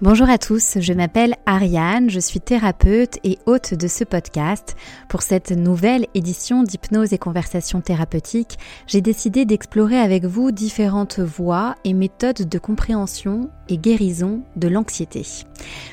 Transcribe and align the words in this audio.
Bonjour 0.00 0.30
à 0.30 0.38
tous, 0.38 0.78
je 0.78 0.92
m'appelle 0.92 1.34
Ariane, 1.44 2.08
je 2.08 2.20
suis 2.20 2.38
thérapeute 2.38 3.18
et 3.24 3.36
hôte 3.46 3.74
de 3.74 3.88
ce 3.88 4.04
podcast. 4.04 4.76
Pour 5.08 5.22
cette 5.22 5.50
nouvelle 5.50 6.06
édition 6.14 6.62
d'hypnose 6.62 7.12
et 7.12 7.18
conversation 7.18 7.80
thérapeutique, 7.80 8.60
j'ai 8.86 9.00
décidé 9.00 9.44
d'explorer 9.44 9.98
avec 9.98 10.24
vous 10.24 10.52
différentes 10.52 11.18
voies 11.18 11.74
et 11.82 11.94
méthodes 11.94 12.48
de 12.48 12.58
compréhension 12.60 13.50
et 13.68 13.76
guérison 13.76 14.42
de 14.54 14.68
l'anxiété. 14.68 15.26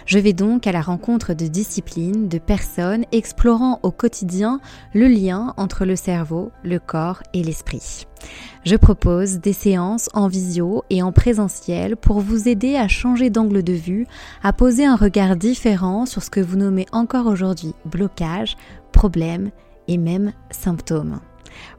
Je 0.06 0.20
vais 0.20 0.34
donc 0.34 0.68
à 0.68 0.72
la 0.72 0.82
rencontre 0.82 1.34
de 1.34 1.48
disciplines, 1.48 2.28
de 2.28 2.38
personnes 2.38 3.06
explorant 3.12 3.80
au 3.84 3.92
quotidien 3.92 4.60
le 4.94 5.08
lien 5.08 5.54
entre 5.58 5.86
le 5.86 5.96
cerveau, 5.96 6.52
le 6.64 6.80
corps 6.80 7.24
et 7.34 7.44
l'esprit. 7.44 8.06
Je 8.64 8.76
propose 8.76 9.40
des 9.40 9.54
séances 9.54 10.10
en 10.14 10.28
visio 10.28 10.84
et 10.90 11.04
en 11.04 11.12
présentiel 11.12 11.96
pour 11.96 12.20
vous 12.20 12.48
aider 12.48 12.76
à 12.76 12.88
changer 12.88 13.30
d'angle 13.30 13.64
de 13.64 13.73
vue, 13.73 14.08
à 14.44 14.54
poser 14.54 14.86
un 14.86 14.96
regard 14.96 15.36
différent 15.36 16.06
sur 16.06 16.23
ce 16.23 16.30
que 16.30 16.40
vous 16.40 16.58
nommez 16.58 16.86
encore 16.92 17.28
aujourd'hui 17.28 17.73
blocage, 17.86 18.58
problème 18.92 19.52
et 19.88 19.98
même 19.98 20.34
symptômes. 20.52 21.20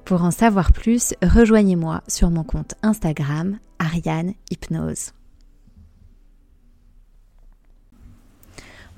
Pour 0.05 0.23
en 0.23 0.30
savoir 0.30 0.73
plus, 0.73 1.15
rejoignez-moi 1.23 2.03
sur 2.09 2.30
mon 2.30 2.45
compte 2.45 2.75
Instagram 2.83 3.59
Ariane 3.79 4.35
Hypnose. 4.51 5.13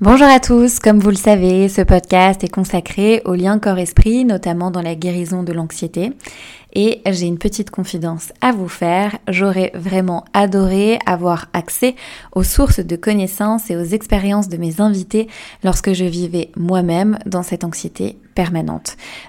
Bonjour 0.00 0.28
à 0.28 0.38
tous, 0.38 0.78
comme 0.78 1.00
vous 1.00 1.10
le 1.10 1.16
savez, 1.16 1.68
ce 1.68 1.82
podcast 1.82 2.44
est 2.44 2.48
consacré 2.48 3.20
au 3.24 3.34
lien 3.34 3.58
corps-esprit, 3.58 4.24
notamment 4.24 4.70
dans 4.70 4.80
la 4.80 4.94
guérison 4.94 5.42
de 5.42 5.52
l'anxiété. 5.52 6.12
Et 6.72 7.00
j'ai 7.04 7.26
une 7.26 7.38
petite 7.38 7.70
confidence 7.70 8.32
à 8.40 8.52
vous 8.52 8.68
faire. 8.68 9.18
J'aurais 9.26 9.72
vraiment 9.74 10.24
adoré 10.34 11.00
avoir 11.04 11.46
accès 11.52 11.96
aux 12.30 12.44
sources 12.44 12.78
de 12.78 12.94
connaissances 12.94 13.72
et 13.72 13.76
aux 13.76 13.82
expériences 13.82 14.48
de 14.48 14.56
mes 14.56 14.80
invités 14.80 15.26
lorsque 15.64 15.92
je 15.92 16.04
vivais 16.04 16.52
moi-même 16.56 17.18
dans 17.26 17.42
cette 17.42 17.64
anxiété 17.64 18.18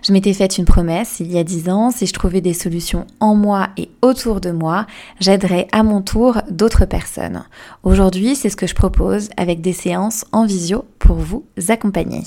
Je 0.03 0.13
m'étais 0.13 0.33
faite 0.33 0.59
une 0.59 0.65
promesse 0.65 1.19
il 1.19 1.31
y 1.31 1.39
a 1.39 1.43
dix 1.43 1.67
ans, 1.67 1.89
si 1.89 2.05
je 2.05 2.13
trouvais 2.13 2.41
des 2.41 2.53
solutions 2.53 3.07
en 3.19 3.33
moi 3.33 3.69
et 3.75 3.89
autour 4.03 4.39
de 4.39 4.51
moi, 4.51 4.85
j'aiderais 5.19 5.67
à 5.71 5.81
mon 5.81 6.01
tour 6.01 6.37
d'autres 6.51 6.85
personnes. 6.85 7.43
Aujourd'hui, 7.83 8.35
c'est 8.35 8.49
ce 8.49 8.55
que 8.55 8.67
je 8.67 8.75
propose 8.75 9.29
avec 9.35 9.61
des 9.61 9.73
séances 9.73 10.25
en 10.31 10.45
visio 10.45 10.85
pour 10.99 11.17
vous 11.17 11.43
accompagner. 11.69 12.21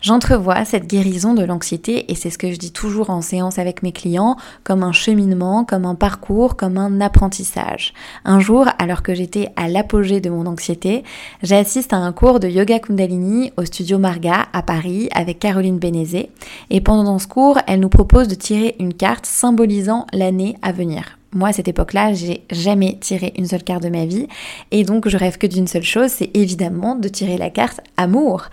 J'entrevois 0.00 0.64
cette 0.64 0.86
guérison 0.86 1.34
de 1.34 1.44
l'anxiété 1.44 2.10
et 2.10 2.14
c'est 2.14 2.30
ce 2.30 2.38
que 2.38 2.50
je 2.50 2.56
dis 2.56 2.72
toujours 2.72 3.10
en 3.10 3.20
séance 3.20 3.58
avec 3.58 3.82
mes 3.82 3.92
clients, 3.92 4.36
comme 4.62 4.82
un 4.82 4.92
cheminement, 4.92 5.64
comme 5.64 5.84
un 5.84 5.94
parcours, 5.94 6.56
comme 6.56 6.78
un 6.78 7.02
apprentissage. 7.02 7.92
Un 8.24 8.40
jour, 8.40 8.66
alors 8.78 9.02
que 9.02 9.14
j'étais 9.14 9.50
à 9.56 9.68
l'apogée 9.68 10.20
de 10.20 10.30
mon 10.30 10.46
anxiété, 10.46 11.04
j'assiste 11.42 11.92
à 11.92 11.98
un 11.98 12.12
cours 12.12 12.40
de 12.40 12.48
yoga 12.48 12.78
kundalini 12.78 13.52
au 13.58 13.64
studio 13.66 13.98
Marga 13.98 14.46
à 14.54 14.62
Paris 14.62 15.08
avec 15.14 15.38
Caroline 15.38 15.78
Bénézé 15.78 16.13
et 16.70 16.80
pendant 16.80 17.18
ce 17.18 17.26
cours, 17.26 17.58
elle 17.66 17.80
nous 17.80 17.88
propose 17.88 18.28
de 18.28 18.34
tirer 18.34 18.76
une 18.78 18.94
carte 18.94 19.26
symbolisant 19.26 20.06
l'année 20.12 20.56
à 20.62 20.72
venir. 20.72 21.18
Moi, 21.34 21.48
à 21.48 21.52
cette 21.52 21.66
époque-là, 21.66 22.12
j'ai 22.12 22.42
jamais 22.52 22.96
tiré 23.00 23.32
une 23.36 23.46
seule 23.46 23.64
carte 23.64 23.82
de 23.82 23.88
ma 23.88 24.06
vie. 24.06 24.28
Et 24.70 24.84
donc, 24.84 25.08
je 25.08 25.16
rêve 25.16 25.36
que 25.36 25.48
d'une 25.48 25.66
seule 25.66 25.82
chose, 25.82 26.10
c'est 26.10 26.30
évidemment 26.34 26.94
de 26.94 27.08
tirer 27.08 27.36
la 27.36 27.50
carte 27.50 27.80
amour. 27.96 28.44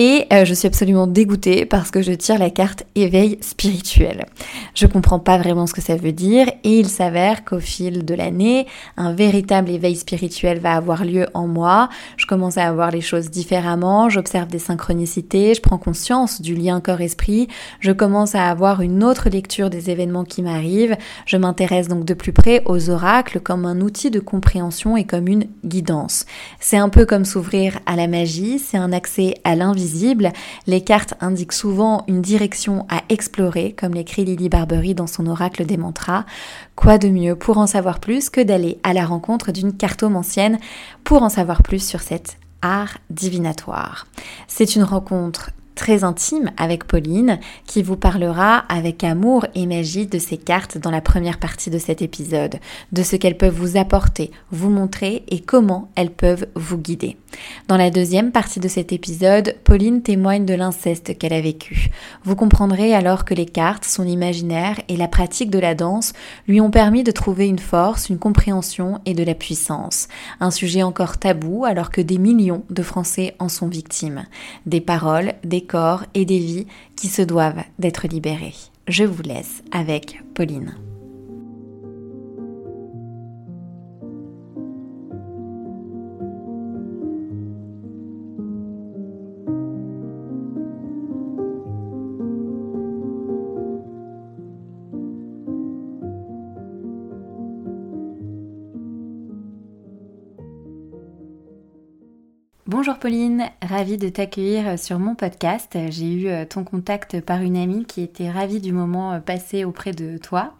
Et 0.00 0.26
euh, 0.32 0.44
je 0.44 0.54
suis 0.54 0.68
absolument 0.68 1.08
dégoûtée 1.08 1.66
parce 1.66 1.90
que 1.90 2.02
je 2.02 2.12
tire 2.12 2.38
la 2.38 2.50
carte 2.50 2.84
éveil 2.94 3.36
spirituel. 3.40 4.26
Je 4.72 4.86
comprends 4.86 5.18
pas 5.18 5.38
vraiment 5.38 5.66
ce 5.66 5.74
que 5.74 5.80
ça 5.80 5.96
veut 5.96 6.12
dire 6.12 6.46
et 6.62 6.78
il 6.78 6.88
s'avère 6.88 7.44
qu'au 7.44 7.58
fil 7.58 8.04
de 8.04 8.14
l'année, 8.14 8.68
un 8.96 9.12
véritable 9.12 9.70
éveil 9.70 9.96
spirituel 9.96 10.60
va 10.60 10.76
avoir 10.76 11.04
lieu 11.04 11.26
en 11.34 11.48
moi. 11.48 11.88
Je 12.16 12.26
commence 12.26 12.58
à 12.58 12.68
avoir 12.68 12.92
les 12.92 13.00
choses 13.00 13.28
différemment, 13.28 14.08
j'observe 14.08 14.46
des 14.46 14.60
synchronicités, 14.60 15.54
je 15.54 15.60
prends 15.60 15.78
conscience 15.78 16.40
du 16.40 16.54
lien 16.54 16.80
corps-esprit, 16.80 17.48
je 17.80 17.90
commence 17.90 18.36
à 18.36 18.48
avoir 18.48 18.82
une 18.82 19.02
autre 19.02 19.28
lecture 19.28 19.68
des 19.68 19.90
événements 19.90 20.24
qui 20.24 20.42
m'arrivent. 20.42 20.96
Je 21.26 21.36
m'intéresse 21.36 21.88
donc 21.88 22.04
de 22.04 22.14
plus 22.14 22.32
près 22.32 22.62
aux 22.66 22.88
oracles 22.90 23.40
comme 23.40 23.66
un 23.66 23.80
outil 23.80 24.12
de 24.12 24.20
compréhension 24.20 24.96
et 24.96 25.02
comme 25.02 25.26
une 25.26 25.48
guidance. 25.64 26.24
C'est 26.60 26.76
un 26.76 26.88
peu 26.88 27.04
comme 27.04 27.24
s'ouvrir 27.24 27.80
à 27.84 27.96
la 27.96 28.06
magie, 28.06 28.60
c'est 28.60 28.78
un 28.78 28.92
accès 28.92 29.34
à 29.42 29.56
l'invisible 29.56 29.87
les 30.66 30.80
cartes 30.82 31.14
indiquent 31.20 31.52
souvent 31.52 32.04
une 32.08 32.22
direction 32.22 32.86
à 32.88 33.02
explorer, 33.08 33.72
comme 33.72 33.94
l'écrit 33.94 34.24
Lily 34.24 34.48
Barbery 34.48 34.94
dans 34.94 35.06
son 35.06 35.26
oracle 35.26 35.66
des 35.66 35.76
mantras. 35.76 36.24
Quoi 36.76 36.98
de 36.98 37.08
mieux 37.08 37.36
pour 37.36 37.58
en 37.58 37.66
savoir 37.66 38.00
plus 38.00 38.30
que 38.30 38.40
d'aller 38.40 38.78
à 38.82 38.92
la 38.92 39.04
rencontre 39.04 39.52
d'une 39.52 39.76
cartomancienne 39.76 40.58
pour 41.04 41.22
en 41.22 41.28
savoir 41.28 41.62
plus 41.62 41.86
sur 41.86 42.00
cet 42.00 42.38
art 42.62 42.98
divinatoire? 43.10 44.06
C'est 44.46 44.76
une 44.76 44.84
rencontre 44.84 45.50
très 45.78 46.02
intime 46.02 46.50
avec 46.56 46.84
Pauline 46.84 47.38
qui 47.64 47.84
vous 47.84 47.96
parlera 47.96 48.58
avec 48.68 49.04
amour 49.04 49.46
et 49.54 49.64
magie 49.64 50.08
de 50.08 50.18
ces 50.18 50.36
cartes 50.36 50.76
dans 50.76 50.90
la 50.90 51.00
première 51.00 51.38
partie 51.38 51.70
de 51.70 51.78
cet 51.78 52.02
épisode, 52.02 52.56
de 52.90 53.02
ce 53.04 53.14
qu'elles 53.14 53.38
peuvent 53.38 53.54
vous 53.54 53.78
apporter, 53.78 54.32
vous 54.50 54.70
montrer 54.70 55.22
et 55.28 55.38
comment 55.38 55.88
elles 55.94 56.10
peuvent 56.10 56.46
vous 56.56 56.78
guider. 56.78 57.16
Dans 57.68 57.76
la 57.76 57.90
deuxième 57.90 58.32
partie 58.32 58.58
de 58.58 58.66
cet 58.66 58.92
épisode, 58.92 59.54
Pauline 59.62 60.02
témoigne 60.02 60.44
de 60.44 60.54
l'inceste 60.54 61.16
qu'elle 61.16 61.32
a 61.32 61.40
vécu. 61.40 61.90
Vous 62.24 62.34
comprendrez 62.34 62.92
alors 62.92 63.24
que 63.24 63.34
les 63.34 63.46
cartes, 63.46 63.84
son 63.84 64.06
imaginaire 64.06 64.80
et 64.88 64.96
la 64.96 65.06
pratique 65.06 65.50
de 65.50 65.60
la 65.60 65.76
danse 65.76 66.12
lui 66.48 66.60
ont 66.60 66.72
permis 66.72 67.04
de 67.04 67.12
trouver 67.12 67.46
une 67.46 67.60
force, 67.60 68.08
une 68.08 68.18
compréhension 68.18 69.00
et 69.06 69.14
de 69.14 69.22
la 69.22 69.34
puissance. 69.34 70.08
Un 70.40 70.50
sujet 70.50 70.82
encore 70.82 71.18
tabou 71.18 71.64
alors 71.64 71.90
que 71.90 72.00
des 72.00 72.18
millions 72.18 72.64
de 72.68 72.82
Français 72.82 73.36
en 73.38 73.48
sont 73.48 73.68
victimes. 73.68 74.24
Des 74.66 74.80
paroles, 74.80 75.34
des 75.44 75.67
corps 75.68 76.04
et 76.14 76.24
des 76.24 76.38
vies 76.38 76.66
qui 76.96 77.06
se 77.06 77.22
doivent 77.22 77.62
d'être 77.78 78.08
libérés. 78.08 78.54
Je 78.88 79.04
vous 79.04 79.22
laisse 79.22 79.62
avec 79.70 80.20
Pauline. 80.34 80.87
Bonjour 102.80 103.00
Pauline, 103.00 103.50
ravie 103.60 103.96
de 103.96 104.08
t'accueillir 104.08 104.78
sur 104.78 105.00
mon 105.00 105.16
podcast. 105.16 105.76
J'ai 105.90 106.12
eu 106.12 106.28
euh, 106.28 106.44
ton 106.44 106.62
contact 106.62 107.20
par 107.20 107.42
une 107.42 107.56
amie 107.56 107.84
qui 107.84 108.02
était 108.02 108.30
ravie 108.30 108.60
du 108.60 108.72
moment 108.72 109.14
euh, 109.14 109.18
passé 109.18 109.64
auprès 109.64 109.90
de 109.90 110.16
toi 110.16 110.54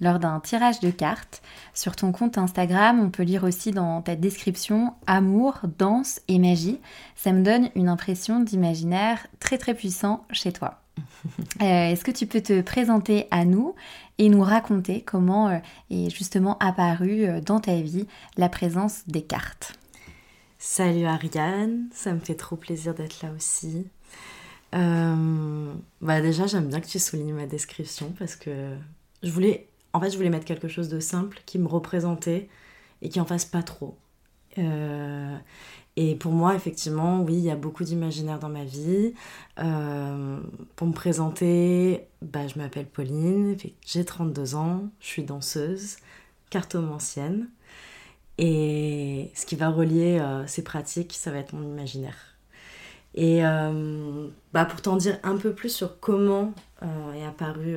lors 0.00 0.18
d'un 0.18 0.40
tirage 0.40 0.80
de 0.80 0.90
cartes. 0.90 1.42
Sur 1.74 1.94
ton 1.94 2.10
compte 2.10 2.38
Instagram, 2.38 2.98
on 3.00 3.10
peut 3.10 3.22
lire 3.22 3.44
aussi 3.44 3.70
dans 3.70 4.00
ta 4.00 4.16
description 4.16 4.94
amour, 5.06 5.58
danse 5.76 6.22
et 6.26 6.38
magie. 6.38 6.80
Ça 7.16 7.32
me 7.32 7.42
donne 7.42 7.68
une 7.74 7.90
impression 7.90 8.40
d'imaginaire 8.40 9.26
très 9.38 9.58
très 9.58 9.74
puissant 9.74 10.24
chez 10.32 10.52
toi. 10.52 10.80
Euh, 11.60 11.90
est-ce 11.90 12.04
que 12.04 12.12
tu 12.12 12.26
peux 12.26 12.40
te 12.40 12.60
présenter 12.60 13.26
à 13.32 13.44
nous 13.44 13.74
et 14.18 14.28
nous 14.28 14.42
raconter 14.42 15.00
comment 15.02 15.60
est 15.90 16.08
justement 16.08 16.56
apparue 16.60 17.26
dans 17.44 17.58
ta 17.58 17.74
vie 17.74 18.06
la 18.36 18.48
présence 18.48 19.02
des 19.08 19.22
cartes? 19.22 19.76
Salut 20.70 21.06
Ariane, 21.06 21.88
ça 21.94 22.12
me 22.12 22.20
fait 22.20 22.34
trop 22.34 22.54
plaisir 22.54 22.94
d'être 22.94 23.22
là 23.22 23.30
aussi. 23.34 23.86
Euh, 24.74 25.72
bah 26.02 26.20
déjà, 26.20 26.46
j'aime 26.46 26.68
bien 26.68 26.82
que 26.82 26.86
tu 26.86 26.98
soulignes 26.98 27.32
ma 27.32 27.46
description 27.46 28.14
parce 28.18 28.36
que 28.36 28.76
je 29.22 29.30
voulais, 29.30 29.66
en 29.94 30.00
fait, 30.00 30.10
je 30.10 30.18
voulais 30.18 30.28
mettre 30.28 30.44
quelque 30.44 30.68
chose 30.68 30.90
de 30.90 31.00
simple 31.00 31.40
qui 31.46 31.58
me 31.58 31.66
représentait 31.66 32.50
et 33.00 33.08
qui 33.08 33.18
en 33.18 33.24
fasse 33.24 33.46
pas 33.46 33.62
trop. 33.62 33.96
Euh, 34.58 35.34
et 35.96 36.16
pour 36.16 36.32
moi, 36.32 36.54
effectivement, 36.54 37.22
oui, 37.22 37.36
il 37.36 37.44
y 37.44 37.50
a 37.50 37.56
beaucoup 37.56 37.82
d'imaginaire 37.82 38.38
dans 38.38 38.50
ma 38.50 38.64
vie. 38.64 39.14
Euh, 39.58 40.38
pour 40.76 40.86
me 40.86 40.92
présenter, 40.92 42.06
bah, 42.20 42.46
je 42.46 42.58
m'appelle 42.58 42.86
Pauline, 42.86 43.56
j'ai 43.86 44.04
32 44.04 44.54
ans, 44.54 44.82
je 45.00 45.06
suis 45.06 45.24
danseuse, 45.24 45.96
cartomancienne. 46.50 47.48
Et 48.38 49.32
ce 49.34 49.44
qui 49.44 49.56
va 49.56 49.68
relier 49.68 50.20
euh, 50.20 50.46
ces 50.46 50.62
pratiques, 50.62 51.12
ça 51.14 51.32
va 51.32 51.38
être 51.38 51.52
mon 51.52 51.68
imaginaire. 51.68 52.36
Et 53.14 53.44
euh, 53.44 54.28
bah, 54.52 54.64
pour 54.64 54.80
t'en 54.80 54.96
dire 54.96 55.18
un 55.24 55.36
peu 55.36 55.52
plus 55.52 55.70
sur 55.70 55.98
comment 55.98 56.52
euh, 56.82 57.12
est 57.14 57.26
apparu, 57.26 57.76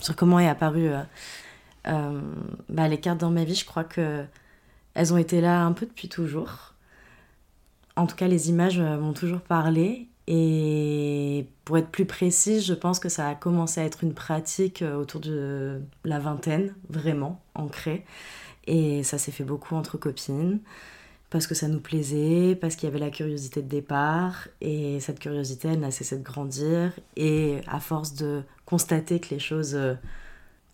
sur 0.00 0.16
comment 0.16 0.40
est 0.40 0.48
apparu 0.48 0.90
bah, 1.84 2.88
les 2.88 2.98
cartes 2.98 3.18
dans 3.18 3.30
ma 3.30 3.44
vie, 3.44 3.54
je 3.54 3.64
crois 3.64 3.84
que 3.84 4.24
elles 4.94 5.12
ont 5.12 5.18
été 5.18 5.40
là 5.40 5.62
un 5.62 5.72
peu 5.72 5.86
depuis 5.86 6.08
toujours. 6.08 6.74
En 7.96 8.06
tout 8.06 8.16
cas, 8.16 8.26
les 8.26 8.48
images 8.48 8.80
m'ont 8.80 9.12
toujours 9.12 9.40
parlé. 9.40 10.08
Et 10.26 11.46
pour 11.66 11.76
être 11.76 11.90
plus 11.90 12.06
précise, 12.06 12.64
je 12.64 12.72
pense 12.72 12.98
que 12.98 13.10
ça 13.10 13.28
a 13.28 13.34
commencé 13.34 13.80
à 13.80 13.84
être 13.84 14.02
une 14.02 14.14
pratique 14.14 14.82
autour 14.82 15.20
de 15.20 15.82
la 16.04 16.18
vingtaine, 16.18 16.74
vraiment 16.88 17.42
ancrée. 17.54 18.04
Et 18.66 19.02
ça 19.02 19.18
s'est 19.18 19.32
fait 19.32 19.44
beaucoup 19.44 19.74
entre 19.74 19.98
copines. 19.98 20.60
parce 21.30 21.46
que 21.48 21.54
ça 21.54 21.66
nous 21.68 21.80
plaisait, 21.80 22.56
parce 22.60 22.76
qu'il 22.76 22.88
y 22.88 22.92
avait 22.92 23.00
la 23.00 23.10
curiosité 23.10 23.60
de 23.60 23.68
départ, 23.68 24.46
et 24.60 25.00
cette 25.00 25.18
curiosité, 25.18 25.68
elle 25.68 25.80
n'a 25.80 25.90
cessé 25.90 26.16
de 26.16 26.22
grandir, 26.22 26.92
et 27.16 27.60
à 27.66 27.80
force 27.80 28.14
de 28.14 28.42
constater 28.66 29.18
que 29.18 29.30
les 29.30 29.40
choses 29.40 29.74
euh, 29.74 29.94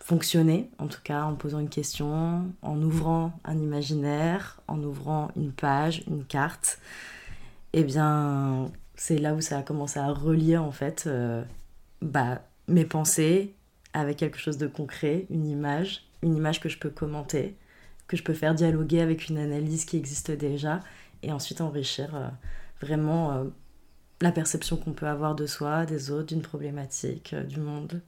fonctionnaient, 0.00 0.68
en 0.78 0.86
tout 0.86 1.00
cas 1.02 1.22
en 1.22 1.34
posant 1.34 1.60
une 1.60 1.68
question, 1.70 2.46
en 2.62 2.82
ouvrant 2.82 3.32
un 3.44 3.58
imaginaire, 3.58 4.60
en 4.68 4.82
ouvrant 4.82 5.30
une 5.36 5.52
page, 5.52 6.02
une 6.08 6.24
carte, 6.24 6.78
eh 7.72 7.84
bien, 7.84 8.70
c'est 8.96 9.18
là 9.18 9.34
où 9.34 9.40
ça 9.40 9.58
a 9.58 9.62
commencé 9.62 9.98
à 9.98 10.12
relier 10.12 10.56
en 10.56 10.72
fait 10.72 11.04
euh, 11.06 11.42
bah, 12.02 12.42
mes 12.68 12.84
pensées 12.84 13.54
avec 13.92 14.16
quelque 14.18 14.38
chose 14.38 14.58
de 14.58 14.66
concret, 14.66 15.26
une 15.30 15.46
image, 15.46 16.04
une 16.22 16.36
image 16.36 16.60
que 16.60 16.68
je 16.68 16.78
peux 16.78 16.90
commenter, 16.90 17.56
que 18.10 18.16
je 18.16 18.24
peux 18.24 18.34
faire 18.34 18.56
dialoguer 18.56 19.00
avec 19.00 19.28
une 19.28 19.38
analyse 19.38 19.84
qui 19.84 19.96
existe 19.96 20.32
déjà 20.32 20.80
et 21.22 21.30
ensuite 21.30 21.60
enrichir 21.60 22.16
euh, 22.16 22.26
vraiment 22.82 23.30
euh, 23.30 23.44
la 24.20 24.32
perception 24.32 24.76
qu'on 24.76 24.90
peut 24.90 25.06
avoir 25.06 25.36
de 25.36 25.46
soi, 25.46 25.86
des 25.86 26.10
autres, 26.10 26.26
d'une 26.26 26.42
problématique, 26.42 27.34
euh, 27.34 27.44
du 27.44 27.60
monde. 27.60 28.02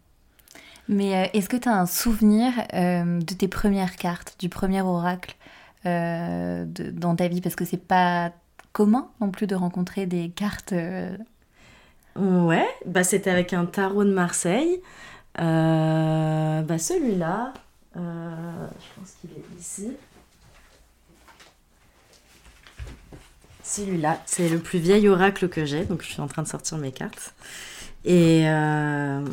Mais 0.88 1.30
est-ce 1.34 1.48
que 1.48 1.56
tu 1.56 1.68
as 1.68 1.78
un 1.78 1.86
souvenir 1.86 2.52
de 2.72 3.34
tes 3.34 3.46
premières 3.46 3.94
cartes, 3.94 4.34
du 4.40 4.48
premier 4.48 4.82
oracle 4.82 5.36
dans 5.84 7.14
ta 7.16 7.28
vie? 7.28 7.40
Parce 7.40 7.54
que 7.54 7.64
c'est 7.64 7.76
pas 7.76 8.32
commun 8.72 9.08
non 9.20 9.30
plus 9.30 9.46
de 9.46 9.54
rencontrer 9.54 10.06
des 10.06 10.30
cartes. 10.30 10.74
Ouais, 12.16 12.66
bah 12.84 13.04
c'était 13.04 13.30
avec 13.30 13.52
un 13.52 13.64
tarot 13.64 14.02
de 14.02 14.12
Marseille. 14.12 14.82
bah 15.36 16.78
celui-là, 16.78 17.54
euh, 17.96 18.66
je 18.80 19.00
pense 19.00 19.12
qu'il 19.20 19.30
est 19.30 19.60
ici. 19.60 19.92
Celui-là, 23.62 24.20
c'est 24.26 24.48
le 24.48 24.58
plus 24.58 24.78
vieil 24.78 25.08
oracle 25.08 25.48
que 25.48 25.64
j'ai, 25.64 25.84
donc 25.84 26.02
je 26.02 26.08
suis 26.08 26.20
en 26.20 26.26
train 26.26 26.42
de 26.42 26.48
sortir 26.48 26.78
mes 26.78 26.92
cartes. 26.92 27.34
Et 28.04 28.48
euh, 28.48 29.24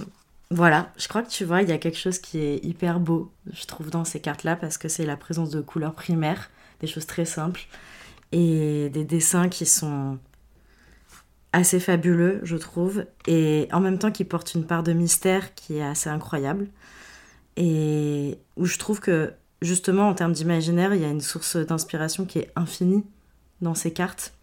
voilà, 0.51 0.91
je 0.97 1.07
crois 1.07 1.23
que 1.23 1.29
tu 1.29 1.45
vois, 1.45 1.61
il 1.61 1.69
y 1.69 1.71
a 1.71 1.77
quelque 1.77 1.97
chose 1.97 2.19
qui 2.19 2.39
est 2.39 2.63
hyper 2.63 2.99
beau, 2.99 3.31
je 3.51 3.65
trouve, 3.65 3.89
dans 3.89 4.05
ces 4.05 4.19
cartes-là, 4.19 4.55
parce 4.55 4.77
que 4.77 4.87
c'est 4.87 5.05
la 5.05 5.17
présence 5.17 5.49
de 5.49 5.61
couleurs 5.61 5.93
primaires, 5.93 6.49
des 6.79 6.87
choses 6.87 7.07
très 7.07 7.25
simples, 7.25 7.67
et 8.31 8.89
des 8.89 9.03
dessins 9.03 9.49
qui 9.49 9.65
sont 9.65 10.19
assez 11.51 11.79
fabuleux, 11.79 12.39
je 12.43 12.57
trouve, 12.57 13.05
et 13.25 13.67
en 13.71 13.79
même 13.79 13.97
temps 13.97 14.11
qui 14.11 14.23
portent 14.23 14.53
une 14.53 14.65
part 14.65 14.83
de 14.83 14.93
mystère 14.93 15.55
qui 15.55 15.77
est 15.77 15.83
assez 15.83 16.09
incroyable 16.09 16.67
et 17.59 18.39
où 18.55 18.65
je 18.65 18.79
trouve 18.79 19.01
que 19.01 19.33
justement 19.61 20.07
en 20.07 20.15
termes 20.15 20.31
d'imaginaire, 20.31 20.95
il 20.95 21.01
y 21.01 21.05
a 21.05 21.09
une 21.09 21.21
source 21.21 21.57
d'inspiration 21.57 22.25
qui 22.25 22.39
est 22.39 22.51
infinie 22.55 23.03
dans 23.61 23.75
ces 23.75 23.91
cartes. 23.91 24.33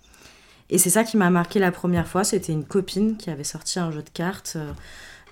Et 0.69 0.79
c'est 0.79 0.91
ça 0.91 1.03
qui 1.03 1.17
m'a 1.17 1.31
marqué 1.31 1.59
la 1.59 1.73
première 1.73 2.07
fois, 2.07 2.25
c'était 2.25 2.53
une 2.53 2.65
copine 2.65 3.17
qui 3.17 3.31
avait 3.31 3.45
sorti 3.45 3.79
un 3.79 3.91
jeu 3.91 4.03
de 4.03 4.11
cartes 4.11 4.57
euh, 4.57 4.73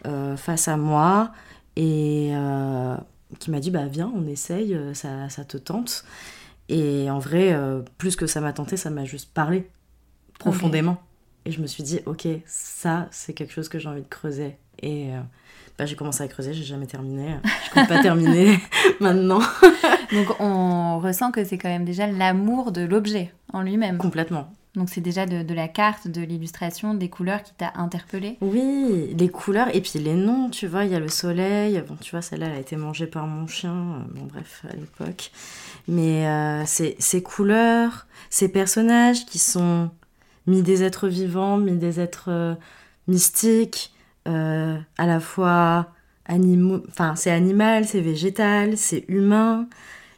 euh, 0.06 0.36
face 0.36 0.66
à 0.68 0.76
moi 0.78 1.32
et 1.76 2.30
euh, 2.32 2.96
qui 3.38 3.50
m'a 3.50 3.60
dit 3.60 3.70
bah 3.70 3.86
viens 3.86 4.10
on 4.14 4.26
essaye, 4.26 4.76
ça, 4.94 5.28
ça 5.28 5.44
te 5.44 5.58
tente. 5.58 6.04
Et 6.70 7.10
en 7.10 7.18
vrai, 7.18 7.54
plus 7.98 8.16
que 8.16 8.26
ça 8.26 8.40
m'a 8.40 8.54
tenté, 8.54 8.78
ça 8.78 8.88
m'a 8.88 9.04
juste 9.04 9.30
parlé 9.34 9.68
profondément. 10.38 11.02
Et 11.44 11.52
je 11.52 11.60
me 11.60 11.66
suis 11.66 11.82
dit 11.82 12.00
ok 12.06 12.26
ça 12.46 13.08
c'est 13.10 13.34
quelque 13.34 13.52
chose 13.52 13.68
que 13.68 13.78
j'ai 13.78 13.88
envie 13.90 14.02
de 14.02 14.08
creuser. 14.08 14.56
Et 14.80 15.10
bah, 15.78 15.86
j'ai 15.86 15.96
commencé 15.96 16.22
à 16.22 16.28
creuser, 16.28 16.52
j'ai 16.52 16.64
jamais 16.64 16.86
terminé. 16.86 17.36
Je 17.66 17.70
compte 17.74 17.88
pas 17.88 18.00
terminer 18.00 18.58
maintenant. 19.00 19.40
Donc 20.12 20.40
on 20.40 21.00
ressent 21.00 21.32
que 21.32 21.44
c'est 21.44 21.58
quand 21.58 21.68
même 21.68 21.84
déjà 21.84 22.06
l'amour 22.06 22.72
de 22.72 22.82
l'objet 22.82 23.32
en 23.52 23.62
lui-même. 23.62 23.98
Complètement. 23.98 24.48
Donc 24.74 24.88
c'est 24.88 25.00
déjà 25.00 25.24
de, 25.24 25.54
la 25.54 25.68
carte, 25.68 26.08
de 26.08 26.20
l'illustration, 26.20 26.94
des 26.94 27.08
couleurs 27.08 27.44
qui 27.44 27.54
t'a 27.54 27.72
interpellé 27.76 28.38
Oui, 28.40 29.14
les 29.16 29.28
couleurs 29.28 29.74
et 29.74 29.80
puis 29.80 30.00
les 30.00 30.14
noms, 30.14 30.50
tu 30.50 30.66
vois, 30.66 30.84
il 30.84 30.90
y 30.90 30.96
a 30.96 31.00
le 31.00 31.08
soleil. 31.08 31.80
Bon, 31.86 31.96
tu 32.00 32.10
vois, 32.10 32.22
celle-là, 32.22 32.46
elle 32.46 32.56
a 32.56 32.58
été 32.58 32.74
mangée 32.74 33.06
par 33.06 33.26
mon 33.28 33.46
chien. 33.46 33.72
Euh, 33.72 34.18
bon, 34.18 34.24
bref, 34.24 34.64
à 34.68 34.74
l'époque. 34.74 35.30
Mais 35.86 36.26
euh, 36.26 36.64
ces 36.66 37.22
couleurs, 37.22 38.06
ces 38.30 38.48
personnages 38.48 39.26
qui 39.26 39.38
sont 39.38 39.90
mis 40.48 40.62
des 40.62 40.82
êtres 40.82 41.06
vivants, 41.06 41.56
mis 41.56 41.76
des 41.76 42.00
êtres 42.00 42.30
euh, 42.30 42.54
mystiques, 43.06 43.93
euh, 44.26 44.78
à 44.96 45.06
la 45.06 45.20
fois 45.20 45.88
animaux, 46.24 46.82
enfin 46.88 47.14
c'est 47.14 47.30
animal, 47.30 47.84
c'est 47.84 48.00
végétal, 48.00 48.78
c'est 48.78 49.04
humain, 49.08 49.68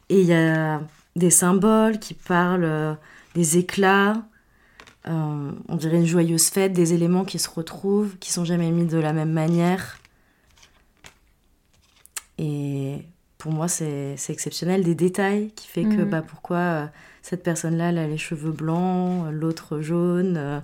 et 0.09 0.21
il 0.21 0.25
y 0.27 0.33
a 0.33 0.81
des 1.17 1.29
symboles 1.29 1.99
qui 1.99 2.13
parlent 2.13 2.63
euh, 2.63 2.93
des 3.35 3.57
éclats, 3.57 4.23
euh, 5.07 5.51
on 5.67 5.75
dirait 5.75 5.97
une 5.97 6.05
joyeuse 6.05 6.49
fête, 6.49 6.71
des 6.71 6.93
éléments 6.93 7.25
qui 7.25 7.39
se 7.39 7.49
retrouvent, 7.49 8.17
qui 8.19 8.31
sont 8.31 8.45
jamais 8.45 8.71
mis 8.71 8.85
de 8.85 8.97
la 8.97 9.13
même 9.13 9.31
manière. 9.31 9.97
Et 12.37 12.99
pour 13.37 13.51
moi, 13.51 13.67
c'est 13.67 14.15
exceptionnel, 14.29 14.83
des 14.83 14.95
détails 14.95 15.51
qui 15.55 15.67
fait 15.67 15.83
que 15.83 16.01
mhm. 16.01 16.09
bah, 16.09 16.21
pourquoi 16.21 16.89
cette 17.21 17.43
personne-là, 17.43 17.89
elle 17.89 17.97
a 17.97 18.07
les 18.07 18.17
cheveux 18.17 18.51
blancs, 18.51 19.25
l'autre 19.31 19.81
jaune 19.81 20.61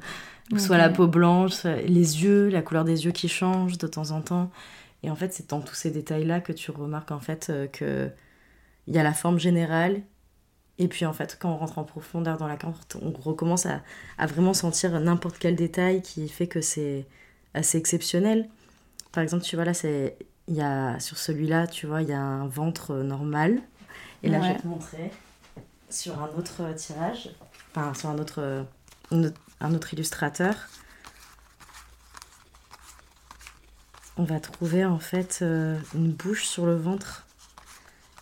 soit 0.60 0.78
la 0.78 0.90
peau 0.90 1.08
blanche, 1.08 1.64
les 1.64 2.24
yeux, 2.24 2.50
la 2.50 2.62
couleur 2.62 2.84
des 2.84 3.06
yeux 3.06 3.12
qui 3.12 3.28
change 3.28 3.78
de 3.78 3.88
temps 3.88 4.12
en 4.12 4.22
temps. 4.22 4.52
Et 5.04 5.10
en 5.10 5.16
fait, 5.16 5.34
c'est 5.34 5.50
dans 5.50 5.62
tous 5.62 5.76
ces 5.76 5.92
détails-là 5.92 6.40
que 6.40 6.54
tu 6.54 6.72
remarques 6.72 7.12
en 7.12 7.20
fait 7.20 7.48
euh, 7.50 7.68
que 7.68 8.10
il 8.88 8.96
y 8.96 9.00
a 9.00 9.04
la 9.04 9.14
forme 9.14 9.40
générale. 9.40 10.02
Et 10.80 10.88
puis 10.88 11.06
en 11.06 11.14
fait, 11.14 11.38
quand 11.40 11.52
on 11.52 11.58
rentre 11.58 11.78
en 11.78 11.84
profondeur 11.84 12.38
dans 12.38 12.48
la 12.48 12.58
carte, 12.58 12.98
on 13.02 13.12
recommence 13.12 13.66
à, 13.66 13.82
à 14.18 14.26
vraiment 14.26 14.54
sentir 14.54 15.00
n'importe 15.00 15.38
quel 15.38 15.56
détail 15.56 16.02
qui 16.02 16.28
fait 16.28 16.48
que 16.48 16.62
c'est 16.62 17.06
assez 17.54 17.78
exceptionnel. 17.78 18.50
Par 19.12 19.22
exemple, 19.22 19.44
tu 19.44 19.56
vois 19.56 19.66
là, 19.66 19.74
c'est 19.74 20.18
il 20.48 20.56
y 20.56 20.62
a 20.62 21.00
sur 21.00 21.18
celui-là, 21.18 21.68
tu 21.68 21.86
vois, 21.86 22.02
il 22.02 22.10
y 22.10 22.14
a 22.14 22.20
un 22.20 22.48
ventre 22.48 22.96
normal. 22.96 23.62
Et 24.24 24.30
là, 24.30 24.42
je 24.42 24.48
vais 24.48 24.60
te 24.60 24.68
montrer 24.68 25.12
sur 25.90 26.22
un 26.22 26.30
autre 26.38 26.74
tirage, 26.76 27.30
enfin 27.72 27.94
sur 27.94 28.10
un 28.10 28.18
autre, 28.18 28.66
un 29.64 29.74
autre 29.74 29.94
illustrateur, 29.94 30.56
on 34.18 34.24
va 34.24 34.40
trouver 34.40 34.86
en 34.86 35.00
fait 35.00 35.40
euh, 35.42 35.80
une 35.96 36.12
bouche 36.12 36.46
sur 36.46 36.66
le 36.66 36.76
ventre. 36.76 37.26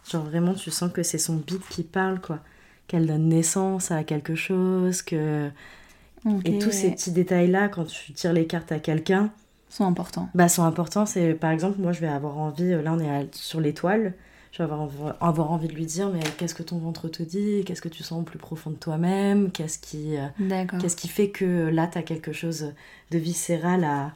Genre 0.09 0.23
vraiment 0.23 0.53
tu 0.53 0.71
sens 0.71 0.91
que 0.91 1.03
c'est 1.03 1.17
son 1.17 1.35
bite 1.35 1.67
qui 1.69 1.83
parle 1.83 2.19
quoi, 2.21 2.39
qu'elle 2.87 3.07
donne 3.07 3.27
naissance 3.27 3.91
à 3.91 4.03
quelque 4.03 4.35
chose, 4.35 5.01
que 5.01 5.49
et 6.45 6.59
tous 6.59 6.71
ces 6.71 6.91
petits 6.91 7.11
détails 7.11 7.49
là 7.49 7.67
quand 7.67 7.85
tu 7.85 8.13
tires 8.13 8.33
les 8.33 8.45
cartes 8.45 8.71
à 8.71 8.79
quelqu'un 8.79 9.31
sont 9.69 9.85
importants. 9.85 10.29
Bah 10.35 10.49
sont 10.49 10.63
importants, 10.63 11.05
c'est 11.05 11.33
par 11.33 11.51
exemple 11.51 11.79
moi 11.79 11.93
je 11.93 12.01
vais 12.01 12.07
avoir 12.07 12.37
envie 12.37 12.71
là 12.71 12.93
on 12.93 12.99
est 12.99 13.35
sur 13.35 13.59
l'étoile, 13.59 14.13
je 14.51 14.57
vais 14.57 14.63
avoir, 14.63 15.15
avoir 15.21 15.51
envie 15.51 15.67
de 15.67 15.73
lui 15.73 15.85
dire 15.85 16.09
mais 16.09 16.19
qu'est-ce 16.37 16.55
que 16.55 16.63
ton 16.63 16.77
ventre 16.77 17.07
te 17.07 17.23
dit? 17.23 17.63
Qu'est-ce 17.65 17.81
que 17.81 17.89
tu 17.89 18.03
sens 18.03 18.19
au 18.19 18.23
plus 18.23 18.39
profond 18.39 18.69
de 18.69 18.75
toi-même? 18.75 19.51
Qu'est-ce 19.51 19.79
qui, 19.79 20.17
euh, 20.17 20.27
qu'est-ce 20.79 20.97
qui 20.97 21.07
fait 21.07 21.29
que 21.29 21.69
là, 21.69 21.87
tu 21.87 21.97
as 21.97 22.03
quelque 22.03 22.33
chose 22.33 22.73
de 23.11 23.17
viscéral 23.17 23.83
à, 23.85 24.11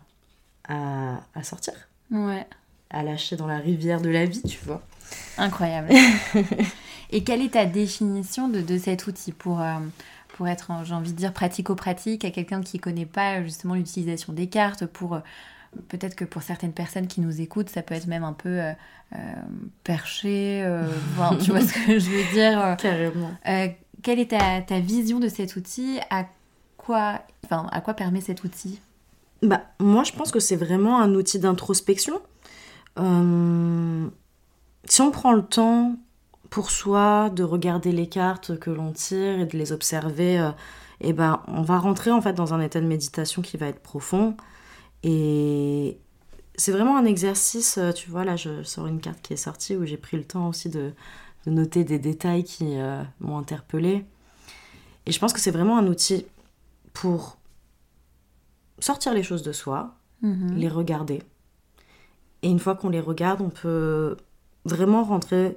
à, 0.67 1.21
à, 1.33 1.43
sortir? 1.43 1.73
Ouais. 2.11 2.45
À 2.89 3.03
lâcher 3.03 3.37
dans 3.37 3.47
la 3.47 3.59
rivière 3.59 4.01
de 4.01 4.09
la 4.09 4.25
vie, 4.25 4.43
tu 4.43 4.59
vois? 4.65 4.81
Incroyable. 5.37 5.93
Et 7.11 7.23
quelle 7.23 7.41
est 7.41 7.53
ta 7.53 7.65
définition 7.65 8.49
de, 8.49 8.59
de 8.59 8.77
cet 8.77 9.07
outil 9.07 9.31
pour, 9.31 9.61
euh, 9.61 9.79
pour 10.35 10.49
être, 10.49 10.71
j'ai 10.83 10.93
envie 10.93 11.13
de 11.13 11.17
dire, 11.17 11.31
pratico-pratique 11.31 12.25
à 12.25 12.31
quelqu'un 12.31 12.61
qui 12.61 12.77
ne 12.77 12.81
connaît 12.81 13.05
pas 13.05 13.41
justement 13.41 13.75
l'utilisation 13.75 14.33
des 14.33 14.47
cartes 14.47 14.85
pour 14.85 15.21
peut-être 15.87 16.15
que 16.15 16.25
pour 16.25 16.41
certaines 16.41 16.73
personnes 16.73 17.07
qui 17.07 17.21
nous 17.21 17.41
écoutent, 17.41 17.69
ça 17.69 17.81
peut 17.81 17.95
être 17.95 18.07
même 18.07 18.23
un 18.23 18.33
peu 18.33 18.61
euh, 18.61 18.71
euh, 19.13 19.17
perché. 19.83 20.63
Euh, 20.63 20.87
tu 21.43 21.51
vois 21.51 21.61
ce 21.61 21.73
que 21.73 21.99
je 21.99 22.09
veux 22.09 22.33
dire 22.33 22.75
Carrément. 22.77 23.31
quelle 24.01 24.19
est 24.19 24.31
ta, 24.31 24.61
ta, 24.61 24.79
vision 24.79 25.19
de 25.19 25.27
cet 25.27 25.55
outil? 25.55 25.99
À 26.09 26.25
quoi, 26.77 27.21
enfin, 27.45 27.67
à 27.71 27.81
quoi 27.81 27.93
permet 27.93 28.21
cet 28.21 28.43
outil? 28.43 28.79
Bah, 29.41 29.61
Moi, 29.79 30.03
je 30.03 30.13
pense 30.13 30.31
que 30.31 30.39
c'est 30.39 30.55
vraiment 30.55 30.99
un 30.99 31.13
outil 31.13 31.39
d'introspection. 31.39 32.21
si 32.97 35.01
on 35.01 35.11
prend 35.11 35.33
le 35.33 35.43
temps 35.43 35.95
pour 36.49 36.71
soi 36.71 37.29
de 37.31 37.43
regarder 37.43 37.91
les 37.91 38.07
cartes 38.07 38.57
que 38.59 38.69
l'on 38.69 38.91
tire 38.91 39.39
et 39.39 39.45
de 39.45 39.57
les 39.57 39.71
observer, 39.71 40.51
et 41.01 41.09
eh 41.09 41.13
ben, 41.13 41.41
on 41.47 41.61
va 41.61 41.77
rentrer 41.77 42.11
en 42.11 42.21
fait 42.21 42.33
dans 42.33 42.53
un 42.53 42.61
état 42.61 42.79
de 42.79 42.85
méditation 42.85 43.41
qui 43.41 43.57
va 43.57 43.67
être 43.67 43.81
profond 43.81 44.37
et 45.07 45.99
c'est 46.55 46.71
vraiment 46.71 46.97
un 46.97 47.05
exercice, 47.05 47.77
euh, 47.77 47.91
tu 47.91 48.09
vois, 48.09 48.25
là 48.25 48.35
je 48.35 48.63
sors 48.63 48.87
une 48.87 48.99
carte 48.99 49.21
qui 49.21 49.33
est 49.33 49.37
sortie 49.37 49.75
où 49.75 49.85
j'ai 49.85 49.97
pris 49.97 50.17
le 50.17 50.23
temps 50.23 50.49
aussi 50.49 50.67
de, 50.69 50.93
noter 51.45 51.83
des 51.83 51.99
détails 51.99 52.43
qui 52.43 52.79
euh, 52.79 53.03
m'ont 53.19 53.37
interpellée. 53.37 54.03
Et 55.05 55.11
je 55.11 55.19
pense 55.19 55.31
que 55.31 55.39
c'est 55.39 55.51
vraiment 55.51 55.77
un 55.77 55.85
outil 55.85 56.25
pour 56.93 57.37
sortir 58.79 59.13
les 59.13 59.21
choses 59.21 59.43
de 59.43 59.51
soi, 59.51 59.93
mhm. 60.23 60.55
les 60.55 60.69
regarder. 60.69 61.21
Et 62.41 62.49
une 62.49 62.57
fois 62.57 62.73
qu'on 62.73 62.89
les 62.89 62.99
regarde, 62.99 63.41
on 63.41 63.51
peut 63.51 64.17
vraiment 64.65 65.03
rentrer 65.03 65.55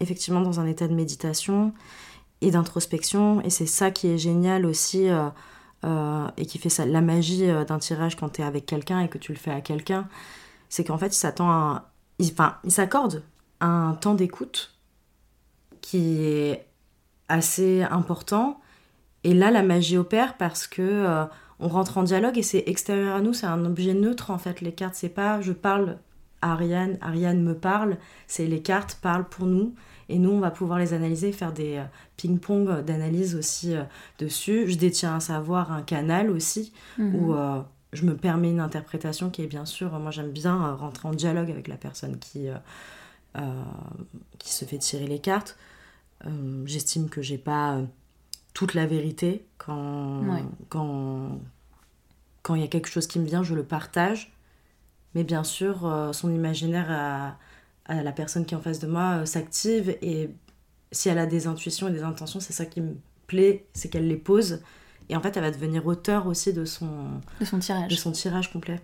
effectivement 0.00 0.40
dans 0.40 0.58
un 0.58 0.66
état 0.66 0.88
de 0.88 0.94
méditation 0.94 1.72
et 2.40 2.50
d'introspection. 2.50 3.40
Et 3.42 3.50
c'est 3.50 3.66
ça 3.66 3.92
qui 3.92 4.08
est 4.08 4.18
génial 4.18 4.66
aussi 4.66 5.08
euh, 5.08 5.26
euh, 5.26 5.30
et 5.84 6.46
qui 6.46 6.58
fait 6.58 6.68
ça, 6.68 6.84
la 6.86 7.00
magie 7.00 7.46
d'un 7.46 7.78
tirage 7.78 8.16
quand 8.16 8.30
tu 8.30 8.42
es 8.42 8.44
avec 8.44 8.66
quelqu'un 8.66 9.00
et 9.00 9.08
que 9.08 9.18
tu 9.18 9.32
le 9.32 9.38
fais 9.38 9.50
à 9.50 9.60
quelqu'un. 9.60 10.08
C'est 10.68 10.84
qu'en 10.84 10.98
fait, 10.98 11.08
il 11.08 11.12
s'attend 11.12 11.82
s'accorde 12.68 13.22
un 13.60 13.96
temps 14.00 14.14
d'écoute 14.14 14.74
qui 15.80 16.22
est 16.22 16.66
assez 17.28 17.82
important. 17.82 18.60
Et 19.24 19.34
là, 19.34 19.50
la 19.50 19.62
magie 19.62 19.96
opère 19.96 20.36
parce 20.36 20.66
que 20.66 21.26
on 21.60 21.68
rentre 21.68 21.98
en 21.98 22.02
dialogue 22.02 22.38
et 22.38 22.42
c'est 22.42 22.64
extérieur 22.66 23.16
à 23.16 23.20
nous, 23.20 23.32
c'est 23.32 23.46
un 23.46 23.64
objet 23.64 23.94
neutre 23.94 24.30
en 24.30 24.38
fait. 24.38 24.60
Les 24.60 24.72
cartes, 24.72 24.94
c'est 24.94 25.08
pas 25.08 25.40
je 25.40 25.52
parle 25.52 25.98
à 26.40 26.52
Ariane, 26.52 26.98
Ariane 27.00 27.42
me 27.42 27.54
parle, 27.54 27.96
c'est 28.26 28.46
les 28.46 28.62
cartes 28.62 28.98
parlent 29.02 29.28
pour 29.28 29.46
nous 29.46 29.74
et 30.08 30.18
nous 30.18 30.30
on 30.30 30.40
va 30.40 30.50
pouvoir 30.50 30.78
les 30.78 30.94
analyser, 30.94 31.32
faire 31.32 31.52
des 31.52 31.76
euh, 31.76 31.84
ping-pong 32.16 32.84
d'analyse 32.84 33.34
aussi 33.34 33.74
euh, 33.74 33.82
dessus. 34.18 34.68
Je 34.68 34.76
détiens 34.76 35.14
un 35.14 35.20
savoir, 35.20 35.72
un 35.72 35.82
canal 35.82 36.30
aussi 36.30 36.72
mhm. 36.98 37.14
où 37.14 37.34
euh, 37.34 37.60
je 37.92 38.04
me 38.04 38.16
permets 38.16 38.50
une 38.50 38.60
interprétation 38.60 39.30
qui 39.30 39.42
est 39.42 39.46
bien 39.46 39.64
sûr, 39.64 39.98
moi 39.98 40.10
j'aime 40.10 40.30
bien 40.30 40.74
rentrer 40.74 41.08
en 41.08 41.12
dialogue 41.12 41.50
avec 41.50 41.68
la 41.68 41.76
personne 41.76 42.18
qui, 42.18 42.48
qui 44.38 44.52
se 44.52 44.64
fait 44.66 44.76
tirer 44.76 45.06
les 45.06 45.20
cartes. 45.20 45.56
J'estime 46.66 47.08
que 47.08 47.22
j'ai 47.22 47.38
pas 47.38 47.80
toute 48.52 48.74
la 48.74 48.86
vérité. 48.86 49.46
Quand 49.56 50.22
quand 50.68 51.40
quand 52.42 52.54
il 52.54 52.60
y 52.60 52.64
a 52.64 52.68
quelque 52.68 52.88
chose 52.88 53.06
qui 53.06 53.18
me 53.18 53.24
vient, 53.24 53.42
je 53.42 53.54
le 53.54 53.62
partage. 53.62 54.32
Mais 55.14 55.24
bien 55.24 55.44
sûr, 55.44 55.86
euh, 55.86 56.12
son 56.12 56.32
imaginaire 56.34 56.90
à, 56.90 57.36
la 57.88 58.12
personne 58.12 58.44
qui 58.44 58.54
est 58.54 58.56
en 58.56 58.60
face 58.60 58.78
de 58.78 58.86
moi 58.86 59.20
euh, 59.20 59.26
s'active 59.26 59.96
et 60.02 60.30
si 60.92 61.08
elle 61.08 61.18
a 61.18 61.26
des 61.26 61.46
intuitions 61.46 61.88
et 61.88 61.90
des 61.90 62.02
intentions, 62.02 62.40
c'est 62.40 62.52
ça 62.52 62.64
qui 62.64 62.80
me 62.80 62.96
plaît, 63.26 63.66
c'est 63.74 63.88
qu'elle 63.88 64.08
les 64.08 64.16
pose. 64.16 64.62
Et 65.08 65.16
en 65.16 65.20
fait, 65.20 65.36
elle 65.36 65.42
va 65.42 65.50
devenir 65.50 65.86
auteur 65.86 66.26
aussi 66.26 66.52
de 66.52 66.64
son, 66.64 66.88
de 67.40 67.44
son 67.44 67.58
tirage. 67.58 67.88
De 67.88 67.96
son 67.96 68.12
tirage 68.12 68.52
complet. 68.52 68.80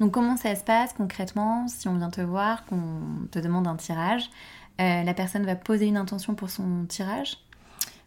Donc 0.00 0.12
comment 0.12 0.36
ça 0.36 0.54
se 0.54 0.62
passe 0.62 0.92
concrètement 0.92 1.66
si 1.68 1.88
on 1.88 1.96
vient 1.96 2.10
te 2.10 2.20
voir, 2.20 2.64
qu'on 2.66 3.26
te 3.30 3.38
demande 3.38 3.66
un 3.66 3.76
tirage 3.76 4.30
euh, 4.80 5.02
La 5.02 5.14
personne 5.14 5.44
va 5.44 5.56
poser 5.56 5.86
une 5.86 5.96
intention 5.96 6.34
pour 6.34 6.50
son 6.50 6.84
tirage? 6.88 7.38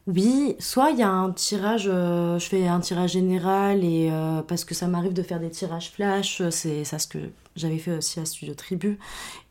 Oui, 0.07 0.55
soit 0.59 0.91
il 0.91 0.99
y 0.99 1.03
a 1.03 1.09
un 1.09 1.31
tirage, 1.31 1.89
euh, 1.91 2.39
je 2.39 2.47
fais 2.47 2.65
un 2.65 2.79
tirage 2.79 3.11
général 3.11 3.83
et 3.83 4.09
euh, 4.09 4.41
parce 4.41 4.63
que 4.63 4.73
ça 4.73 4.87
m'arrive 4.87 5.11
de 5.11 5.21
faire 5.21 5.41
des 5.41 5.49
tirages 5.49 5.91
flash, 5.91 6.41
c'est 6.49 6.85
ça 6.85 6.97
ce 6.97 7.07
que 7.07 7.17
j'avais 7.57 7.77
fait 7.77 7.91
aussi 7.91 8.21
à 8.21 8.25
Studio 8.25 8.53
Tribu. 8.53 8.97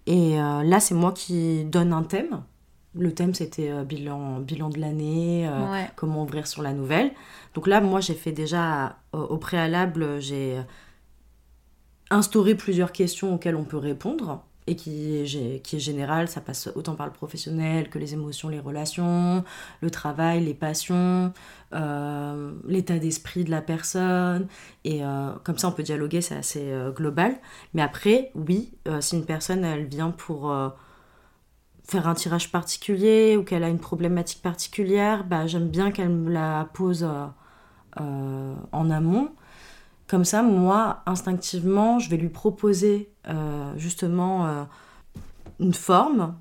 Et 0.07 0.41
euh, 0.41 0.63
là, 0.63 0.81
c'est 0.81 0.95
moi 0.95 1.13
qui 1.13 1.65
donne 1.65 1.93
un 1.93 2.03
thème. 2.03 2.43
Le 2.95 3.13
thème, 3.13 3.35
c'était 3.35 3.85
bilan, 3.85 4.41
bilan 4.41 4.71
de 4.71 4.79
l'année, 4.79 5.47
comment 5.97 6.23
ouvrir 6.23 6.47
sur 6.47 6.63
la 6.63 6.73
nouvelle. 6.73 7.13
Donc 7.53 7.67
là, 7.67 7.83
moi, 7.83 8.01
j'ai 8.01 8.15
fait 8.15 8.33
déjà 8.33 8.97
au 9.13 9.37
préalable, 9.37 10.19
j'ai 10.19 10.57
instauré 12.09 12.55
plusieurs 12.55 12.93
questions 12.93 13.35
auxquelles 13.35 13.57
on 13.57 13.65
peut 13.65 13.77
répondre 13.77 14.43
et 14.67 14.75
qui 14.75 15.17
est, 15.17 15.79
général, 15.79 16.29
ça 16.29 16.41
passe 16.41 16.69
autant 16.75 16.97
par 16.97 17.07
le 17.07 17.13
professionnel 17.13 17.89
que 17.89 17.99
les 17.99 18.15
émotions, 18.15 18.49
les 18.49 18.59
relations, 18.59 19.45
le 19.81 19.91
travail, 19.91 20.45
les 20.45 20.55
passions, 20.55 21.33
euh, 21.73 22.53
l'état 22.67 22.99
d'esprit 22.99 23.45
de 23.45 23.51
la 23.51 23.63
personne. 23.63 24.49
Et 24.85 25.05
euh, 25.05 25.33
comme 25.45 25.59
ça, 25.59 25.69
on 25.69 25.73
peut 25.73 25.85
dialoguer, 25.85 26.21
c'est 26.21 26.37
assez 26.37 26.73
euh, 26.73 26.91
global. 26.91 27.37
Mais 27.75 27.83
après, 27.83 28.33
oui, 28.35 28.73
si 29.01 29.17
une 29.17 29.25
personne, 29.25 29.65
elle 29.65 29.87
vient 29.87 30.11
pour 30.11 30.53
faire 31.85 32.09
un 32.09 32.15
tirage 32.15 32.51
particulier 32.51 33.37
ou 33.37 33.45
qu'elle 33.45 33.63
a 33.63 33.69
une 33.69 33.79
problématique 33.79 34.43
particulière, 34.43 35.25
bah, 35.25 35.47
j'aime 35.47 35.69
bien 35.69 35.93
qu'elle 35.93 36.09
me 36.09 36.33
la 36.33 36.69
pose 36.75 37.07
en 37.99 38.91
amont. 38.91 39.31
Comme 40.07 40.25
ça, 40.25 40.43
moi, 40.43 41.03
instinctivement, 41.07 41.99
je 41.99 42.09
vais 42.11 42.17
lui 42.17 42.29
proposer 42.29 43.11
euh, 43.29 43.73
justement 43.77 44.47
euh, 44.47 44.63
une 45.59 45.75
forme 45.75 46.37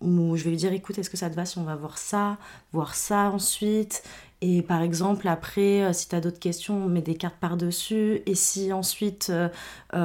où 0.00 0.36
je 0.36 0.44
vais 0.44 0.50
lui 0.50 0.56
dire 0.56 0.72
écoute, 0.72 0.98
est-ce 0.98 1.10
que 1.10 1.16
ça 1.16 1.28
te 1.28 1.34
va 1.34 1.44
si 1.44 1.58
on 1.58 1.64
va 1.64 1.74
voir 1.74 1.98
ça, 1.98 2.36
voir 2.72 2.94
ça 2.94 3.30
ensuite? 3.30 4.04
Et 4.40 4.62
par 4.62 4.82
exemple, 4.82 5.26
après, 5.26 5.82
euh, 5.82 5.92
si 5.92 6.08
tu 6.08 6.14
as 6.14 6.20
d'autres 6.20 6.38
questions, 6.38 6.76
on 6.76 6.88
met 6.88 7.02
des 7.02 7.16
cartes 7.16 7.38
par-dessus. 7.40 8.22
Et 8.26 8.36
si 8.36 8.72
ensuite 8.72 9.32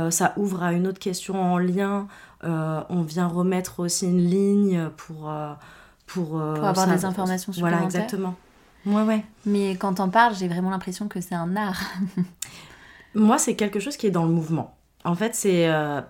ça 0.10 0.34
ouvre 0.38 0.64
à 0.64 0.74
une 0.74 0.88
autre 0.88 1.00
question 1.00 1.40
en 1.40 1.60
lien, 1.60 2.08
on 2.42 3.04
vient 3.04 3.28
remettre 3.28 3.80
aussi 3.80 4.08
une 4.08 4.28
ligne 4.28 4.90
pour. 4.98 5.32
pour, 6.08 6.30
pour 6.30 6.40
avoir 6.40 6.88
des 6.88 7.06
informations 7.06 7.54
supplémentaires. 7.54 7.90
Voilà, 7.90 8.06
exactement. 8.06 8.36
Ouais, 8.88 9.04
ouais. 9.04 9.24
Mais 9.46 9.76
quand 9.76 10.00
on 10.00 10.10
parle, 10.10 10.36
j'ai 10.36 10.48
vraiment 10.48 10.72
l'impression 10.72 11.08
que 11.08 11.22
c'est 11.22 11.36
un 11.36 11.56
art. 11.56 11.80
Moi, 13.16 13.38
c'est 13.38 13.56
quelque 13.56 13.80
chose 13.80 13.98
qui 13.98 14.08
est 14.08 14.12
dans 14.12 14.26
le 14.26 14.32
mouvement. 14.32 14.76
En 15.04 15.16
fait, 15.16 15.36
c'est. 15.36 15.70
Euh, 15.70 16.02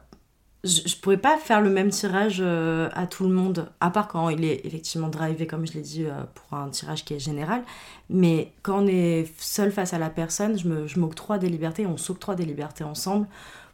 je, 0.63 0.81
ne 0.81 1.01
pourrais 1.01 1.17
pas 1.17 1.38
faire 1.38 1.60
le 1.60 1.69
même 1.69 1.89
tirage 1.89 2.38
euh, 2.39 2.89
à 2.93 3.05
tout 3.05 3.24
le 3.24 3.33
monde, 3.33 3.69
à 3.81 3.89
part 3.89 4.07
quand 4.07 4.29
il 4.29 4.45
est 4.45 4.65
effectivement 4.65 5.10
drivé, 5.10 5.45
comme 5.45 5.67
je 5.67 5.74
l'ai 5.74 5.81
dit, 5.81 6.05
euh, 6.05 6.24
pour 6.33 6.57
un 6.57 6.69
tirage 6.69 7.03
qui 7.03 7.13
est 7.13 7.19
général. 7.19 7.63
Mais 8.10 8.53
quand 8.62 8.83
on 8.83 8.88
est 8.88 9.29
seul 9.38 9.72
face 9.72 9.93
à 9.93 10.00
la 10.00 10.10
personne, 10.10 10.57
je 10.57 11.00
m'octroie 11.00 11.38
des 11.38 11.50
libertés, 11.50 11.86
on 11.86 11.98
s'octroie 11.98 12.36
des 12.36 12.45
libertés 12.45 12.86
ensemble 12.86 13.27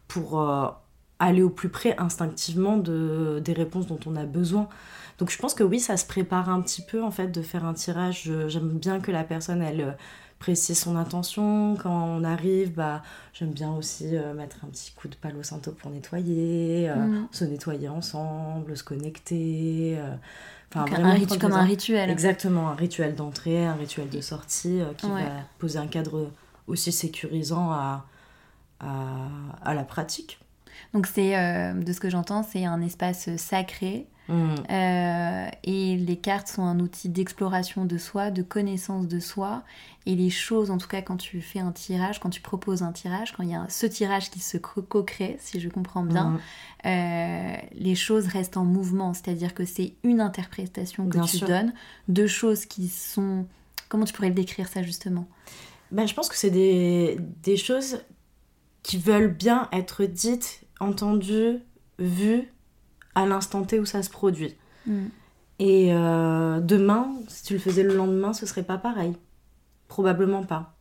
pour 0.08 0.44
aller 1.20 1.44
au 1.44 1.52
plus 1.52 1.70
près 1.70 1.96
instinctivement 2.00 2.78
de, 2.78 3.40
des 3.44 3.54
réponses 3.54 3.86
dont 3.86 4.00
on 4.08 4.16
a 4.16 4.26
besoin. 4.26 4.68
Donc 5.20 5.30
je 5.30 5.38
pense 5.38 5.54
que 5.54 5.64
oui, 5.64 5.80
ça 5.80 5.98
se 5.98 6.08
prépare 6.08 6.50
un 6.50 6.62
petit 6.62 6.82
peu 6.82 7.04
en 7.04 7.12
fait 7.12 7.28
de 7.28 7.42
faire 7.44 7.66
un 7.66 7.74
tirage. 7.74 8.32
J'aime 8.48 8.70
bien 8.70 9.00
que 9.00 9.12
la 9.12 9.24
personne, 9.24 9.62
elle 9.62 9.96
précise 10.40 10.80
son 10.80 10.96
intention. 10.96 11.76
Quand 11.76 11.92
on 11.92 12.24
arrive, 12.24 12.74
bah, 12.74 13.04
j'aime 13.34 13.52
bien 13.52 13.72
aussi 13.72 14.16
euh, 14.16 14.34
mettre 14.34 14.58
un 14.64 14.70
petit 14.70 14.92
coup 14.94 15.10
de 15.10 15.16
palo 15.16 15.44
santo 15.44 15.72
pour 15.72 15.92
nettoyer, 15.92 16.90
euh, 16.90 16.96
mm. 16.96 17.28
se 17.32 17.46
nettoyer 17.46 17.90
ensemble, 17.90 18.76
se 18.76 18.84
connecter. 18.84 19.98
Euh, 20.00 20.16
enfin, 20.74 20.86
vraiment 20.86 21.10
un 21.10 21.38
comme 21.38 21.52
un 21.52 21.64
rituel. 21.64 22.10
Exactement, 22.10 22.70
un 22.70 22.76
rituel 22.76 23.16
d'entrée, 23.16 23.66
un 23.66 23.76
rituel 23.76 24.10
de 24.10 24.22
sortie 24.22 24.80
qui 24.98 25.08
va 25.08 25.20
poser 25.60 25.78
un 25.78 25.88
cadre 25.88 26.32
aussi 26.68 26.92
sécurisant 26.92 27.72
à, 27.72 28.06
à, 28.80 29.74
la 29.74 29.84
pratique. 29.84 30.40
Donc 30.94 31.08
c'est, 31.08 31.74
de 31.74 31.94
ce 31.94 32.00
que 32.00 32.10
j'entends, 32.10 32.44
c'est 32.44 32.66
un 32.66 32.82
espace 32.82 33.36
sacré 33.38 34.08
Mm. 34.30 34.56
Euh, 34.70 35.50
et 35.64 35.98
les 35.98 36.16
cartes 36.16 36.48
sont 36.48 36.64
un 36.64 36.80
outil 36.80 37.10
d'exploration 37.10 37.86
de 37.86 37.98
soi, 37.98 38.30
de 38.30 38.44
connaissance 38.44 39.08
de 39.08 39.20
soi. 39.20 39.64
Et 40.06 40.16
les 40.16 40.30
choses, 40.30 40.72
en 40.72 40.78
tout 40.78 40.88
cas 40.88 41.02
quand 41.02 41.18
tu 41.18 41.42
fais 41.42 41.60
un 41.60 41.72
tirage, 41.72 42.20
quand 42.20 42.30
tu 42.30 42.42
proposes 42.42 42.84
un 42.84 42.92
tirage, 42.92 43.34
quand 43.34 43.44
il 43.44 43.50
y 43.50 43.56
a 43.56 43.66
ce 43.70 43.88
tirage 43.88 44.30
qui 44.30 44.40
se 44.40 44.58
co-crée, 44.58 45.38
si 45.40 45.60
je 45.60 45.68
comprends 45.68 46.04
bien, 46.04 46.30
mm. 46.30 46.40
euh, 46.86 47.56
les 47.74 47.96
choses 47.96 48.28
restent 48.28 48.58
en 48.58 48.66
mouvement. 48.66 49.14
C'est-à-dire 49.14 49.54
que 49.54 49.66
c'est 49.66 49.94
une 50.04 50.22
interprétation 50.22 51.08
que 51.10 51.26
tu 51.26 51.40
donnes 51.40 51.74
de 52.08 52.28
choses 52.28 52.66
qui 52.66 52.88
sont... 52.88 53.48
Comment 53.90 54.06
tu 54.06 54.14
pourrais 54.14 54.30
le 54.30 54.36
décrire 54.36 54.68
ça 54.68 54.84
justement? 54.84 55.28
Ben, 55.92 56.08
Je 56.08 56.14
pense 56.14 56.30
que 56.30 56.36
c'est 56.36 56.52
des, 56.52 57.18
des 57.42 57.58
choses 57.58 58.04
qui 58.84 58.98
veulent 58.98 59.34
bien 59.34 59.68
être 59.72 60.06
dites, 60.06 60.62
entendues, 60.80 61.60
vues 61.98 62.52
à 63.16 63.26
l'instant 63.26 63.64
T 63.64 63.80
où 63.80 63.86
ça 63.86 64.04
se 64.04 64.10
produit. 64.10 64.56
Mm. 64.86 65.08
Et 65.60 65.94
euh, 65.94 66.60
demain, 66.62 67.12
si 67.28 67.44
tu 67.44 67.54
le 67.54 67.60
faisais 67.60 67.84
le 67.84 67.96
lendemain, 67.96 68.34
ce 68.34 68.46
serait 68.46 68.64
pas 68.64 68.78
pareil. 68.78 69.14
Probablement 69.88 70.44
pas. 70.44 70.76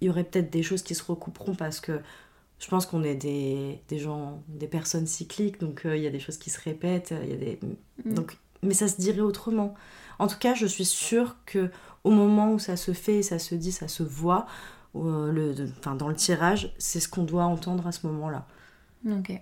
Il 0.00 0.06
y 0.06 0.10
aurait 0.10 0.24
peut-être 0.24 0.50
des 0.50 0.62
choses 0.62 0.82
qui 0.82 0.94
se 0.94 1.02
recouperont 1.02 1.54
parce 1.54 1.80
que 1.80 2.00
je 2.58 2.68
pense 2.68 2.84
qu'on 2.84 3.02
est 3.02 3.14
des, 3.14 3.80
des, 3.88 3.98
gens, 3.98 4.42
des 4.48 4.66
personnes 4.66 5.06
cycliques, 5.06 5.60
donc 5.60 5.86
euh, 5.86 5.96
il 5.96 6.02
y 6.02 6.06
a 6.06 6.10
des 6.10 6.20
choses 6.20 6.36
qui 6.36 6.50
se 6.50 6.60
répètent, 6.60 7.14
il 7.22 7.30
y 7.30 7.32
a 7.32 7.36
des... 7.36 7.58
Mm. 8.04 8.14
Donc, 8.14 8.38
mais 8.62 8.74
ça 8.74 8.88
se 8.88 9.00
dirait 9.00 9.20
autrement. 9.20 9.74
En 10.18 10.26
tout 10.26 10.38
cas, 10.38 10.54
je 10.54 10.66
suis 10.66 10.84
sûre 10.84 11.36
que 11.46 11.70
au 12.04 12.10
moment 12.10 12.52
où 12.52 12.58
ça 12.58 12.76
se 12.76 12.92
fait, 12.92 13.22
ça 13.22 13.38
se 13.38 13.54
dit, 13.54 13.72
ça 13.72 13.88
se 13.88 14.02
voit, 14.02 14.46
euh, 14.96 15.32
le, 15.32 15.54
dans 15.96 16.08
le 16.08 16.14
tirage, 16.14 16.74
c'est 16.78 17.00
ce 17.00 17.08
qu'on 17.08 17.22
doit 17.22 17.44
entendre 17.44 17.86
à 17.86 17.92
ce 17.92 18.06
moment-là. 18.06 18.46
Ok 19.06 19.40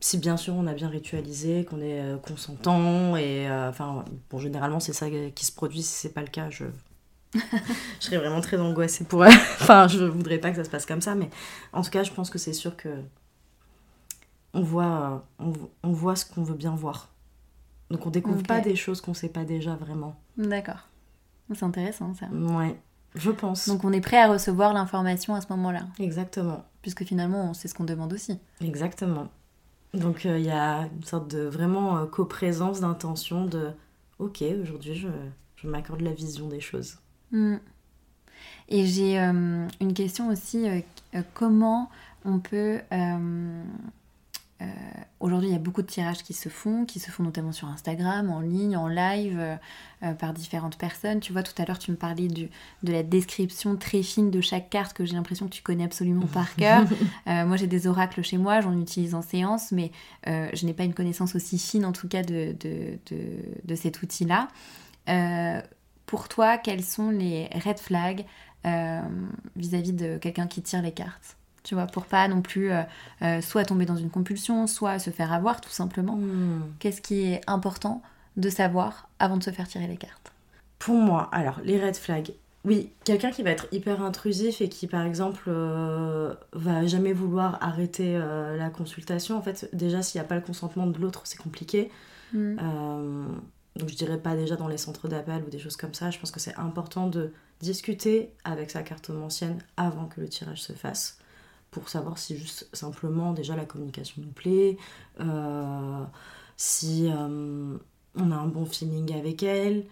si 0.00 0.18
bien 0.18 0.36
sûr 0.36 0.54
on 0.54 0.66
a 0.66 0.74
bien 0.74 0.88
ritualisé, 0.88 1.64
qu'on 1.64 1.80
est 1.80 2.00
euh, 2.00 2.16
consentant, 2.18 3.16
et 3.16 3.48
euh, 3.48 3.70
enfin, 3.70 4.04
bon, 4.30 4.38
généralement 4.38 4.80
c'est 4.80 4.92
ça 4.92 5.06
qui 5.10 5.46
se 5.46 5.52
produit, 5.52 5.82
si 5.82 5.92
c'est 5.92 6.12
pas 6.12 6.20
le 6.22 6.28
cas, 6.28 6.50
je. 6.50 6.64
je 7.34 7.40
serais 8.00 8.18
vraiment 8.18 8.40
très 8.40 8.58
angoissée 8.58 9.04
pour. 9.04 9.22
enfin, 9.60 9.88
je 9.88 10.04
voudrais 10.04 10.38
pas 10.38 10.50
que 10.50 10.56
ça 10.56 10.64
se 10.64 10.70
passe 10.70 10.86
comme 10.86 11.00
ça, 11.00 11.14
mais 11.14 11.28
en 11.72 11.82
tout 11.82 11.90
cas, 11.90 12.02
je 12.02 12.12
pense 12.12 12.30
que 12.30 12.38
c'est 12.38 12.52
sûr 12.52 12.76
que. 12.76 12.88
On 14.54 14.62
voit, 14.62 15.26
on, 15.38 15.52
on 15.82 15.92
voit 15.92 16.16
ce 16.16 16.24
qu'on 16.24 16.42
veut 16.42 16.54
bien 16.54 16.74
voir. 16.74 17.10
Donc 17.90 18.06
on 18.06 18.10
découvre 18.10 18.42
pas 18.42 18.60
des 18.60 18.74
choses 18.74 19.02
qu'on 19.02 19.12
sait 19.12 19.28
pas 19.28 19.44
déjà 19.44 19.74
vraiment. 19.74 20.16
D'accord. 20.38 20.88
C'est 21.54 21.62
intéressant 21.62 22.14
ça. 22.14 22.26
Ouais, 22.28 22.74
je 23.14 23.30
pense. 23.30 23.68
Donc 23.68 23.84
on 23.84 23.92
est 23.92 24.00
prêt 24.00 24.18
à 24.18 24.28
recevoir 24.28 24.72
l'information 24.72 25.34
à 25.34 25.42
ce 25.42 25.48
moment-là. 25.50 25.82
Exactement. 25.98 26.64
Puisque 26.86 27.04
finalement, 27.04 27.52
c'est 27.52 27.66
ce 27.66 27.74
qu'on 27.74 27.82
demande 27.82 28.12
aussi. 28.12 28.38
Exactement. 28.60 29.26
Donc 29.92 30.24
euh, 30.24 30.38
il 30.38 30.44
y 30.44 30.52
a 30.52 30.82
une 30.82 31.02
sorte 31.02 31.28
de 31.28 31.40
vraiment 31.40 31.98
euh, 31.98 32.06
coprésence 32.06 32.80
d'intention 32.80 33.44
de 33.44 33.70
ok 34.20 34.44
aujourd'hui 34.62 34.94
je, 34.94 35.08
je 35.56 35.66
m'accorde 35.66 36.00
la 36.02 36.12
vision 36.12 36.46
des 36.46 36.60
choses. 36.60 36.98
Mm. 37.32 37.56
Et 38.68 38.86
j'ai 38.86 39.18
euh, 39.18 39.66
une 39.80 39.94
question 39.94 40.28
aussi, 40.28 40.64
comment 41.34 41.90
on 42.24 42.38
peut... 42.38 42.78
Aujourd'hui, 45.20 45.48
il 45.50 45.52
y 45.52 45.56
a 45.56 45.58
beaucoup 45.60 45.82
de 45.82 45.86
tirages 45.86 46.22
qui 46.22 46.32
se 46.32 46.48
font, 46.48 46.84
qui 46.84 47.00
se 47.00 47.10
font 47.10 47.22
notamment 47.22 47.52
sur 47.52 47.68
Instagram, 47.68 48.30
en 48.30 48.40
ligne, 48.40 48.76
en 48.76 48.88
live, 48.88 49.58
par 50.18 50.32
différentes 50.32 50.78
personnes. 50.78 51.20
Tu 51.20 51.32
vois, 51.32 51.42
tout 51.42 51.52
à 51.60 51.64
l'heure, 51.64 51.78
tu 51.78 51.90
me 51.90 51.96
parlais 51.96 52.28
du, 52.28 52.48
de 52.82 52.92
la 52.92 53.02
description 53.02 53.76
très 53.76 54.02
fine 54.02 54.30
de 54.30 54.40
chaque 54.40 54.70
carte 54.70 54.94
que 54.94 55.04
j'ai 55.04 55.14
l'impression 55.14 55.46
que 55.46 55.52
tu 55.52 55.62
connais 55.62 55.84
absolument 55.84 56.26
par 56.26 56.54
cœur. 56.56 56.84
moi, 57.26 57.56
j'ai 57.56 57.66
des 57.66 57.86
oracles 57.86 58.22
chez 58.22 58.38
moi, 58.38 58.60
j'en 58.60 58.78
utilise 58.80 59.14
en 59.14 59.22
séance, 59.22 59.72
mais 59.72 59.90
je 60.26 60.64
n'ai 60.64 60.72
pas 60.72 60.84
une 60.84 60.94
connaissance 60.94 61.34
aussi 61.34 61.58
fine, 61.58 61.84
en 61.84 61.92
tout 61.92 62.08
cas, 62.08 62.22
de, 62.22 62.54
de, 62.58 62.98
de, 63.10 63.18
de 63.64 63.74
cet 63.74 64.02
outil-là. 64.02 64.48
pour 66.06 66.28
toi, 66.28 66.56
quels 66.56 66.84
sont 66.84 67.10
les 67.10 67.48
red 67.64 67.78
flags 67.78 68.24
euh, 68.66 69.00
vis-à-vis 69.54 69.92
de 69.92 70.18
quelqu'un 70.18 70.46
qui 70.46 70.60
tire 70.60 70.82
les 70.82 70.92
cartes? 70.92 71.35
Tu 71.66 71.74
vois, 71.74 71.86
pour 71.86 72.04
pas 72.06 72.28
non 72.28 72.42
plus 72.42 72.70
euh, 72.70 72.82
euh, 73.22 73.40
soit 73.40 73.64
tomber 73.64 73.86
dans 73.86 73.96
une 73.96 74.08
compulsion, 74.08 74.68
soit 74.68 75.00
se 75.00 75.10
faire 75.10 75.32
avoir 75.32 75.60
tout 75.60 75.70
simplement. 75.70 76.14
Hmm. 76.14 76.62
Qu'est-ce 76.78 77.00
qui 77.00 77.24
est 77.24 77.40
important 77.48 78.02
de 78.36 78.48
savoir 78.50 79.08
avant 79.18 79.36
de 79.36 79.42
se 79.42 79.50
faire 79.50 79.66
tirer 79.66 79.88
les 79.88 79.96
cartes? 79.96 80.30
Pour 80.78 80.94
moi, 80.94 81.28
alors, 81.32 81.58
les 81.64 81.84
red 81.84 81.96
flags. 81.96 82.32
Oui, 82.64 82.92
quelqu'un 83.02 83.32
qui 83.32 83.42
va 83.42 83.50
être 83.50 83.66
hyper 83.72 84.00
intrusif 84.00 84.60
et 84.60 84.68
qui, 84.68 84.86
par 84.86 85.04
exemple, 85.04 85.50
va 86.52 86.86
jamais 86.86 87.12
vouloir 87.12 87.58
arrêter 87.60 88.16
la 88.18 88.70
consultation. 88.70 89.36
En 89.36 89.42
fait, 89.42 89.68
déjà, 89.72 90.02
s'il 90.02 90.20
n'y 90.20 90.24
a 90.24 90.28
pas 90.28 90.34
le 90.34 90.40
consentement 90.40 90.86
de 90.86 90.98
l'autre, 90.98 91.22
c'est 91.24 91.38
compliqué. 91.38 91.90
Hmm. 92.32 92.56
donc, 93.76 93.88
je 93.88 93.94
dirais 93.94 94.18
pas 94.18 94.34
déjà 94.34 94.56
dans 94.56 94.68
les 94.68 94.78
centres 94.78 95.06
d'appel 95.08 95.44
ou 95.46 95.50
des 95.50 95.60
choses 95.60 95.76
comme 95.76 95.94
ça. 95.94 96.10
Je 96.10 96.18
pense 96.18 96.32
que 96.32 96.40
c'est 96.40 96.56
important 96.56 97.06
de 97.06 97.32
discuter 97.60 98.30
avec 98.44 98.70
sa 98.72 98.82
carte 98.82 99.10
ancienne 99.10 99.58
avant 99.76 100.06
que 100.06 100.20
le 100.20 100.28
tirage 100.28 100.62
se 100.62 100.72
fasse 100.72 101.18
pour 101.76 101.90
savoir 101.90 102.16
si 102.16 102.38
juste 102.38 102.68
simplement 102.72 103.34
déjà 103.34 103.54
la 103.54 103.66
communication 103.66 104.22
nous 104.22 104.32
plaît, 104.32 104.78
euh, 105.20 106.04
si 106.56 107.10
euh, 107.10 107.76
on 108.14 108.30
a 108.30 108.34
un 108.34 108.46
bon 108.46 108.64
feeling 108.64 109.14
avec 109.14 109.42
elle, 109.42 109.84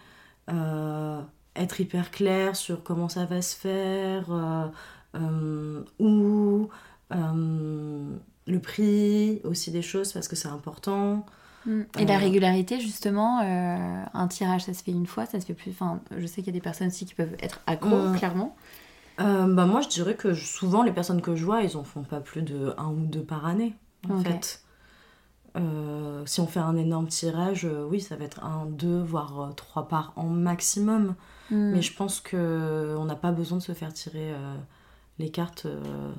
euh, 0.50 1.20
être 1.54 1.80
hyper 1.80 2.10
clair 2.10 2.56
sur 2.56 2.82
comment 2.82 3.10
ça 3.10 3.26
va 3.26 3.42
se 3.42 3.54
faire, 3.54 4.30
où, 6.00 6.68
le 8.46 8.58
prix, 8.60 9.40
aussi 9.44 9.70
des 9.70 9.82
choses 9.82 10.12
parce 10.14 10.26
que 10.26 10.36
c'est 10.36 10.48
important. 10.48 11.26
Mm. 11.66 11.82
Et 11.98 12.06
la 12.06 12.16
régularité, 12.16 12.80
justement, 12.80 13.40
euh, 13.40 14.04
un 14.12 14.28
tirage, 14.28 14.64
ça 14.64 14.72
se 14.72 14.82
fait 14.82 14.92
une 14.92 15.06
fois, 15.06 15.26
ça 15.26 15.38
se 15.38 15.44
fait 15.46 15.54
plus. 15.54 15.70
Enfin, 15.70 16.00
je 16.16 16.26
sais 16.26 16.36
qu'il 16.36 16.46
y 16.46 16.50
a 16.50 16.52
des 16.52 16.60
personnes 16.60 16.88
aussi 16.88 17.04
qui 17.04 17.14
peuvent 17.14 17.36
être 17.40 17.60
accro, 17.66 18.08
mm. 18.08 18.16
clairement. 18.16 18.56
Euh, 19.20 19.54
bah 19.54 19.66
moi, 19.66 19.80
je 19.80 19.88
dirais 19.88 20.14
que 20.14 20.34
souvent, 20.34 20.82
les 20.82 20.92
personnes 20.92 21.22
que 21.22 21.36
je 21.36 21.44
vois, 21.44 21.62
ils 21.62 21.76
en 21.76 21.84
font 21.84 22.02
pas 22.02 22.20
plus 22.20 22.42
de 22.42 22.74
un 22.78 22.88
ou 22.88 23.06
deux 23.06 23.22
par 23.22 23.46
année, 23.46 23.74
en 24.08 24.18
fait. 24.18 24.62
Euh, 25.56 26.26
si 26.26 26.40
on 26.40 26.48
fait 26.48 26.60
un 26.60 26.76
énorme 26.76 27.06
tirage, 27.06 27.68
oui, 27.88 28.00
ça 28.00 28.16
va 28.16 28.24
être 28.24 28.44
un, 28.44 28.66
deux, 28.66 29.00
voire 29.00 29.52
trois 29.56 29.86
par 29.86 30.12
an 30.16 30.24
maximum. 30.24 31.14
Mm. 31.50 31.70
Mais 31.72 31.82
je 31.82 31.94
pense 31.94 32.20
que 32.20 32.96
on 32.98 33.04
n'a 33.04 33.14
pas 33.14 33.30
besoin 33.30 33.58
de 33.58 33.62
se 33.62 33.72
faire 33.72 33.92
tirer 33.92 34.34
les 35.18 35.30
cartes 35.30 35.66
euh, 35.66 36.12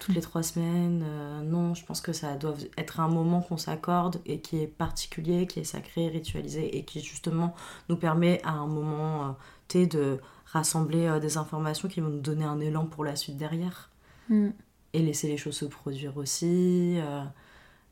toutes 0.00 0.14
les 0.14 0.20
trois 0.20 0.42
semaines. 0.42 1.04
Euh, 1.04 1.42
non, 1.42 1.74
je 1.74 1.84
pense 1.84 2.00
que 2.00 2.12
ça 2.12 2.34
doit 2.36 2.54
être 2.76 3.00
un 3.00 3.08
moment 3.08 3.40
qu'on 3.40 3.56
s'accorde 3.56 4.20
et 4.24 4.40
qui 4.40 4.62
est 4.62 4.66
particulier, 4.66 5.46
qui 5.46 5.60
est 5.60 5.64
sacré, 5.64 6.08
ritualisé 6.08 6.76
et 6.76 6.84
qui 6.84 7.00
justement 7.00 7.54
nous 7.88 7.96
permet 7.96 8.40
à 8.44 8.52
un 8.52 8.66
moment 8.66 9.24
euh, 9.24 9.32
T 9.68 9.86
de 9.86 10.20
rassembler 10.46 11.18
des 11.20 11.36
informations 11.36 11.88
qui 11.88 12.00
vont 12.00 12.08
nous 12.08 12.20
donner 12.20 12.44
un 12.44 12.60
élan 12.60 12.86
pour 12.86 13.04
la 13.04 13.16
suite 13.16 13.36
derrière. 13.36 13.90
Mm. 14.28 14.48
Et 14.92 15.02
laisser 15.02 15.28
les 15.28 15.36
choses 15.36 15.56
se 15.56 15.66
produire 15.66 16.16
aussi. 16.16 16.98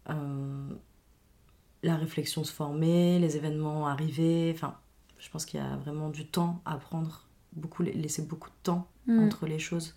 la 0.06 1.96
réflexion 1.96 2.44
se 2.44 2.52
former, 2.52 3.18
les 3.18 3.36
événements 3.36 3.86
arriver. 3.86 4.50
Enfin, 4.54 4.76
je 5.18 5.30
pense 5.30 5.44
qu'il 5.44 5.60
y 5.60 5.62
a 5.62 5.76
vraiment 5.76 6.10
du 6.10 6.26
temps 6.26 6.60
à 6.64 6.76
prendre, 6.76 7.26
beaucoup, 7.52 7.82
laisser 7.82 8.22
beaucoup 8.22 8.50
de 8.50 8.62
temps 8.62 8.88
mm. 9.06 9.18
entre 9.24 9.46
les 9.46 9.58
choses 9.58 9.94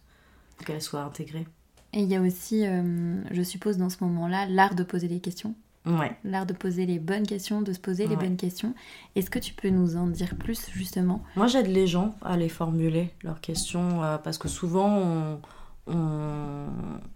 qu'elle 0.65 0.81
soit 0.81 1.01
intégrée. 1.01 1.47
Et 1.93 2.01
il 2.01 2.09
y 2.09 2.15
a 2.15 2.21
aussi, 2.21 2.65
euh, 2.65 3.23
je 3.31 3.41
suppose, 3.41 3.77
dans 3.77 3.89
ce 3.89 4.03
moment-là, 4.03 4.45
l'art 4.45 4.75
de 4.75 4.83
poser 4.83 5.07
des 5.07 5.19
questions. 5.19 5.55
Ouais. 5.87 6.17
L'art 6.23 6.45
de 6.45 6.53
poser 6.53 6.85
les 6.85 6.99
bonnes 6.99 7.25
questions, 7.25 7.61
de 7.61 7.73
se 7.73 7.79
poser 7.79 8.07
les 8.07 8.15
bonnes 8.15 8.37
questions. 8.37 8.73
Est-ce 9.15 9.29
que 9.29 9.39
tu 9.39 9.53
peux 9.53 9.69
nous 9.69 9.95
en 9.95 10.07
dire 10.07 10.35
plus, 10.35 10.69
justement? 10.71 11.23
Moi, 11.35 11.47
j'aide 11.47 11.67
les 11.67 11.87
gens 11.87 12.15
à 12.21 12.37
les 12.37 12.49
formuler, 12.49 13.13
leurs 13.23 13.41
questions, 13.41 14.03
euh, 14.03 14.17
parce 14.17 14.37
que 14.37 14.47
souvent, 14.47 15.39
on, 15.87 16.69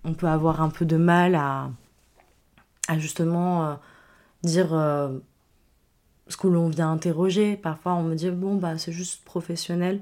on, 0.04 0.14
peut 0.14 0.28
avoir 0.28 0.62
un 0.62 0.70
peu 0.70 0.86
de 0.86 0.98
mal 0.98 1.36
à, 1.36 1.70
à 2.88 2.98
justement 2.98 3.66
euh, 3.66 3.74
dire 4.44 4.70
ce 6.28 6.38
que 6.38 6.48
l'on 6.48 6.70
vient 6.70 6.92
interroger. 6.92 7.58
Parfois, 7.58 7.94
on 7.96 8.04
me 8.04 8.16
dit, 8.16 8.30
bon, 8.32 8.56
bah, 8.56 8.78
c'est 8.78 8.94
juste 8.94 9.24
professionnel 9.26 10.02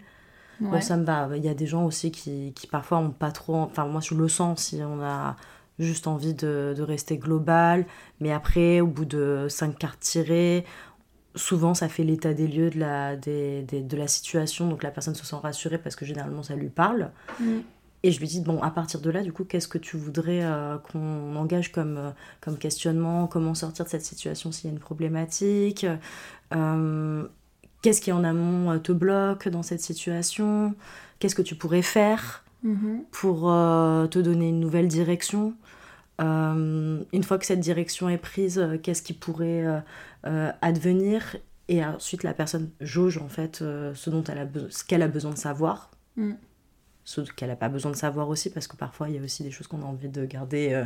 ça 0.82 0.98
me 0.98 1.04
va. 1.04 1.30
Il 1.36 1.44
y 1.44 1.50
a 1.50 1.54
des 1.54 1.68
gens 1.68 1.86
aussi 1.86 2.12
qui, 2.12 2.54
qui 2.56 2.68
parfois 2.68 2.98
ont 3.00 3.12
pas 3.12 3.32
trop. 3.32 3.56
Enfin, 3.56 3.86
moi, 3.86 4.02
je 4.02 4.14
le 4.14 4.28
sens 4.28 4.64
si 4.64 4.82
on 4.84 5.02
a 5.02 5.36
juste 5.80 6.08
envie 6.08 6.34
de, 6.34 6.74
de 6.76 6.82
rester 6.84 7.18
global. 7.18 7.86
Mais 8.20 8.32
après, 8.32 8.82
au 8.82 8.88
bout 8.88 9.06
de 9.06 9.48
cinq 9.50 9.78
cartes 9.78 10.00
tirées, 10.00 10.66
souvent 11.36 11.74
ça 11.74 11.90
fait 11.90 12.04
l'état 12.04 12.34
des 12.34 12.48
lieux 12.48 12.70
de 12.70 12.80
la, 12.80 13.16
des, 13.16 13.64
des, 13.64 13.82
de 13.82 13.98
la 13.98 14.08
situation. 14.08 14.70
Donc 14.70 14.84
la 14.84 14.92
personne 14.92 15.16
se 15.16 15.26
sent 15.26 15.38
rassurée 15.42 15.78
parce 15.78 15.96
que 15.96 16.06
généralement 16.06 16.44
ça 16.44 16.56
lui 16.56 16.70
parle. 16.70 17.12
Mm. 17.40 17.60
Et 18.02 18.12
je 18.12 18.20
lui 18.20 18.28
dis, 18.28 18.40
bon, 18.40 18.62
à 18.62 18.72
partir 18.72 19.02
de 19.02 19.10
là, 19.10 19.22
du 19.24 19.34
coup, 19.34 19.44
qu'est-ce 19.44 19.68
que 19.68 19.78
tu 19.78 19.98
voudrais 19.98 20.42
euh, 20.44 20.78
qu'on 20.78 21.36
engage 21.36 21.72
comme, 21.72 21.98
euh, 21.98 22.12
comme 22.40 22.58
questionnement? 22.58 23.28
Comment 23.28 23.54
sortir 23.54 23.84
de 23.84 23.90
cette 23.90 24.06
situation 24.06 24.54
s'il 24.54 24.70
y 24.70 24.72
a 24.72 24.74
une 24.74 24.80
problématique? 24.80 25.86
Euh, 26.56 27.28
qu'est-ce 27.82 28.00
qui 28.00 28.14
en 28.14 28.24
amont 28.24 28.80
te 28.80 28.94
bloque 28.94 29.50
dans 29.50 29.64
cette 29.64 29.82
situation, 29.82 30.76
qu'est-ce 31.20 31.36
que 31.36 31.42
tu 31.42 31.56
pourrais 31.56 31.82
faire 31.82 32.46
mhm. 32.64 33.04
pour 33.12 33.42
te 33.42 34.20
donner 34.20 34.50
une 34.50 34.60
nouvelle 34.60 34.88
direction? 34.88 35.54
Euh, 36.20 37.04
une 37.14 37.24
fois 37.24 37.38
que 37.38 37.46
cette 37.46 37.60
direction 37.60 38.10
est 38.10 38.18
prise, 38.18 38.68
qu'est-ce 38.84 39.02
qui 39.02 39.14
pourrait 39.14 39.66
advenir? 40.24 41.38
Et 41.68 41.84
ensuite, 41.86 42.24
la 42.24 42.34
personne 42.34 42.70
jauge 42.82 43.18
en 43.18 43.30
fait 43.30 43.58
ce 43.58 44.10
dont 44.10 44.24
elle 44.24 44.40
a 44.40 44.48
ce 44.70 44.84
qu'elle 44.84 45.02
a 45.02 45.08
besoin 45.08 45.32
de 45.32 45.38
savoir. 45.38 45.92
Mm. 46.16 46.34
Ce 47.06 47.22
qu'elle 47.22 47.50
n'a 47.50 47.56
pas 47.56 47.70
besoin 47.70 47.92
de 47.92 47.96
savoir 47.96 48.30
aussi, 48.30 48.50
parce 48.50 48.68
que 48.68 48.76
parfois 48.76 49.10
il 49.10 49.16
y 49.16 49.18
a 49.18 49.22
aussi 49.22 49.44
des 49.44 49.52
choses 49.52 49.68
qu'on 49.68 49.82
a 49.82 49.86
envie 49.86 50.10
de 50.10 50.26
garder 50.26 50.86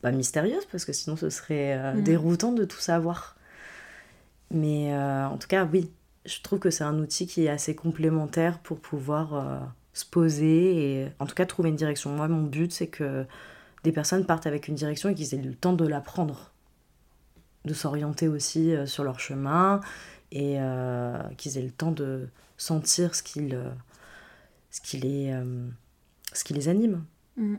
pas 0.00 0.10
mystérieuses, 0.10 0.66
parce 0.70 0.84
que 0.84 0.92
sinon 0.92 1.16
ce 1.16 1.28
serait 1.28 1.94
mm. 1.94 2.02
déroutant 2.02 2.52
de 2.52 2.64
tout 2.64 2.80
savoir. 2.80 3.36
Mais 4.50 4.96
en 4.96 5.36
tout 5.36 5.48
cas, 5.48 5.68
oui, 5.70 5.90
je 6.26 6.40
trouve 6.42 6.58
que 6.58 6.70
c'est 6.70 6.84
un 6.84 6.98
outil 6.98 7.26
qui 7.26 7.44
est 7.44 7.48
assez 7.48 7.74
complémentaire 7.74 8.58
pour 8.58 8.80
pouvoir 8.80 9.34
euh, 9.34 9.58
se 9.92 10.04
poser 10.04 11.02
et 11.02 11.08
en 11.18 11.26
tout 11.26 11.34
cas 11.34 11.46
trouver 11.46 11.70
une 11.70 11.76
direction. 11.76 12.10
Moi, 12.10 12.28
mon 12.28 12.42
but, 12.42 12.72
c'est 12.72 12.88
que 12.88 13.24
des 13.86 13.92
personnes 13.92 14.26
partent 14.26 14.48
avec 14.48 14.66
une 14.66 14.74
direction 14.74 15.08
et 15.08 15.14
qu'ils 15.14 15.32
aient 15.34 15.42
le 15.42 15.54
temps 15.54 15.72
de 15.72 15.86
l'apprendre, 15.86 16.50
de 17.64 17.72
s'orienter 17.72 18.26
aussi 18.26 18.74
euh, 18.74 18.84
sur 18.84 19.04
leur 19.04 19.20
chemin 19.20 19.80
et 20.32 20.60
euh, 20.60 21.22
qu'ils 21.36 21.56
aient 21.56 21.62
le 21.62 21.70
temps 21.70 21.92
de 21.92 22.28
sentir 22.56 23.14
ce 23.14 23.22
qui, 23.22 23.52
ce 24.70 24.80
qui, 24.80 24.98
les, 24.98 25.40
les 26.50 26.68
anime. 26.68 27.04
Mm. 27.36 27.54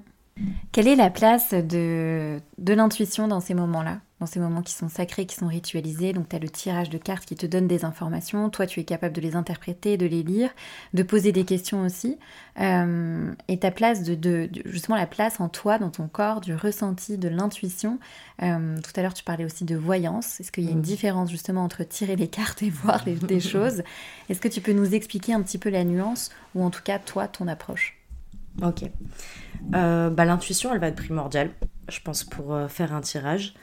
Quelle 0.71 0.87
est 0.87 0.95
la 0.95 1.09
place 1.09 1.53
de, 1.53 2.39
de 2.57 2.73
l'intuition 2.73 3.27
dans 3.27 3.39
ces 3.39 3.53
moments-là 3.53 3.99
dans 4.19 4.25
ces 4.25 4.39
moments 4.39 4.63
qui 4.63 4.73
sont 4.73 4.89
sacrés, 4.89 5.25
qui 5.25 5.35
sont 5.35 5.47
ritualisés? 5.47 6.13
Donc 6.13 6.29
tu 6.29 6.35
as 6.35 6.39
le 6.39 6.49
tirage 6.49 6.89
de 6.89 6.97
cartes 6.97 7.25
qui 7.25 7.35
te 7.35 7.45
donne 7.45 7.67
des 7.67 7.85
informations, 7.85 8.49
toi 8.49 8.65
tu 8.65 8.79
es 8.79 8.83
capable 8.83 9.13
de 9.13 9.21
les 9.21 9.35
interpréter, 9.35 9.97
de 9.97 10.05
les 10.05 10.23
lire, 10.23 10.49
de 10.93 11.03
poser 11.03 11.31
des 11.31 11.45
questions 11.45 11.81
aussi. 11.81 12.17
Euh, 12.59 13.31
et 13.47 13.59
ta 13.59 13.71
place 13.71 14.03
de, 14.03 14.49
justement 14.65 14.97
la 14.97 15.05
place 15.05 15.39
en 15.39 15.49
toi, 15.49 15.77
dans 15.77 15.91
ton 15.91 16.07
corps, 16.07 16.41
du 16.41 16.55
ressenti, 16.55 17.17
de 17.17 17.29
l'intuition. 17.29 17.99
Euh, 18.41 18.77
tout 18.81 18.91
à 18.95 19.01
l'heure 19.01 19.13
tu 19.13 19.23
parlais 19.23 19.45
aussi 19.45 19.65
de 19.65 19.75
voyance. 19.75 20.39
Est-ce 20.39 20.51
qu'il 20.51 20.65
y 20.65 20.69
a 20.69 20.71
une 20.71 20.79
mm. 20.79 20.81
différence 20.81 21.29
justement 21.29 21.63
entre 21.63 21.83
tirer 21.83 22.15
les 22.15 22.27
cartes 22.27 22.63
et 22.63 22.69
voir 22.69 23.03
des 23.05 23.39
choses? 23.39 23.83
Est-ce 24.29 24.41
que 24.41 24.47
tu 24.47 24.61
peux 24.61 24.73
nous 24.73 24.95
expliquer 24.95 25.33
un 25.33 25.41
petit 25.41 25.57
peu 25.57 25.69
la 25.69 25.83
nuance 25.83 26.31
ou 26.55 26.63
en 26.63 26.69
tout 26.69 26.83
cas 26.83 26.99
toi 26.99 27.27
ton 27.27 27.47
approche? 27.47 27.96
Ok. 28.61 28.83
Euh, 29.75 30.09
bah, 30.09 30.25
L'intuition, 30.25 30.73
elle 30.73 30.79
va 30.79 30.87
être 30.87 30.95
primordiale, 30.95 31.51
je 31.89 31.99
pense, 31.99 32.23
pour 32.23 32.57
faire 32.69 32.93
un 32.93 33.01
tirage. 33.01 33.53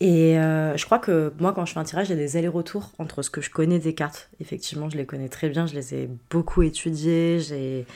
Et 0.00 0.38
euh, 0.38 0.76
je 0.76 0.84
crois 0.84 0.98
que 0.98 1.32
moi, 1.38 1.52
quand 1.52 1.64
je 1.66 1.72
fais 1.72 1.78
un 1.78 1.84
tirage, 1.84 2.10
a 2.10 2.16
des 2.16 2.36
allers-retours 2.36 2.90
entre 2.98 3.22
ce 3.22 3.30
que 3.30 3.40
je 3.40 3.50
connais 3.50 3.78
des 3.78 3.94
cartes. 3.94 4.28
Effectivement, 4.40 4.90
je 4.90 4.96
les 4.96 5.06
connais 5.06 5.28
très 5.28 5.48
bien, 5.48 5.66
je 5.66 5.74
les 5.74 5.94
ai 5.94 6.10
beaucoup 6.30 6.62
étudiées, 6.62 7.38
j'ai 7.40 7.86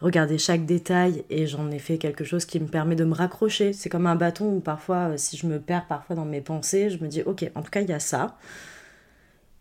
regardé 0.00 0.38
chaque 0.38 0.64
détail 0.66 1.24
et 1.30 1.46
j'en 1.46 1.70
ai 1.70 1.78
fait 1.78 1.98
quelque 1.98 2.24
chose 2.24 2.44
qui 2.44 2.58
me 2.60 2.66
permet 2.66 2.96
de 2.96 3.04
me 3.04 3.14
raccrocher. 3.14 3.72
C'est 3.72 3.88
comme 3.88 4.06
un 4.06 4.16
bâton 4.16 4.56
où 4.56 4.60
parfois, 4.60 5.10
euh, 5.10 5.16
si 5.16 5.36
je 5.36 5.46
me 5.46 5.60
perds 5.60 5.86
parfois 5.88 6.16
dans 6.16 6.24
mes 6.24 6.40
pensées, 6.40 6.90
je 6.90 7.02
me 7.02 7.08
dis, 7.08 7.22
ok, 7.22 7.50
en 7.54 7.62
tout 7.62 7.70
cas, 7.70 7.80
il 7.80 7.88
y 7.88 7.92
a 7.92 8.00
ça. 8.00 8.36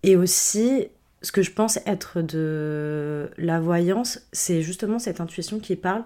Et 0.04 0.15
aussi, 0.15 0.88
ce 1.22 1.32
que 1.32 1.41
je 1.41 1.52
pense 1.52 1.80
être 1.86 2.22
de 2.22 3.30
la 3.38 3.60
voyance, 3.60 4.22
c'est 4.32 4.62
justement 4.62 5.00
cette 5.00 5.20
intuition 5.20 5.60
qui 5.60 5.76
parle 5.76 6.04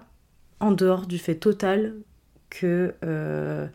en 0.60 0.72
dehors 0.72 1.06
du 1.06 1.18
fait 1.18 1.34
total 1.34 1.94
que 2.50 2.94
euh, 3.04 3.66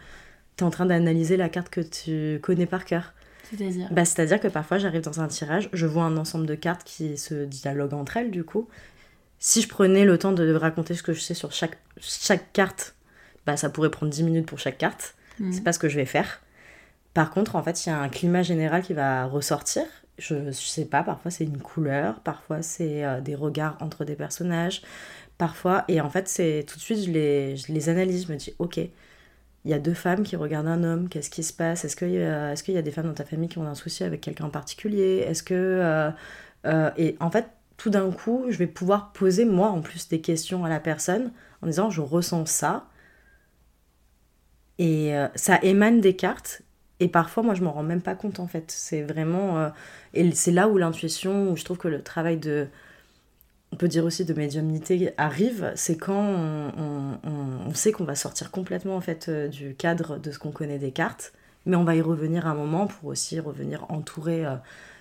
tu 0.58 0.64
es 0.64 0.68
en 0.68 0.72
train 0.72 0.86
d'analyser 0.86 1.38
la 1.38 1.50
carte 1.50 1.70
que 1.70 1.82
tu 1.82 2.40
connais 2.42 2.66
par 2.66 2.86
cœur. 2.86 3.14
C'est-à-dire 3.50 3.88
bah, 3.92 4.06
C'est-à-dire 4.06 4.40
que 4.40 4.48
parfois 4.48 4.78
j'arrive 4.78 5.02
dans 5.02 5.20
un 5.20 5.28
tirage, 5.28 5.70
je 5.74 5.86
vois 5.86 6.04
un 6.04 6.18
ensemble 6.18 6.46
de 6.46 6.56
cartes 6.56 6.84
qui 6.84 7.18
se 7.18 7.46
dialoguent 7.46 7.94
entre 7.94 8.18
elles 8.18 8.32
du 8.32 8.44
coup. 8.44 8.68
Si 9.40 9.62
je 9.62 9.68
prenais 9.68 10.06
le 10.06 10.18
temps 10.18 10.32
de 10.32 10.54
raconter 10.54 10.94
ce 10.94 11.04
que 11.04 11.14
je 11.14 11.20
sais 11.20 11.34
sur 11.34 11.52
chaque, 11.52 11.78
chaque 12.00 12.54
carte, 12.54 12.96
bah, 13.46 13.58
ça 13.58 13.70
pourrait 13.70 13.90
prendre 13.90 14.12
10 14.12 14.24
minutes 14.24 14.46
pour 14.46 14.60
chaque 14.60 14.78
carte. 14.78 15.16
Mhm. 15.40 15.52
C'est 15.52 15.64
pas 15.64 15.74
ce 15.74 15.80
que 15.80 15.90
je 15.90 15.96
vais 15.96 16.06
faire. 16.06 16.42
Par 17.14 17.32
contre, 17.32 17.56
en 17.56 17.64
fait, 17.64 17.86
il 17.86 17.90
y 17.90 17.92
a 17.92 18.00
un 18.00 18.10
climat 18.10 18.44
général 18.44 18.84
qui 18.84 18.94
va 18.94 19.26
ressortir. 19.26 19.84
Je, 20.18 20.36
je 20.46 20.52
sais 20.52 20.86
pas, 20.86 21.04
parfois 21.04 21.32
c'est 21.32 21.46
une 21.46 21.58
couleur, 21.58 22.20
parfois 22.20 22.62
c'est 22.62 23.04
euh, 23.04 23.22
des 23.22 23.34
regards 23.34 23.78
entre 23.80 24.06
des 24.06 24.14
personnages, 24.16 24.84
parfois. 25.42 25.86
Et 25.88 26.00
en 26.02 26.10
fait, 26.12 26.28
c'est 26.28 26.64
tout 26.68 26.78
de 26.78 26.84
suite, 26.84 27.04
je 27.06 27.10
les, 27.10 27.58
je 27.58 27.90
analyse, 27.90 28.28
je 28.28 28.32
me 28.32 28.38
dis, 28.38 28.54
ok, 28.60 28.78
il 28.78 29.72
y 29.72 29.74
a 29.74 29.80
deux 29.80 29.96
femmes 29.96 30.22
qui 30.22 30.36
regardent 30.36 30.68
un 30.68 30.84
homme, 30.84 31.10
qu'est-ce 31.10 31.32
qui 31.32 31.42
se 31.42 31.52
passe? 31.52 31.84
Est-ce 31.84 31.96
qu'il 31.96 32.12
y, 32.12 32.22
a, 32.22 32.54
est 32.54 32.68
y 32.68 32.78
a 32.78 32.82
des 32.84 32.92
femmes 32.92 33.08
dans 33.08 33.16
ta 33.16 33.26
famille 33.26 33.50
qui 33.50 33.58
ont 33.58 33.66
un 33.66 33.74
souci 33.74 34.04
avec 34.04 34.22
quelqu'un 34.22 34.46
en 34.46 34.50
particulier? 34.52 35.26
Est-ce 35.28 35.42
que... 35.42 35.56
Euh, 35.56 36.12
euh, 36.68 36.92
et 36.96 37.18
en 37.20 37.32
fait, 37.32 37.48
tout 37.78 37.90
d'un 37.90 38.12
coup, 38.12 38.46
je 38.50 38.58
vais 38.60 38.68
pouvoir 38.68 39.14
poser, 39.14 39.46
moi, 39.46 39.70
en 39.70 39.82
plus, 39.82 40.10
des 40.10 40.22
questions 40.22 40.64
à 40.64 40.70
la 40.70 40.80
personne 40.80 41.32
en 41.64 41.66
disant, 41.66 41.90
je 41.90 42.02
ressens 42.02 42.46
ça. 42.46 42.86
Et 44.78 45.18
euh, 45.18 45.28
ça 45.34 45.58
émane 45.64 46.02
des 46.02 46.16
cartes. 46.16 46.62
Et 47.00 47.08
parfois, 47.08 47.42
moi, 47.42 47.56
je 47.56 47.64
m'en 47.64 47.72
rends 47.72 47.82
même 47.82 48.04
pas 48.04 48.14
compte, 48.14 48.40
en 48.40 48.48
fait. 48.48 48.70
C'est 48.70 49.02
vraiment... 49.02 49.72
et 50.14 50.32
c'est 50.34 50.52
là 50.52 50.68
où 50.68 50.78
l'intuition, 50.78 51.52
où 51.52 51.58
je 51.58 51.66
trouve 51.66 51.80
que 51.80 51.88
le 51.88 52.04
travail 52.04 52.38
de 52.38 52.68
on 53.72 53.78
peut 53.78 53.88
dire 53.88 54.04
aussi 54.06 54.26
de 54.26 54.34
médiumnité 54.34 55.14
arrive, 55.18 55.72
c'est 55.76 55.98
quand 55.98 56.72
on, 56.78 57.74
sait 57.74 57.92
qu'on 57.92 58.04
va 58.04 58.16
sortir 58.16 58.52
complètement 58.52 58.98
en 58.98 59.02
fait 59.02 59.30
euh, 59.30 59.48
du 59.48 59.76
cadre 59.76 60.18
de 60.18 60.32
ce 60.32 60.40
qu'on 60.40 60.52
connaît 60.52 60.78
des 60.78 60.92
cartes, 60.92 61.32
mais 61.66 61.78
on 61.78 61.86
va 61.86 61.96
y 61.96 62.02
revenir 62.02 62.48
un 62.48 62.54
moment 62.54 62.86
pour 62.86 63.10
aussi 63.10 63.40
revenir 63.40 63.86
entourer 63.90 64.46
euh, 64.46 64.56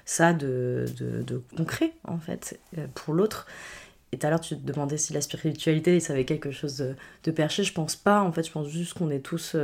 ça 0.05 0.33
de, 0.33 0.87
de, 0.97 1.43
concret 1.57 1.93
en 2.05 2.19
fait 2.19 2.61
euh, 2.79 2.87
pour 2.95 3.13
l'autre. 3.13 3.47
Et 4.13 4.19
tout 4.19 4.27
à 4.27 4.31
l'heure 4.31 4.41
tu 4.41 4.57
te 4.57 4.65
demandais 4.65 4.99
si 4.99 5.13
la 5.13 5.21
spiritualité 5.21 5.99
ça 5.99 6.13
avait 6.13 6.25
quelque 6.25 6.53
chose 6.53 6.95
de, 7.25 7.31
perché, 7.33 7.65
je 7.65 7.73
pense 7.73 7.97
pas 7.97 8.23
en 8.23 8.31
fait, 8.31 8.47
je 8.47 8.53
pense 8.53 8.69
juste 8.69 8.95
qu'on 8.95 9.11
est 9.11 9.21
tous... 9.21 9.57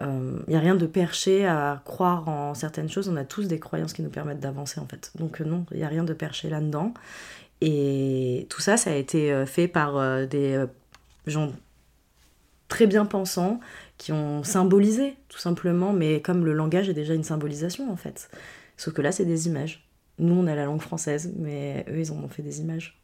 Il 0.00 0.44
n'y 0.48 0.56
a 0.56 0.58
rien 0.58 0.74
de 0.74 0.86
perché 0.86 1.46
à 1.46 1.82
croire 1.84 2.26
en 2.26 2.54
certaines 2.54 2.88
choses, 2.88 3.10
on 3.10 3.16
a 3.16 3.24
tous 3.24 3.46
des 3.46 3.58
croyances 3.60 3.92
qui 3.92 4.00
nous 4.00 4.08
permettent 4.08 4.40
d'avancer 4.40 4.80
en 4.80 4.86
fait. 4.86 5.12
Donc 5.16 5.40
non, 5.40 5.66
il 5.70 5.76
n'y 5.76 5.84
a 5.84 5.88
rien 5.88 6.02
de 6.02 6.14
perché 6.14 6.48
là-dedans. 6.48 6.94
Et 7.64 8.48
tout 8.50 8.60
ça, 8.60 8.76
ça 8.76 8.90
a 8.90 8.94
été 8.94 9.32
euh, 9.32 9.46
fait 9.46 9.68
par 9.68 9.96
euh, 9.96 10.26
des 10.26 10.54
euh, 10.54 10.66
gens 11.28 11.52
très 12.66 12.88
bien 12.88 13.06
pensants 13.06 13.60
qui 13.98 14.10
ont 14.10 14.42
symbolisé, 14.42 15.14
tout 15.28 15.38
simplement, 15.38 15.92
mais 15.92 16.20
comme 16.20 16.44
le 16.44 16.54
langage 16.54 16.88
est 16.88 16.94
déjà 16.94 17.14
une 17.14 17.22
symbolisation, 17.22 17.88
en 17.88 17.94
fait. 17.94 18.28
Sauf 18.76 18.92
que 18.94 19.00
là, 19.00 19.12
c'est 19.12 19.24
des 19.24 19.46
images. 19.46 19.88
Nous, 20.18 20.34
on 20.34 20.48
a 20.48 20.56
la 20.56 20.64
langue 20.64 20.80
française, 20.80 21.32
mais 21.38 21.86
eux, 21.88 22.00
ils 22.00 22.10
en 22.10 22.16
ont 22.16 22.28
fait 22.28 22.42
des 22.42 22.60
images. 22.60 23.00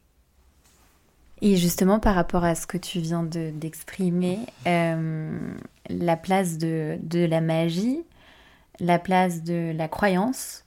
Et 1.41 1.55
justement, 1.55 2.01
par 2.01 2.15
rapport 2.15 2.43
à 2.43 2.53
ce 2.53 2.67
que 2.67 2.77
tu 2.77 2.99
viens 2.99 3.23
d'exprimer, 3.23 4.39
la 4.65 6.17
place 6.17 6.57
de, 6.57 6.97
de, 7.01 7.23
la 7.23 7.39
magie, 7.39 8.03
la 8.81 8.99
place 8.99 9.41
de 9.41 9.71
la 9.73 9.87
croyance, 9.87 10.65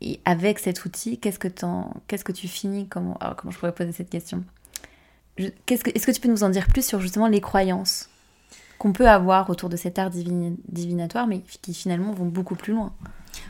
et 0.00 0.20
avec 0.24 0.58
cet 0.58 0.84
outil, 0.84 1.18
qu'est-ce 1.18 1.38
que, 1.38 2.32
tu 2.32 2.48
finis 2.48 2.86
comment, 2.88 3.16
alors, 3.20 3.36
comment 3.36 3.50
je 3.50 3.58
pourrais 3.58 3.74
poser 3.74 3.92
cette 3.92 4.10
question? 4.10 4.44
Est-ce 5.36 5.82
que, 5.82 6.10
tu 6.10 6.20
peux 6.20 6.28
nous 6.28 6.44
en 6.44 6.50
dire 6.50 6.66
plus 6.66 6.84
sur 6.84 7.00
justement 7.00 7.26
les 7.26 7.40
croyances 7.40 8.08
qu'on 8.78 8.92
peut 8.92 9.08
avoir 9.08 9.50
autour 9.50 9.68
de 9.68 9.76
cet 9.76 9.98
art 9.98 10.10
divinatoire, 10.10 11.26
mais 11.26 11.40
qui 11.62 11.74
finalement 11.74 12.12
vont 12.12 12.26
beaucoup 12.26 12.54
plus 12.54 12.72
loin? 12.72 12.92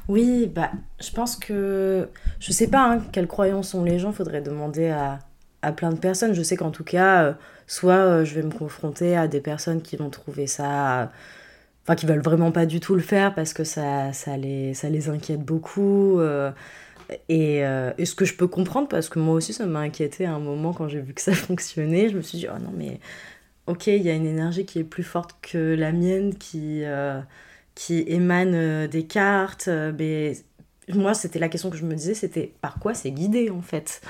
Oui, 0.08 0.46
bah, 0.46 0.70
je 1.00 1.10
pense 1.10 1.36
que. 1.36 2.08
Je 2.40 2.52
sais 2.52 2.68
pas 2.68 2.92
hein, 2.92 3.02
quelles 3.12 3.26
croyances 3.26 3.74
ont 3.74 3.84
les 3.84 3.98
gens, 3.98 4.12
faudrait 4.12 4.40
demander 4.40 4.88
à, 4.88 5.18
à 5.62 5.72
plein 5.72 5.90
de 5.90 5.98
personnes. 5.98 6.32
Je 6.32 6.42
sais 6.42 6.56
qu'en 6.56 6.70
tout 6.70 6.84
cas, 6.84 7.24
euh, 7.24 7.32
soit 7.66 7.94
euh, 7.94 8.24
je 8.24 8.34
vais 8.34 8.42
me 8.42 8.52
confronter 8.52 9.16
à 9.16 9.28
des 9.28 9.40
personnes 9.40 9.82
qui 9.82 9.96
vont 9.96 10.10
trouver 10.10 10.46
ça 10.46 11.10
enfin 11.88 11.96
qui 11.96 12.04
veulent 12.04 12.20
vraiment 12.20 12.52
pas 12.52 12.66
du 12.66 12.80
tout 12.80 12.94
le 12.94 13.00
faire 13.00 13.34
parce 13.34 13.54
que 13.54 13.64
ça, 13.64 14.12
ça, 14.12 14.36
les, 14.36 14.74
ça 14.74 14.90
les 14.90 15.08
inquiète 15.08 15.42
beaucoup. 15.42 16.20
Euh, 16.20 16.50
et, 17.30 17.64
euh, 17.64 17.92
et, 17.96 18.04
ce 18.04 18.14
que 18.14 18.26
je 18.26 18.34
peux 18.34 18.46
comprendre, 18.46 18.88
parce 18.88 19.08
que 19.08 19.18
moi 19.18 19.34
aussi 19.34 19.54
ça 19.54 19.64
m'a 19.64 19.78
inquiété 19.78 20.26
à 20.26 20.34
un 20.34 20.38
moment 20.38 20.74
quand 20.74 20.88
j'ai 20.88 21.00
vu 21.00 21.14
que 21.14 21.22
ça 21.22 21.32
fonctionnait, 21.34 22.10
je 22.10 22.18
me 22.18 22.22
suis 22.22 22.38
dit, 22.38 22.46
oh 22.54 22.58
non 22.58 22.72
mais 22.76 23.00
ok, 23.66 23.86
il 23.86 24.02
y 24.02 24.10
a 24.10 24.14
une 24.14 24.26
énergie 24.26 24.66
qui 24.66 24.78
est 24.78 24.84
plus 24.84 25.02
forte 25.02 25.34
que 25.40 25.74
la 25.74 25.92
mienne, 25.92 26.34
qui, 26.34 26.84
euh, 26.84 27.20
qui 27.74 28.04
émane 28.06 28.86
des 28.88 29.04
cartes, 29.04 29.68
mais 29.98 30.34
moi 30.90 31.14
c'était 31.14 31.38
la 31.38 31.48
question 31.48 31.70
que 31.70 31.78
je 31.78 31.86
me 31.86 31.94
disais, 31.94 32.12
c'était 32.12 32.52
par 32.60 32.78
quoi 32.80 32.92
c'est 32.92 33.12
guidé 33.12 33.48
en 33.48 33.62
fait? 33.62 34.02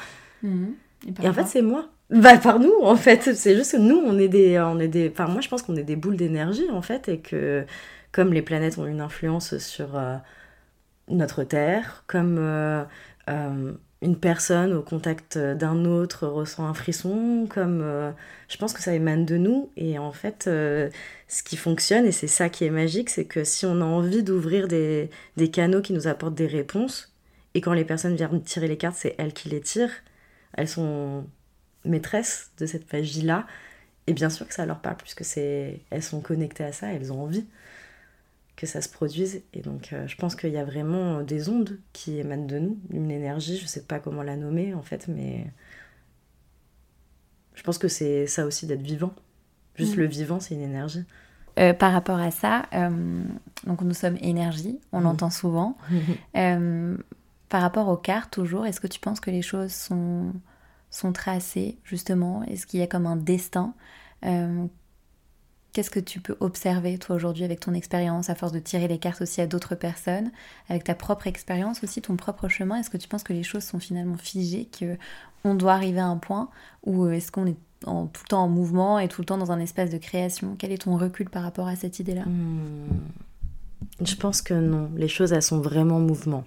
Mmh. 0.42 0.66
et 1.22 1.28
en 1.28 1.32
fait 1.32 1.46
c'est 1.46 1.62
moi. 1.62 1.88
Bah 2.10 2.38
par 2.38 2.58
nous 2.58 2.72
en 2.82 2.96
fait, 2.96 3.34
c'est 3.34 3.54
juste 3.54 3.72
que 3.72 3.76
nous 3.76 3.96
on 3.96 4.18
est 4.18 4.28
des 4.28 4.58
on 4.58 4.78
est 4.80 4.88
des 4.88 5.12
moi 5.18 5.42
je 5.42 5.48
pense 5.48 5.60
qu'on 5.62 5.76
est 5.76 5.82
des 5.84 5.96
boules 5.96 6.16
d'énergie 6.16 6.70
en 6.70 6.80
fait 6.80 7.06
et 7.08 7.20
que 7.20 7.66
comme 8.12 8.32
les 8.32 8.40
planètes 8.40 8.78
ont 8.78 8.86
une 8.86 9.02
influence 9.02 9.58
sur 9.58 9.94
euh, 9.96 10.16
notre 11.08 11.44
terre, 11.44 12.04
comme 12.06 12.38
euh, 12.38 12.84
euh, 13.28 13.74
une 14.02 14.18
personne 14.18 14.72
au 14.74 14.82
contact 14.82 15.38
d'un 15.38 15.84
autre 15.84 16.26
ressent 16.28 16.66
un 16.66 16.74
frisson, 16.74 17.46
comme 17.50 17.80
je 18.48 18.56
pense 18.56 18.72
que 18.72 18.82
ça 18.82 18.94
émane 18.94 19.26
de 19.26 19.36
nous. 19.36 19.70
Et 19.76 19.98
en 19.98 20.12
fait 20.12 20.44
ce 20.44 21.42
qui 21.44 21.56
fonctionne 21.56 22.06
et 22.06 22.12
c'est 22.12 22.26
ça 22.28 22.48
qui 22.48 22.64
est 22.64 22.70
magique, 22.70 23.10
c'est 23.10 23.26
que 23.26 23.44
si 23.44 23.66
on 23.66 23.80
a 23.82 23.84
envie 23.84 24.22
d'ouvrir 24.22 24.68
des, 24.68 25.10
des 25.36 25.50
canaux 25.50 25.82
qui 25.82 25.92
nous 25.92 26.06
apportent 26.08 26.34
des 26.34 26.46
réponses 26.46 27.14
et 27.54 27.60
quand 27.60 27.74
les 27.74 27.84
personnes 27.84 28.16
viennent 28.16 28.42
tirer 28.42 28.68
les 28.68 28.78
cartes, 28.78 28.96
c'est 28.98 29.14
elles 29.18 29.32
qui 29.34 29.48
les 29.50 29.60
tirent, 29.60 29.92
elles 30.54 30.68
sont 30.68 31.26
maîtresses 31.88 32.50
de 32.58 32.66
cette 32.66 32.92
magie-là. 32.92 33.46
Et 34.06 34.12
bien 34.12 34.30
sûr 34.30 34.46
que 34.48 34.54
ça 34.54 34.64
leur 34.64 34.80
parle, 34.80 34.96
puisque 34.96 35.24
c'est, 35.24 35.80
elles 35.90 36.02
sont 36.02 36.20
connectées 36.20 36.64
à 36.64 36.72
ça, 36.72 36.92
elles 36.92 37.12
ont 37.12 37.22
envie 37.22 37.44
que 38.58 38.66
ça 38.66 38.82
se 38.82 38.88
produise. 38.88 39.42
Et 39.54 39.60
donc, 39.60 39.92
euh, 39.92 40.06
je 40.08 40.16
pense 40.16 40.34
qu'il 40.34 40.50
y 40.50 40.58
a 40.58 40.64
vraiment 40.64 41.22
des 41.22 41.48
ondes 41.48 41.78
qui 41.92 42.18
émanent 42.18 42.46
de 42.46 42.58
nous, 42.58 42.78
une 42.90 43.10
énergie, 43.10 43.56
je 43.56 43.66
sais 43.66 43.82
pas 43.82 44.00
comment 44.00 44.24
la 44.24 44.36
nommer 44.36 44.74
en 44.74 44.82
fait, 44.82 45.06
mais 45.06 45.46
je 47.54 47.62
pense 47.62 47.78
que 47.78 47.86
c'est 47.86 48.26
ça 48.26 48.44
aussi 48.46 48.66
d'être 48.66 48.82
vivant. 48.82 49.12
Juste 49.76 49.96
mm. 49.96 50.00
le 50.00 50.06
vivant, 50.06 50.40
c'est 50.40 50.54
une 50.54 50.62
énergie. 50.62 51.04
Euh, 51.60 51.72
par 51.72 51.92
rapport 51.92 52.18
à 52.18 52.32
ça, 52.32 52.66
euh, 52.74 53.22
donc 53.64 53.82
nous 53.82 53.94
sommes 53.94 54.18
énergie, 54.20 54.80
on 54.90 55.00
mm. 55.00 55.04
l'entend 55.04 55.30
souvent. 55.30 55.76
par 57.48 57.62
rapport 57.62 57.88
aux 57.88 57.96
cartes, 57.96 58.32
toujours, 58.32 58.66
est-ce 58.66 58.80
que 58.80 58.88
tu 58.88 58.98
penses 58.98 59.20
que 59.20 59.30
les 59.30 59.42
choses 59.42 59.72
sont 59.72 60.32
sont 60.90 61.12
tracés, 61.12 61.78
justement? 61.84 62.42
Est-ce 62.44 62.66
qu'il 62.66 62.80
y 62.80 62.82
a 62.82 62.86
comme 62.86 63.06
un 63.06 63.16
destin? 63.16 63.74
Euh, 64.24 64.66
Qu'est-ce 65.74 65.90
que 65.90 66.00
tu 66.00 66.20
peux 66.20 66.36
observer, 66.40 66.98
toi, 66.98 67.14
aujourd'hui, 67.14 67.44
avec 67.44 67.60
ton 67.60 67.74
expérience, 67.74 68.30
à 68.30 68.34
force 68.34 68.52
de 68.52 68.58
tirer 68.58 68.88
les 68.88 68.98
cartes 68.98 69.20
aussi 69.20 69.40
à 69.40 69.46
d'autres 69.46 69.74
personnes, 69.74 70.32
avec 70.68 70.82
ta 70.82 70.94
propre 70.94 71.26
expérience 71.26 71.84
aussi, 71.84 72.00
ton 72.00 72.16
propre 72.16 72.48
chemin 72.48 72.76
Est-ce 72.76 72.90
que 72.90 72.96
tu 72.96 73.06
penses 73.06 73.22
que 73.22 73.34
les 73.34 73.42
choses 73.42 73.64
sont 73.64 73.78
finalement 73.78 74.16
figées, 74.16 74.68
qu'on 75.42 75.54
doit 75.54 75.74
arriver 75.74 76.00
à 76.00 76.06
un 76.06 76.16
point? 76.16 76.48
Ou 76.84 77.06
est-ce 77.08 77.30
qu'on 77.30 77.46
est 77.46 77.56
en, 77.84 78.06
tout 78.06 78.22
le 78.24 78.28
temps 78.28 78.42
en 78.42 78.48
mouvement 78.48 78.98
et 78.98 79.08
tout 79.08 79.20
le 79.20 79.26
temps 79.26 79.36
dans 79.36 79.52
un 79.52 79.60
espace 79.60 79.90
de 79.90 79.98
création? 79.98 80.56
Quel 80.58 80.72
est 80.72 80.82
ton 80.82 80.96
recul 80.96 81.28
par 81.28 81.42
rapport 81.42 81.68
à 81.68 81.76
cette 81.76 81.98
idée-là? 82.00 82.24
Hmm. 82.24 82.88
Je 84.00 84.16
pense 84.16 84.42
que 84.42 84.54
non. 84.54 84.90
Les 84.96 85.08
choses, 85.08 85.32
elles 85.32 85.42
sont 85.42 85.60
vraiment 85.60 85.96
en 85.96 86.00
mouvement 86.00 86.44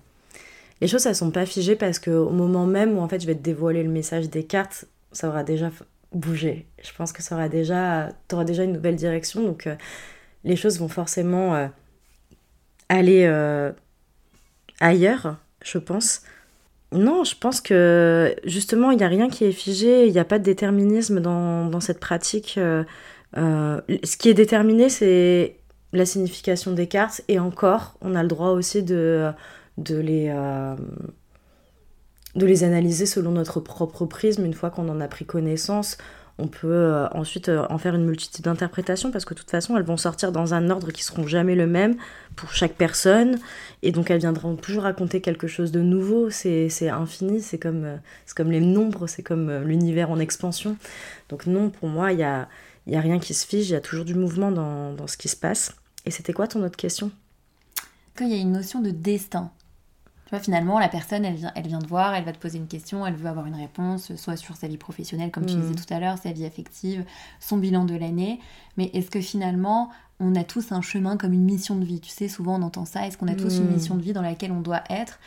les 0.82 0.88
choses, 0.88 1.06
elles 1.06 1.16
sont 1.16 1.32
pas 1.32 1.46
figées 1.46 1.76
parce 1.76 2.00
qu'au 2.00 2.32
moment 2.32 2.66
même 2.66 2.98
où 2.98 3.02
en 3.02 3.08
fait 3.08 3.22
je 3.22 3.28
vais 3.28 3.36
te 3.36 3.44
dévoiler 3.44 3.84
le 3.84 3.90
message 3.90 4.30
des 4.30 4.44
cartes, 4.44 4.86
ça 5.12 5.30
aura 5.30 5.44
déjà 5.44 5.70
bougé. 6.12 6.66
Je 6.84 6.90
pense 6.98 7.14
que 7.14 7.22
ça 7.22 7.36
aura 7.36 7.50
déjà, 7.50 8.10
une 8.32 8.74
nouvelle 8.74 8.96
direction, 8.96 9.44
donc 9.44 9.68
euh, 9.68 9.76
les 10.44 10.56
choses 10.56 10.80
vont 10.80 10.88
forcément 10.88 11.56
euh, 11.56 11.68
aller 12.90 13.26
euh, 13.26 13.72
ailleurs, 14.80 15.38
je 15.64 15.78
pense. 15.78 16.24
Non, 16.92 17.24
je 17.24 17.36
pense 17.36 17.62
que 17.62 18.36
justement, 18.44 18.92
il 18.92 18.98
n'y 18.98 19.04
a 19.04 19.08
rien 19.08 19.30
qui 19.30 19.46
est 19.46 19.54
figé, 19.54 20.08
il 20.08 20.12
n'y 20.12 20.20
a 20.20 20.26
pas 20.26 20.40
de 20.40 20.44
déterminisme 20.44 21.22
dans 21.22 21.80
cette 21.80 22.02
pratique. 22.02 22.60
ce 23.36 24.18
qui 24.18 24.30
est 24.30 24.34
déterminé, 24.34 24.90
c'est 24.90 25.56
la 25.94 26.06
signification 26.06 26.74
des 26.74 26.88
cartes, 26.88 27.22
et 27.30 27.40
encore, 27.40 27.96
on 28.02 28.14
a 28.16 28.24
le 28.24 28.28
droit 28.28 28.50
aussi 28.50 28.84
de 28.84 29.32
de 29.78 29.98
les, 29.98 30.28
euh, 30.30 30.76
de 32.36 32.46
les 32.46 32.64
analyser 32.64 33.06
selon 33.06 33.32
notre 33.32 33.60
propre 33.60 34.06
prisme 34.06 34.46
une 34.46 34.54
fois 34.54 34.70
qu'on 34.70 34.90
en 34.90 35.02
a 35.02 35.08
pris 35.08 35.26
connaissance. 35.26 35.98
on 36.38 36.48
peut 36.48 36.68
euh, 36.68 37.08
ensuite 37.10 37.50
euh, 37.50 37.66
en 37.70 37.78
faire 37.78 37.94
une 37.96 38.06
multitude 38.06 38.46
d'interprétations 38.46 39.12
parce 39.12 39.26
que 39.26 39.34
de 39.34 39.40
toute 39.40 39.52
façon, 39.52 39.78
elles 39.78 39.84
vont 39.84 39.98
sortir 39.98 40.32
dans 40.32 40.54
un 40.54 40.70
ordre 40.70 40.92
qui 40.92 41.04
seront 41.04 41.28
jamais 41.28 41.56
le 41.56 41.68
même 41.68 41.96
pour 42.36 42.54
chaque 42.54 42.74
personne. 42.74 43.38
Et 43.82 43.92
donc, 43.92 44.10
elles 44.10 44.20
viendront 44.20 44.56
toujours 44.56 44.84
raconter 44.84 45.22
quelque 45.22 45.48
chose 45.48 45.72
de 45.72 45.82
nouveau. 45.82 46.30
C'est 46.30 46.90
infini, 46.90 47.42
c'est 47.42 47.60
comme, 47.60 48.00
comme 48.36 48.52
les 48.52 48.62
nombres, 48.62 49.08
c'est 49.08 49.24
comme 49.24 49.64
l'univers 49.64 50.10
en 50.10 50.20
expansion. 50.20 50.78
Donc, 51.30 51.48
non, 51.48 51.70
pour 51.70 51.90
moi, 51.90 52.12
il 52.12 52.18
n'y 52.18 52.24
a, 52.24 52.48
y 52.88 52.96
a 52.96 53.02
rien 53.02 53.20
qui 53.20 53.34
se 53.34 53.46
fige, 53.46 53.70
il 53.70 53.74
y 53.74 53.76
a 53.76 53.82
toujours 53.82 54.06
du 54.06 54.16
mouvement 54.16 54.52
dans, 54.52 54.94
dans 54.94 55.08
ce 55.08 55.18
qui 55.18 55.28
se 55.28 55.36
passe. 55.36 55.76
Et 56.06 56.12
c'était 56.12 56.34
quoi 56.34 56.48
ton 56.48 56.64
autre 56.64 56.78
question? 56.78 57.12
Qu'il 58.18 58.30
y 58.30 58.34
a 58.34 58.38
une 58.38 58.54
notion 58.54 58.82
de 58.82 58.90
destin 58.90 59.52
finalement, 60.40 60.80
la 60.80 60.88
personne, 60.88 61.26
elle 61.26 61.36
vient, 61.36 61.52
elle 61.56 61.68
vient 61.68 61.80
te 61.80 61.88
voir, 61.88 62.14
elle 62.16 62.24
va 62.24 62.32
te 62.32 62.38
poser 62.38 62.58
une 62.58 62.68
question, 62.68 63.06
elle 63.06 63.16
veut 63.16 63.28
avoir 63.28 63.48
une 63.48 63.56
réponse, 63.56 64.16
soit 64.16 64.38
sur 64.38 64.56
sa 64.56 64.68
vie 64.68 64.78
professionnelle, 64.78 65.30
comme 65.30 65.46
tu 65.46 65.56
disais 65.56 65.74
mm. 65.74 65.76
tout 65.76 65.94
à 65.94 66.00
l'heure, 66.00 66.18
sa 66.18 66.32
vie 66.32 66.46
affective, 66.46 67.04
son 67.40 67.58
bilan 67.58 67.84
de 67.84 67.96
l'année. 67.96 68.40
Mais 68.78 68.90
est-ce 68.94 69.12
que 69.12 69.20
finalement, 69.20 69.90
on 70.20 70.36
a 70.36 70.44
tous 70.44 70.72
un 70.72 70.82
chemin 70.82 71.18
comme 71.18 71.34
une 71.34 71.44
mission 71.44 71.76
de 71.76 71.84
vie? 71.84 72.00
Tu 72.00 72.10
sais, 72.10 72.30
souvent 72.30 72.56
on 72.60 72.62
entend 72.62 72.86
ça. 72.86 73.06
Est-ce 73.06 73.18
qu'on 73.18 73.28
a 73.28 73.36
tous 73.36 73.58
une 73.58 73.68
mm. 73.68 73.74
mission 73.74 73.96
de 73.96 74.02
vie 74.02 74.14
dans 74.14 74.22
laquelle 74.22 74.52
on 74.52 74.62
doit 74.62 74.84
être? 74.90 75.20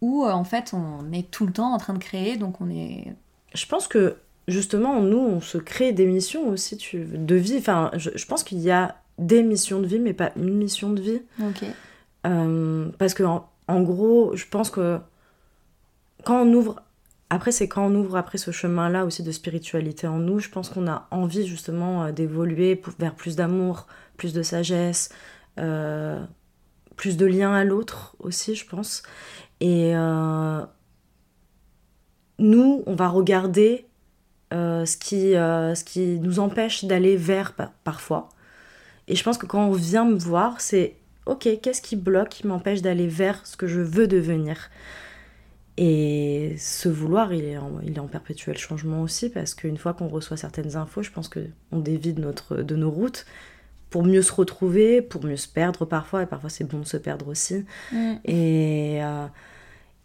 Ou 0.00 0.24
euh, 0.24 0.30
en 0.30 0.44
fait, 0.44 0.74
on 0.74 1.12
est 1.12 1.30
tout 1.30 1.46
le 1.46 1.52
temps 1.52 1.72
en 1.72 1.78
train 1.78 1.94
de 1.94 1.98
créer, 1.98 2.36
donc 2.36 2.60
on 2.60 2.70
est. 2.70 3.14
Je 3.54 3.66
pense 3.66 3.88
que 3.88 4.16
justement, 4.46 5.00
nous, 5.00 5.18
on 5.18 5.40
se 5.40 5.58
crée 5.58 5.92
des 5.92 6.06
missions 6.06 6.48
aussi 6.48 6.76
tu... 6.76 7.04
de 7.04 7.34
vie. 7.34 7.56
Enfin, 7.58 7.90
je, 7.96 8.24
pense 8.26 8.44
qu'il 8.44 8.58
y 8.60 8.70
a 8.70 8.96
des 9.18 9.42
missions 9.42 9.80
de 9.80 9.86
vie, 9.86 9.98
mais 9.98 10.12
pas 10.12 10.30
une 10.36 10.54
mission 10.54 10.90
de 10.90 11.00
vie. 11.00 11.22
Ok. 11.40 11.64
Euh, 12.24 12.88
parce 12.98 13.14
que 13.14 13.24
en 13.24 13.48
gros, 13.68 14.34
je 14.36 14.46
pense 14.46 14.70
que 14.70 14.98
quand 16.24 16.42
on 16.42 16.52
ouvre, 16.52 16.82
après 17.30 17.52
c'est 17.52 17.68
quand 17.68 17.86
on 17.86 17.94
ouvre 17.94 18.16
après 18.16 18.38
ce 18.38 18.50
chemin-là 18.50 19.04
aussi 19.04 19.22
de 19.22 19.32
spiritualité 19.32 20.06
en 20.06 20.18
nous, 20.18 20.38
je 20.38 20.48
pense 20.48 20.68
qu'on 20.68 20.88
a 20.88 21.06
envie 21.10 21.46
justement 21.46 22.04
euh, 22.04 22.12
d'évoluer 22.12 22.80
vers 22.98 23.14
plus 23.14 23.36
d'amour, 23.36 23.86
plus 24.16 24.32
de 24.32 24.42
sagesse, 24.42 25.10
euh, 25.58 26.22
plus 26.96 27.16
de 27.16 27.26
lien 27.26 27.52
à 27.54 27.64
l'autre 27.64 28.16
aussi, 28.18 28.54
je 28.54 28.66
pense. 28.66 29.02
Et 29.60 29.96
euh, 29.96 30.60
nous, 32.38 32.82
on 32.86 32.94
va 32.94 33.08
regarder 33.08 33.86
ce, 34.50 34.96
qui, 34.98 35.32
ce 35.32 35.82
qui 35.82 36.20
nous 36.20 36.38
empêche 36.38 36.84
d'aller 36.84 37.16
vers 37.16 37.54
parfois. 37.84 38.28
Et 39.08 39.16
je 39.16 39.24
pense 39.24 39.38
que 39.38 39.46
quand 39.46 39.66
on 39.66 39.72
vient 39.72 40.04
me 40.04 40.18
voir, 40.18 40.60
c'est 40.60 40.96
ok, 41.26 41.48
qu'est-ce 41.62 41.82
qui 41.82 41.96
bloque, 41.96 42.30
qui 42.30 42.46
m'empêche 42.46 42.82
d'aller 42.82 43.06
vers 43.06 43.46
ce 43.46 43.56
que 43.56 43.66
je 43.66 43.80
veux 43.80 44.06
devenir? 44.06 44.70
Et 45.78 46.54
ce 46.58 46.88
vouloir, 46.88 47.32
il 47.32 47.44
est, 47.44 47.56
en, 47.56 47.80
il 47.82 47.96
est 47.96 48.00
en 48.00 48.06
perpétuel 48.06 48.58
changement 48.58 49.02
aussi, 49.02 49.30
parce 49.30 49.54
qu'une 49.54 49.78
fois 49.78 49.94
qu'on 49.94 50.08
reçoit 50.08 50.36
certaines 50.36 50.76
infos, 50.76 51.02
je 51.02 51.10
pense 51.10 51.28
qu'on 51.28 51.78
dévie 51.78 52.12
de, 52.12 52.20
notre, 52.20 52.56
de 52.56 52.76
nos 52.76 52.90
routes 52.90 53.24
pour 53.88 54.04
mieux 54.04 54.22
se 54.22 54.32
retrouver, 54.32 55.02
pour 55.02 55.24
mieux 55.24 55.36
se 55.36 55.48
perdre 55.48 55.84
parfois, 55.84 56.22
et 56.22 56.26
parfois 56.26 56.50
c'est 56.50 56.64
bon 56.64 56.80
de 56.80 56.86
se 56.86 56.96
perdre 56.96 57.28
aussi. 57.28 57.64
Mm. 57.92 58.12
Et, 58.24 58.98
euh, 59.02 59.26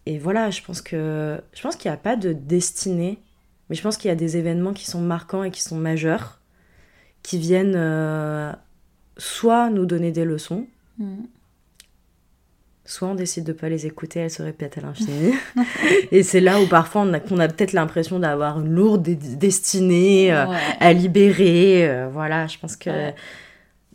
et 0.06 0.20
voilà, 0.20 0.52
je 0.52 0.62
pense 0.62 0.82
que 0.82 1.42
je 1.54 1.62
pense 1.62 1.76
qu'il 1.76 1.90
n'y 1.90 1.96
a 1.96 2.00
pas 2.00 2.16
de 2.16 2.34
destinée, 2.34 3.20
mais 3.70 3.76
je 3.76 3.82
pense 3.82 3.98
qu'il 3.98 4.10
y 4.10 4.12
a 4.12 4.16
des 4.16 4.38
événements 4.38 4.74
qui 4.74 4.86
sont 4.86 5.02
marquants 5.02 5.44
et 5.44 5.52
qui 5.52 5.62
sont 5.62 5.78
majeurs, 5.78 6.42
qui 7.24 7.38
viennent 7.38 7.76
euh, 7.76 8.54
soit 9.18 9.70
nous 9.70 9.86
donner 9.86 10.12
des 10.12 10.26
leçons, 10.26 10.68
Mm. 10.98 11.26
Soit 12.86 13.10
on 13.10 13.16
décide 13.16 13.44
de 13.44 13.52
pas 13.52 13.68
les 13.68 13.86
écouter, 13.86 14.22
elles 14.22 14.32
se 14.32 14.42
répètent 14.42 14.78
à 14.78 14.82
l'infini. 14.82 15.34
et 16.12 16.24
c'est 16.24 16.40
là 16.40 16.62
où 16.62 16.68
parfois 16.68 17.02
on 17.02 17.14
a, 17.14 17.18
a 17.18 17.48
peut-être 17.50 17.74
l'impression 17.74 18.18
d'avoir 18.18 18.62
une 18.62 18.70
lourde 18.70 19.04
destinée 19.04 20.34
euh, 20.34 20.46
à 20.80 20.94
libérer. 20.94 21.90
Euh, 21.90 22.08
voilà, 22.10 22.48
je 22.48 22.58
pense 22.58 22.78
que 22.78 23.12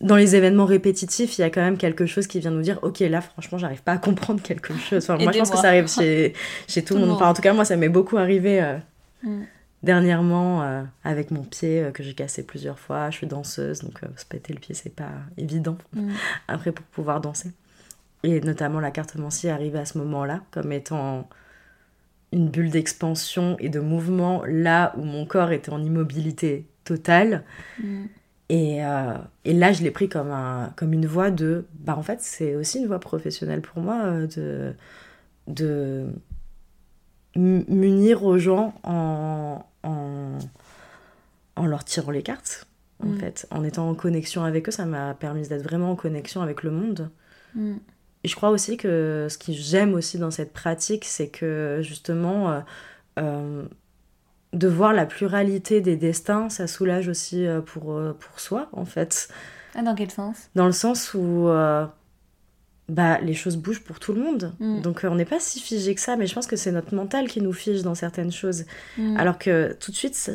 dans 0.03 0.17
les 0.17 0.37
événements 0.37 0.65
répétitifs, 0.65 1.39
il 1.39 1.43
y 1.43 1.45
a 1.45 1.51
quand 1.51 1.61
même 1.61 1.79
quelque 1.79 2.07
chose 2.07 2.27
qui 2.27 2.41
vient 2.41 2.51
nous 2.51 2.61
dire 2.61 2.79
Ok, 2.83 3.01
là, 3.01 3.21
franchement, 3.21 3.57
j'arrive 3.57 3.83
pas 3.83 3.93
à 3.93 3.99
comprendre 3.99 4.43
quelque 4.43 4.75
chose. 4.75 5.09
Enfin, 5.09 5.23
moi, 5.23 5.33
je 5.33 5.39
pense 5.39 5.51
que 5.51 5.59
ça 5.59 5.69
arrive 5.69 5.89
chez, 5.89 6.35
chez 6.69 6.83
tout, 6.83 6.95
le 6.95 7.01
monde. 7.01 7.11
Enfin, 7.11 7.29
en 7.29 7.35
tout 7.35 7.43
cas, 7.43 7.53
moi, 7.53 7.65
ça 7.65 7.77
m'est 7.77 7.89
beaucoup 7.89 8.19
arrivé. 8.19 8.61
Euh, 8.61 8.77
mm. 9.23 9.43
Dernièrement, 9.83 10.87
avec 11.03 11.33
mon 11.33 11.43
pied 11.43 11.91
que 11.93 12.03
j'ai 12.03 12.15
cassé 12.15 12.45
plusieurs 12.45 12.79
fois, 12.79 13.11
je 13.11 13.17
suis 13.17 13.27
danseuse, 13.27 13.81
donc 13.81 14.01
se 14.17 14.25
péter 14.25 14.53
le 14.53 14.61
pied, 14.61 14.75
c'est 14.75 14.95
pas 14.95 15.11
évident 15.37 15.77
mm. 15.95 16.11
après 16.49 16.71
pour 16.71 16.85
pouvoir 16.87 17.21
danser. 17.21 17.51
Et 18.23 18.41
notamment 18.41 18.81
la 18.81 18.91
carte 18.91 19.17
est 19.17 19.49
arrivée 19.49 19.79
à 19.81 19.85
ce 19.85 19.99
moment-là, 19.99 20.43
comme 20.53 20.71
étant 20.71 21.29
une 22.33 22.49
bulle 22.49 22.71
d'expansion 22.71 23.57
et 23.59 23.69
de 23.69 23.81
mouvement 23.81 24.43
là 24.47 24.95
où 24.97 25.03
mon 25.03 25.27
corps 25.27 25.53
était 25.53 25.71
en 25.71 25.83
immobilité 25.83 26.67
totale. 26.85 27.45
Mm. 27.83 28.05
Et, 28.49 28.85
euh, 28.85 29.15
et, 29.45 29.55
là, 29.55 29.73
je 29.73 29.83
l'ai 29.83 29.91
pris 29.91 30.11
comme, 30.11 30.31
un, 30.31 30.75
comme 30.77 30.93
une 30.93 31.07
voie 31.07 31.31
de... 31.31 31.65
Bah, 31.81 31.97
en 31.97 32.03
fait, 32.03 32.21
c'est 32.21 32.55
aussi 32.55 32.81
une 32.81 32.87
voie 32.87 33.01
professionnelle 33.01 33.63
pour 33.63 33.83
moi 33.83 34.03
euh, 34.05 34.27
de, 34.27 34.75
de 35.47 36.07
m'unir 37.35 38.25
aux 38.25 38.37
gens 38.37 38.75
en, 38.83 39.65
en, 39.83 40.39
en, 41.57 41.67
leur 41.67 41.85
tirant 41.85 42.11
les 42.11 42.23
cartes, 42.23 42.67
en 43.03 43.09
mm. 43.09 43.19
fait. 43.19 43.47
En 43.51 43.65
étant 43.65 43.89
en 43.89 43.95
connexion 43.95 44.45
avec 44.45 44.69
eux, 44.69 44.73
ça 44.73 44.87
m'a 44.87 45.15
permis 45.15 45.49
d'être 45.49 45.63
vraiment 45.63 45.93
en 45.93 45.97
connexion 45.97 46.43
avec 46.43 46.63
le 46.63 46.71
monde. 46.71 47.11
Mm. 47.55 47.75
Et 48.25 48.29
je 48.29 48.37
crois 48.37 48.51
aussi 48.51 48.77
que 48.77 49.27
ce 49.29 49.37
que 49.37 49.53
j'aime 49.53 49.95
aussi 49.95 50.19
dans 50.19 50.31
cette 50.31 50.53
pratique, 50.53 51.05
c'est 51.05 51.29
que 51.29 51.81
justement, 51.83 52.51
euh, 52.51 52.61
euh, 53.19 53.65
de 54.53 54.69
voir 54.69 54.93
la 54.93 55.07
pluralité 55.07 55.81
des 55.81 55.97
destins, 55.97 56.49
ça 56.49 56.67
soulage 56.67 57.09
aussi 57.09 57.47
euh, 57.47 57.61
pour, 57.61 58.01
pour 58.19 58.41
soi, 58.41 58.69
en 58.73 58.85
fait. 58.85 59.29
Ah, 59.75 59.83
dans 59.83 59.95
quel 59.95 60.11
sens? 60.11 60.51
Dans 60.55 60.67
le 60.67 60.73
sens 60.73 61.15
où 61.15 61.49
bah, 62.89 63.21
les 63.21 63.35
choses 63.35 63.57
bougent 63.57 63.83
pour 63.83 64.01
tout 64.01 64.13
le 64.13 64.21
monde. 64.21 64.55
Mm. 64.61 64.81
Donc 64.81 65.01
on 65.05 65.15
n'est 65.15 65.25
pas 65.25 65.41
si 65.41 65.61
figé 65.61 65.95
que 65.95 66.01
ça, 66.01 66.17
mais 66.17 66.27
je 66.27 66.35
pense 66.35 66.47
que 66.47 66.57
c'est 66.57 66.73
notre 66.73 66.95
mental 66.95 67.29
qui 67.29 67.41
nous 67.41 67.53
fige 67.53 67.83
dans 67.83 67.95
certaines 67.95 68.33
choses. 68.33 68.65
Mm. 68.99 69.17
Alors 69.17 69.39
que 69.39 69.77
tout 69.81 69.91
de 69.91 69.97
suite, 69.97 70.15
ça, 70.15 70.33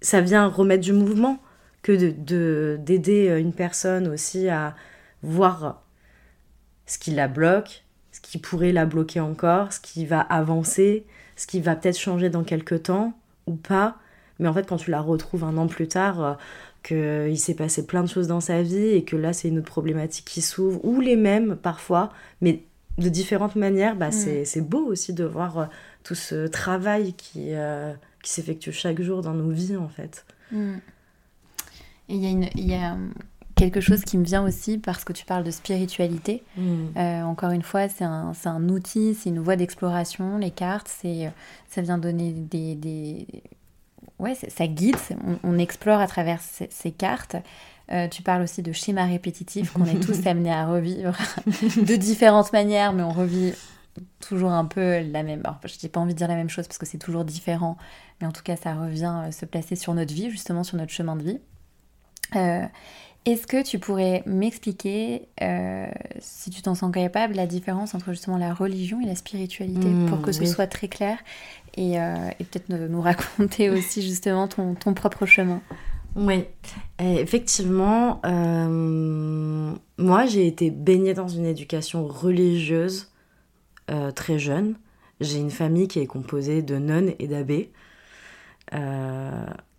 ça, 0.00 0.20
vient 0.20 0.46
remettre 0.46 0.82
du 0.84 0.92
mouvement 0.92 1.42
que 1.82 1.92
de 1.92 2.78
d'aider 2.80 3.38
une 3.38 3.52
personne 3.52 4.08
aussi 4.08 4.48
à 4.48 4.74
voir 5.22 5.84
ce 6.86 6.98
qui 6.98 7.12
la 7.12 7.28
bloque, 7.28 7.84
ce 8.12 8.20
qui 8.20 8.38
pourrait 8.38 8.72
la 8.72 8.86
bloquer 8.86 9.20
encore, 9.20 9.72
ce 9.72 9.80
qui 9.80 10.06
va 10.06 10.20
avancer, 10.20 11.06
ce 11.36 11.46
qui 11.46 11.60
va 11.60 11.76
peut-être 11.76 11.98
changer 11.98 12.30
dans 12.30 12.42
quelques 12.42 12.84
temps 12.84 13.12
ou 13.46 13.54
pas. 13.54 13.96
Mais 14.38 14.48
en 14.48 14.54
fait, 14.54 14.66
quand 14.68 14.76
tu 14.76 14.90
la 14.90 15.00
retrouves 15.00 15.44
un 15.44 15.56
an 15.56 15.66
plus 15.66 15.88
tard, 15.88 16.22
euh, 16.22 16.34
qu'il 16.88 17.38
s'est 17.38 17.54
passé 17.54 17.86
plein 17.86 18.02
de 18.02 18.08
choses 18.08 18.26
dans 18.26 18.40
sa 18.40 18.62
vie 18.62 18.88
et 18.88 19.04
que 19.04 19.16
là, 19.16 19.32
c'est 19.32 19.48
une 19.48 19.58
autre 19.58 19.70
problématique 19.70 20.24
qui 20.24 20.40
s'ouvre, 20.40 20.84
ou 20.84 21.00
les 21.00 21.16
mêmes 21.16 21.56
parfois, 21.56 22.10
mais 22.40 22.62
de 22.98 23.08
différentes 23.08 23.56
manières, 23.56 23.96
bah, 23.96 24.08
mm. 24.08 24.44
c'est 24.44 24.60
beau 24.60 24.84
aussi 24.84 25.12
de 25.12 25.24
voir 25.24 25.58
euh, 25.58 25.66
tout 26.02 26.14
ce 26.14 26.46
travail 26.46 27.12
qui, 27.14 27.54
euh, 27.54 27.92
qui 28.22 28.32
s'effectue 28.32 28.72
chaque 28.72 29.00
jour 29.00 29.22
dans 29.22 29.34
nos 29.34 29.50
vies, 29.50 29.76
en 29.76 29.88
fait. 29.88 30.24
Mm. 30.50 30.76
Et 32.08 32.14
il 32.14 32.22
y 32.22 32.26
a, 32.26 32.30
une, 32.30 32.48
y 32.56 32.74
a 32.74 32.96
quelque 33.58 33.80
chose 33.80 34.02
qui 34.02 34.16
me 34.16 34.24
vient 34.24 34.44
aussi 34.44 34.78
parce 34.78 35.04
que 35.04 35.12
tu 35.12 35.24
parles 35.26 35.44
de 35.44 35.50
spiritualité. 35.50 36.42
Mm. 36.56 36.86
Euh, 36.96 37.22
encore 37.22 37.50
une 37.50 37.62
fois, 37.62 37.88
c'est 37.88 38.04
un, 38.04 38.32
un, 38.44 38.68
outil, 38.68 39.14
c'est 39.14 39.28
une 39.28 39.40
voie 39.40 39.56
d'exploration. 39.56 40.38
Les 40.38 40.50
cartes, 40.50 40.90
euh, 41.04 41.28
ça 41.68 41.82
vient 41.82 41.98
donner 41.98 42.32
des, 42.32 42.74
des... 42.74 43.26
ouais, 44.18 44.34
ça 44.34 44.66
guide. 44.66 44.96
On, 45.42 45.58
explore 45.58 46.00
à 46.00 46.06
travers 46.06 46.40
ces, 46.40 46.90
cartes. 46.92 47.36
Euh, 47.90 48.08
tu 48.08 48.22
parles 48.22 48.42
aussi 48.42 48.62
de 48.62 48.72
schémas 48.72 49.06
répétitifs 49.06 49.72
qu'on 49.72 49.86
est 49.86 50.00
tous 50.00 50.26
amenés 50.26 50.52
à 50.52 50.66
revivre 50.66 51.16
de 51.46 51.96
différentes 51.96 52.52
manières, 52.52 52.92
mais 52.92 53.02
on 53.02 53.12
revit 53.12 53.52
toujours 54.20 54.50
un 54.52 54.64
peu 54.64 55.00
la 55.00 55.22
même. 55.22 55.40
Alors, 55.44 55.58
je 55.64 55.74
n'ai 55.82 55.88
pas 55.88 56.00
envie 56.00 56.12
de 56.12 56.18
dire 56.18 56.28
la 56.28 56.36
même 56.36 56.50
chose 56.50 56.66
parce 56.66 56.78
que 56.78 56.86
c'est 56.86 56.98
toujours 56.98 57.24
différent, 57.24 57.76
mais 58.20 58.26
en 58.26 58.32
tout 58.32 58.42
cas, 58.42 58.56
ça 58.56 58.74
revient 58.74 59.30
se 59.30 59.46
placer 59.46 59.76
sur 59.76 59.94
notre 59.94 60.12
vie, 60.12 60.30
justement 60.30 60.64
sur 60.64 60.76
notre 60.76 60.92
chemin 60.92 61.16
de 61.16 61.22
vie. 61.22 61.40
Euh, 62.36 62.66
est-ce 63.24 63.46
que 63.46 63.62
tu 63.62 63.78
pourrais 63.78 64.22
m'expliquer, 64.26 65.28
euh, 65.42 65.86
si 66.18 66.48
tu 66.48 66.62
t'en 66.62 66.74
sens 66.74 66.90
capable, 66.92 67.34
la 67.34 67.46
différence 67.46 67.94
entre 67.94 68.12
justement 68.12 68.38
la 68.38 68.54
religion 68.54 69.00
et 69.02 69.04
la 69.04 69.16
spiritualité, 69.16 69.86
mmh, 69.86 70.06
pour 70.06 70.22
que 70.22 70.32
ce 70.32 70.46
soit 70.46 70.66
très 70.66 70.88
clair, 70.88 71.18
et, 71.78 72.00
euh, 72.00 72.30
peut-être 72.38 72.68
nous 72.68 73.00
raconter 73.00 73.70
aussi 73.70 74.02
justement 74.02 74.48
ton, 74.48 74.74
ton 74.74 74.94
propre 74.94 75.26
chemin 75.26 75.60
Oui, 76.16 76.44
effectivement, 76.98 78.20
euh, 78.24 79.74
moi 79.98 80.26
j'ai 80.26 80.46
été 80.46 80.70
baignée 80.70 81.14
dans 81.14 81.28
une 81.28 81.46
éducation 81.46 82.06
religieuse 82.06 83.12
très 84.14 84.38
jeune. 84.38 84.74
J'ai 85.20 85.38
une 85.38 85.50
famille 85.50 85.88
qui 85.88 85.98
est 85.98 86.06
composée 86.06 86.60
de 86.60 86.76
nonnes 86.76 87.12
et 87.18 87.26
d'abbés. 87.26 87.72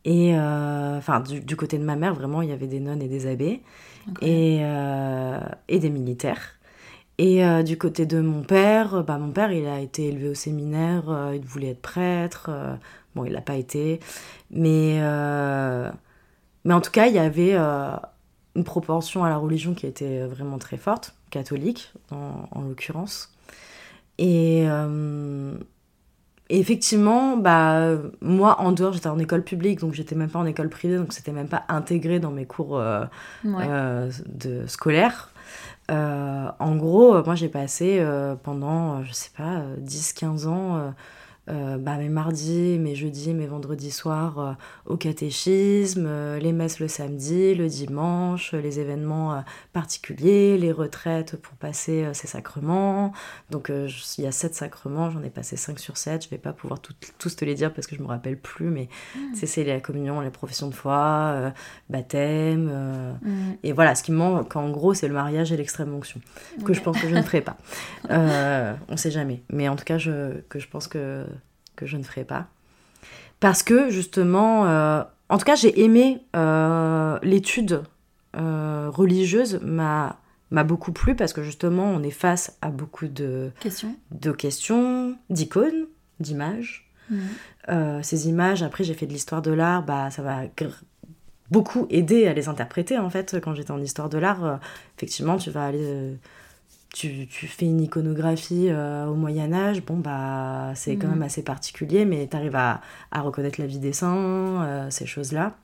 Et 0.05 0.33
euh, 0.33 0.97
enfin, 0.97 1.19
du, 1.19 1.55
côté 1.55 1.77
de 1.77 1.83
ma 1.83 1.95
mère, 1.95 2.13
vraiment, 2.13 2.41
il 2.41 2.49
y 2.49 2.51
avait 2.53 2.67
des 2.67 2.79
nonnes 2.79 3.01
et 3.01 3.07
des 3.07 3.27
abbés 3.27 3.61
et, 4.21 4.59
euh, 4.61 5.39
et 5.67 5.79
des 5.79 5.89
militaires. 5.89 6.58
Et 7.21 7.43
du 7.63 7.77
côté 7.77 8.05
de 8.05 8.21
mon 8.21 8.43
père, 8.43 9.03
bah, 9.03 9.17
mon 9.17 9.31
père, 9.31 9.51
il 9.51 9.67
a 9.67 9.81
été 9.81 10.07
élevé 10.07 10.29
au 10.29 10.33
séminaire, 10.33 11.03
il 11.33 11.41
voulait 11.41 11.71
être 11.71 11.81
prêtre. 11.81 12.49
bon, 13.13 13.25
il 13.25 13.33
l'a 13.33 13.41
pas 13.41 13.55
été. 13.55 13.99
Mais, 14.51 15.01
mais 16.63 16.73
en 16.73 16.79
tout 16.79 16.91
cas, 16.91 17.07
il 17.07 17.13
y 17.13 17.19
avait 17.19 17.57
une 18.55 18.63
proportion 18.63 19.23
à 19.23 19.29
la 19.29 19.37
religion 19.37 19.73
qui 19.73 19.85
était 19.85 20.25
vraiment 20.25 20.57
très 20.57 20.77
forte, 20.77 21.13
catholique 21.29 21.93
en, 22.11 22.61
l'occurrence. 22.61 23.33
Et, 24.17 24.63
euh, 24.67 25.53
effectivement, 26.49 27.37
bah, 27.37 27.97
moi 28.21 28.59
en 28.59 28.71
dehors, 28.71 28.93
j'étais 28.93 29.07
en 29.07 29.19
école 29.19 29.43
publique, 29.43 29.79
donc 29.79 29.93
j'étais 29.93 30.15
même 30.15 30.29
pas 30.29 30.39
en 30.39 30.45
école 30.45 30.69
privée, 30.69 30.97
donc 30.97 31.13
c'était 31.13 31.31
même 31.31 31.47
pas 31.47 31.63
intégré 31.69 32.19
dans 32.19 32.31
mes 32.31 32.45
cours 32.45 32.77
euh, 32.77 33.05
euh, 33.45 34.11
de 34.27 34.67
scolaires. 34.67 35.31
En 35.89 36.75
gros, 36.75 37.23
moi 37.23 37.35
j'ai 37.35 37.49
passé 37.49 38.05
pendant, 38.43 39.03
je 39.03 39.13
sais 39.13 39.31
pas, 39.35 39.63
10-15 39.79 40.47
ans 40.47 40.93
euh, 41.49 41.77
bah, 41.77 41.97
mes 41.97 42.09
mardis, 42.09 42.77
mes 42.79 42.95
jeudis, 42.95 43.33
mes 43.33 43.47
vendredis 43.47 43.91
soirs 43.91 44.39
euh, 44.39 44.53
au 44.85 44.97
catéchisme, 44.97 46.05
euh, 46.05 46.37
les 46.37 46.53
messes 46.53 46.79
le 46.79 46.87
samedi, 46.87 47.55
le 47.55 47.67
dimanche, 47.67 48.53
les 48.53 48.79
événements 48.79 49.43
particuliers, 49.73 50.57
les 50.57 50.71
retraites 50.71 51.37
pour 51.37 51.55
passer 51.55 52.07
ces 52.13 52.27
sacrements. 52.27 53.13
Donc 53.49 53.71
il 53.71 54.23
y 54.23 54.27
a 54.27 54.31
sept 54.31 54.53
sacrements, 54.53 55.09
j'en 55.09 55.23
ai 55.23 55.29
passé 55.29 55.55
5 55.55 55.79
sur 55.79 55.97
7. 55.97 56.25
Je 56.25 56.29
vais 56.29 56.37
pas 56.37 56.53
pouvoir 56.53 56.79
tous 56.81 57.35
te 57.35 57.45
les 57.45 57.55
dire 57.55 57.73
parce 57.73 57.87
que 57.87 57.95
je 57.95 58.01
me 58.01 58.07
rappelle 58.07 58.37
plus, 58.37 58.69
mais 58.69 58.89
mmh. 59.15 59.19
c'est 59.45 59.63
la 59.63 59.79
communion, 59.79 60.21
les 60.21 60.29
professions 60.29 60.67
de 60.67 60.75
foi, 60.75 61.51
baptême. 61.89 62.71
Mmh. 63.21 63.57
Et 63.63 63.73
voilà, 63.73 63.95
ce 63.95 64.03
qui 64.03 64.11
me 64.11 64.17
manque 64.17 64.55
en 64.55 64.69
gros, 64.69 64.93
c'est 64.93 65.07
le 65.07 65.13
mariage 65.13 65.51
et 65.51 65.57
l'extrême 65.57 65.93
onction, 65.93 66.21
que 66.63 66.73
je 66.73 66.81
pense 66.81 66.99
que 66.99 67.07
je 67.07 67.15
ne 67.15 67.21
ferai 67.21 67.41
pas. 67.41 67.57
on 68.09 68.97
sait 68.97 69.11
jamais. 69.11 69.43
Mais 69.51 69.67
en 69.69 69.75
tout 69.75 69.85
cas, 69.85 69.97
je, 69.97 70.39
que 70.49 70.59
je 70.59 70.67
pense 70.67 70.87
que 70.87 71.25
que 71.79 71.85
je 71.85 71.97
ne 71.97 72.03
ferai 72.03 72.25
pas. 72.25 72.47
Parce 73.39 73.63
que 73.63 73.89
justement, 73.89 74.67
euh, 74.67 75.01
en 75.29 75.37
tout 75.37 75.45
cas, 75.45 75.55
j'ai 75.55 75.81
aimé 75.81 76.21
euh, 76.35 77.17
l'étude 77.23 77.83
euh, 78.35 78.89
religieuse, 78.89 79.59
m'a 79.63 80.17
m'a 80.51 80.63
beaucoup 80.63 80.91
plu 80.91 81.15
parce 81.15 81.31
que 81.31 81.43
justement, 81.43 81.83
on 81.83 82.01
est 82.01 82.09
face 82.09 82.57
à 82.63 82.69
beaucoup 82.69 83.07
de 83.07 83.51
questions, 83.59 83.95
de 84.09 84.31
questions, 84.31 85.15
d'icônes, 85.29 85.85
d'images. 86.19 86.89
Mhm. 87.11 88.03
ces 88.03 88.29
images, 88.29 88.61
après, 88.61 88.83
j'ai 88.83 88.93
fait 88.93 89.07
de 89.07 89.13
l'histoire 89.13 89.41
de 89.41 89.51
l'art, 89.51 89.83
bah, 89.83 90.11
ça 90.11 90.21
va 90.21 90.41
beaucoup 91.49 91.87
aider 91.89 92.27
à 92.27 92.33
les 92.33 92.47
interpréter 92.47 92.97
en 92.99 93.09
fait. 93.11 93.39
Quand 93.41 93.53
j'étais 93.55 93.71
en 93.71 93.81
histoire 93.81 94.09
de 94.09 94.17
l'art, 94.17 94.59
effectivement, 94.97 95.37
tu 95.37 95.51
vas 95.51 95.65
aller 95.65 96.17
tu, 96.93 97.27
tu, 97.27 97.47
fais 97.47 97.65
une 97.65 97.81
iconographie 97.81 98.67
euh, 98.69 99.05
au 99.05 99.15
Moyen 99.15 99.53
Âge, 99.53 99.83
bon 99.83 99.97
bah 99.97 100.71
c'est 100.75 100.95
quand 100.95 101.07
mm. 101.07 101.11
même 101.11 101.21
assez 101.21 101.43
particulier, 101.43 102.05
mais 102.05 102.27
tu 102.27 102.35
arrives 102.35 102.55
à, 102.55 102.81
à, 103.11 103.21
reconnaître 103.21 103.61
la 103.61 103.67
vie 103.67 103.79
des 103.79 103.93
saints, 103.93 104.63
euh, 104.63 104.89
ces 104.89 105.05
choses-là. 105.05 105.55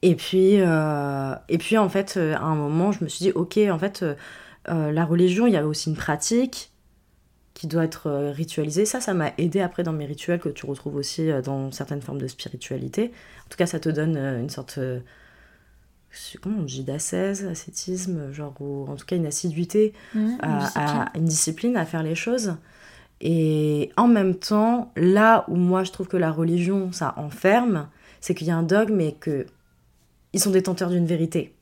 Et 0.00 0.16
puis, 0.16 0.60
euh, 0.60 1.34
et 1.48 1.58
puis 1.58 1.78
en 1.78 1.88
fait, 1.88 2.16
à 2.16 2.42
un 2.42 2.56
moment, 2.56 2.90
je 2.90 3.04
me 3.04 3.08
suis 3.08 3.24
dit, 3.24 3.32
ok, 3.32 3.58
en 3.70 3.78
fait, 3.78 4.04
la 4.66 5.04
religion, 5.04 5.46
il 5.46 5.52
y 5.52 5.56
a 5.56 5.64
aussi 5.64 5.90
une 5.90 5.96
pratique 5.96 6.72
qui 7.54 7.68
doit 7.68 7.84
être 7.84 8.10
ritualisée. 8.32 8.84
Ça, 8.84 9.00
ça 9.00 9.14
m'a 9.14 9.32
aidé 9.38 9.60
après 9.60 9.84
dans 9.84 9.92
mes 9.92 10.06
rituels 10.06 10.40
que 10.40 10.48
tu 10.48 10.66
retrouves 10.66 10.96
aussi 10.96 11.30
dans 11.44 11.70
certaines 11.70 12.02
formes 12.02 12.18
de 12.18 12.26
spiritualité. 12.26 13.12
En 13.46 13.48
tout 13.48 13.56
cas, 13.56 13.66
ça 13.66 13.78
te 13.78 13.88
donne 13.90 14.16
une 14.16 14.50
sorte 14.50 14.80
comment 16.40 16.60
on 16.60 16.64
dit, 16.64 16.84
d'ascèse, 16.84 17.44
ascétisme, 17.44 18.32
genre, 18.32 18.54
ou 18.60 18.86
en 18.88 18.96
tout 18.96 19.06
cas 19.06 19.16
une 19.16 19.26
assiduité 19.26 19.92
mmh, 20.14 20.38
à, 20.42 21.10
une 21.14 21.24
discipline 21.24 21.76
à 21.76 21.84
faire 21.84 22.02
les 22.02 22.14
choses. 22.14 22.56
Et 23.20 23.90
en 23.96 24.08
même 24.08 24.34
temps, 24.34 24.92
là 24.96 25.44
où 25.48 25.56
moi 25.56 25.84
je 25.84 25.92
trouve 25.92 26.08
que 26.08 26.16
la 26.16 26.32
religion, 26.32 26.90
ça 26.92 27.14
enferme, 27.16 27.88
c'est 28.20 28.34
qu'il 28.34 28.48
y 28.48 28.50
a 28.50 28.56
un 28.56 28.62
dogme 28.62 29.00
et 29.00 29.12
que 29.12 29.46
ils 30.32 30.40
sont 30.40 30.50
détenteurs 30.50 30.90
d'une 30.90 31.06
vérité, 31.06 31.54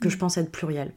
que 0.00 0.08
je 0.08 0.16
mmh. 0.16 0.18
pense 0.18 0.38
être 0.38 0.52
plurielle. 0.52 0.92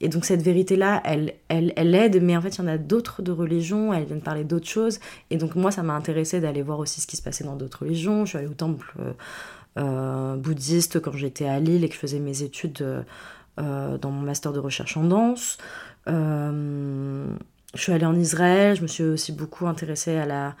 Et 0.00 0.08
donc 0.08 0.24
cette 0.24 0.42
vérité-là, 0.42 1.00
elle, 1.04 1.34
elle, 1.48 1.72
elle, 1.76 1.94
aide, 1.94 2.22
mais 2.22 2.36
en 2.36 2.42
fait, 2.42 2.56
il 2.56 2.58
y 2.58 2.64
en 2.64 2.66
a 2.66 2.76
d'autres 2.76 3.22
de 3.22 3.32
religions, 3.32 3.94
elles 3.94 4.04
viennent 4.04 4.20
parler 4.20 4.44
d'autres 4.44 4.68
choses. 4.68 5.00
Et 5.30 5.38
donc 5.38 5.54
moi, 5.54 5.70
ça 5.70 5.82
m'a 5.82 5.94
intéressé 5.94 6.40
d'aller 6.40 6.62
voir 6.62 6.78
aussi 6.78 7.00
ce 7.00 7.06
qui 7.06 7.16
se 7.16 7.22
passait 7.22 7.44
dans 7.44 7.56
d'autres 7.56 7.82
religions. 7.82 8.24
Je 8.24 8.30
suis 8.30 8.38
allée 8.38 8.46
au 8.46 8.54
temple 8.54 8.92
euh, 9.00 9.12
bouddhiste 9.76 11.00
quand 11.00 11.12
j'étais 11.12 11.46
à 11.46 11.60
Lille 11.60 11.84
et 11.84 11.88
que 11.88 11.94
je 11.94 12.00
faisais 12.00 12.18
mes 12.18 12.42
études 12.42 13.04
euh, 13.58 13.96
dans 13.96 14.10
mon 14.10 14.20
master 14.20 14.52
de 14.52 14.58
recherche 14.58 14.98
en 14.98 15.04
danse. 15.04 15.56
Euh, 16.08 17.26
je 17.74 17.80
suis 17.80 17.90
allée 17.90 18.04
en 18.04 18.14
Israël, 18.14 18.76
je 18.76 18.82
me 18.82 18.86
suis 18.86 19.02
aussi 19.02 19.32
beaucoup 19.32 19.66
intéressée 19.66 20.16
à 20.16 20.26
la 20.26 20.54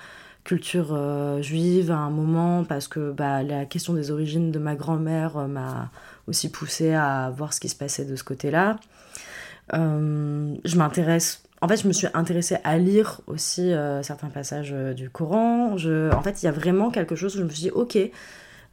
culture 0.44 0.96
juive 1.42 1.90
à 1.90 1.96
un 1.96 2.08
moment 2.08 2.64
parce 2.64 2.88
que 2.88 3.10
bah, 3.10 3.42
la 3.42 3.66
question 3.66 3.92
des 3.92 4.10
origines 4.10 4.50
de 4.50 4.58
ma 4.58 4.76
grand-mère 4.76 5.46
m'a 5.46 5.90
aussi 6.26 6.50
poussée 6.50 6.94
à 6.94 7.30
voir 7.36 7.52
ce 7.52 7.60
qui 7.60 7.68
se 7.68 7.76
passait 7.76 8.06
de 8.06 8.16
ce 8.16 8.24
côté-là. 8.24 8.78
je 9.72 10.76
m'intéresse 10.76 11.42
en 11.62 11.68
fait, 11.68 11.78
je 11.78 11.88
me 11.88 11.92
suis 11.92 12.06
intéressée 12.14 12.58
à 12.64 12.78
lire 12.78 13.20
aussi 13.26 13.72
certains 14.02 14.28
passages 14.28 14.72
du 14.94 15.10
Coran. 15.10 15.74
En 15.74 16.22
fait, 16.22 16.42
il 16.42 16.46
y 16.46 16.48
a 16.48 16.52
vraiment 16.52 16.90
quelque 16.90 17.14
chose 17.14 17.34
où 17.36 17.38
je 17.40 17.44
me 17.44 17.48
suis 17.50 17.62
dit, 17.62 17.70
ok, 17.70 17.96
euh, 17.96 18.08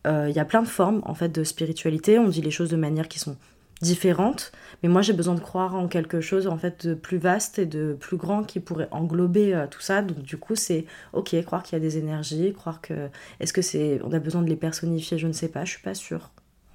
il 0.06 0.32
y 0.36 0.40
a 0.40 0.46
plein 0.46 0.62
de 0.62 0.68
formes 0.68 1.02
en 1.06 1.16
fait 1.16 1.30
de 1.30 1.44
spiritualité. 1.44 2.20
On 2.20 2.28
dit 2.28 2.42
les 2.42 2.52
choses 2.52 2.70
de 2.70 2.76
manière 2.76 3.08
qui 3.08 3.20
sont 3.20 3.38
différentes, 3.84 4.52
mais 4.82 4.90
moi 4.90 5.04
j'ai 5.04 5.14
besoin 5.14 5.36
de 5.36 5.40
croire 5.40 5.76
en 5.76 5.88
quelque 5.88 6.22
chose 6.22 6.48
en 6.48 6.58
fait 6.58 6.88
de 6.88 6.94
plus 6.96 7.18
vaste 7.18 7.60
et 7.60 7.66
de 7.68 7.96
plus 8.00 8.18
grand 8.18 8.44
qui 8.44 8.60
pourrait 8.60 8.88
englober 8.90 9.54
euh, 9.54 9.68
tout 9.68 9.82
ça. 9.82 10.02
Donc 10.02 10.24
du 10.24 10.38
coup 10.38 10.56
c'est 10.56 10.86
ok 11.12 11.36
croire 11.44 11.62
qu'il 11.62 11.74
y 11.74 11.76
a 11.76 11.80
des 11.80 11.98
énergies, 11.98 12.54
croire 12.54 12.82
que 12.82 13.10
est-ce 13.40 13.54
que 13.54 13.62
c'est 13.62 14.00
on 14.04 14.12
a 14.14 14.20
besoin 14.20 14.42
de 14.42 14.50
les 14.50 14.56
personnifier, 14.56 15.20
je 15.20 15.28
ne 15.28 15.34
sais 15.34 15.50
pas, 15.50 15.66
je 15.66 15.72
suis 15.72 15.82
pas 15.82 15.94
sûre. 15.94 16.32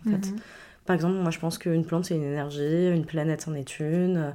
En 0.06 0.10
fait. 0.10 0.30
Mhm. 0.30 0.36
Par 0.86 0.94
exemple, 0.94 1.16
moi 1.16 1.30
je 1.30 1.38
pense 1.38 1.58
qu'une 1.58 1.84
plante 1.84 2.06
c'est 2.06 2.14
une 2.14 2.22
énergie, 2.22 2.88
une 2.88 3.04
planète 3.04 3.42
c'en 3.42 3.52
est 3.52 3.80
une, 3.80 4.34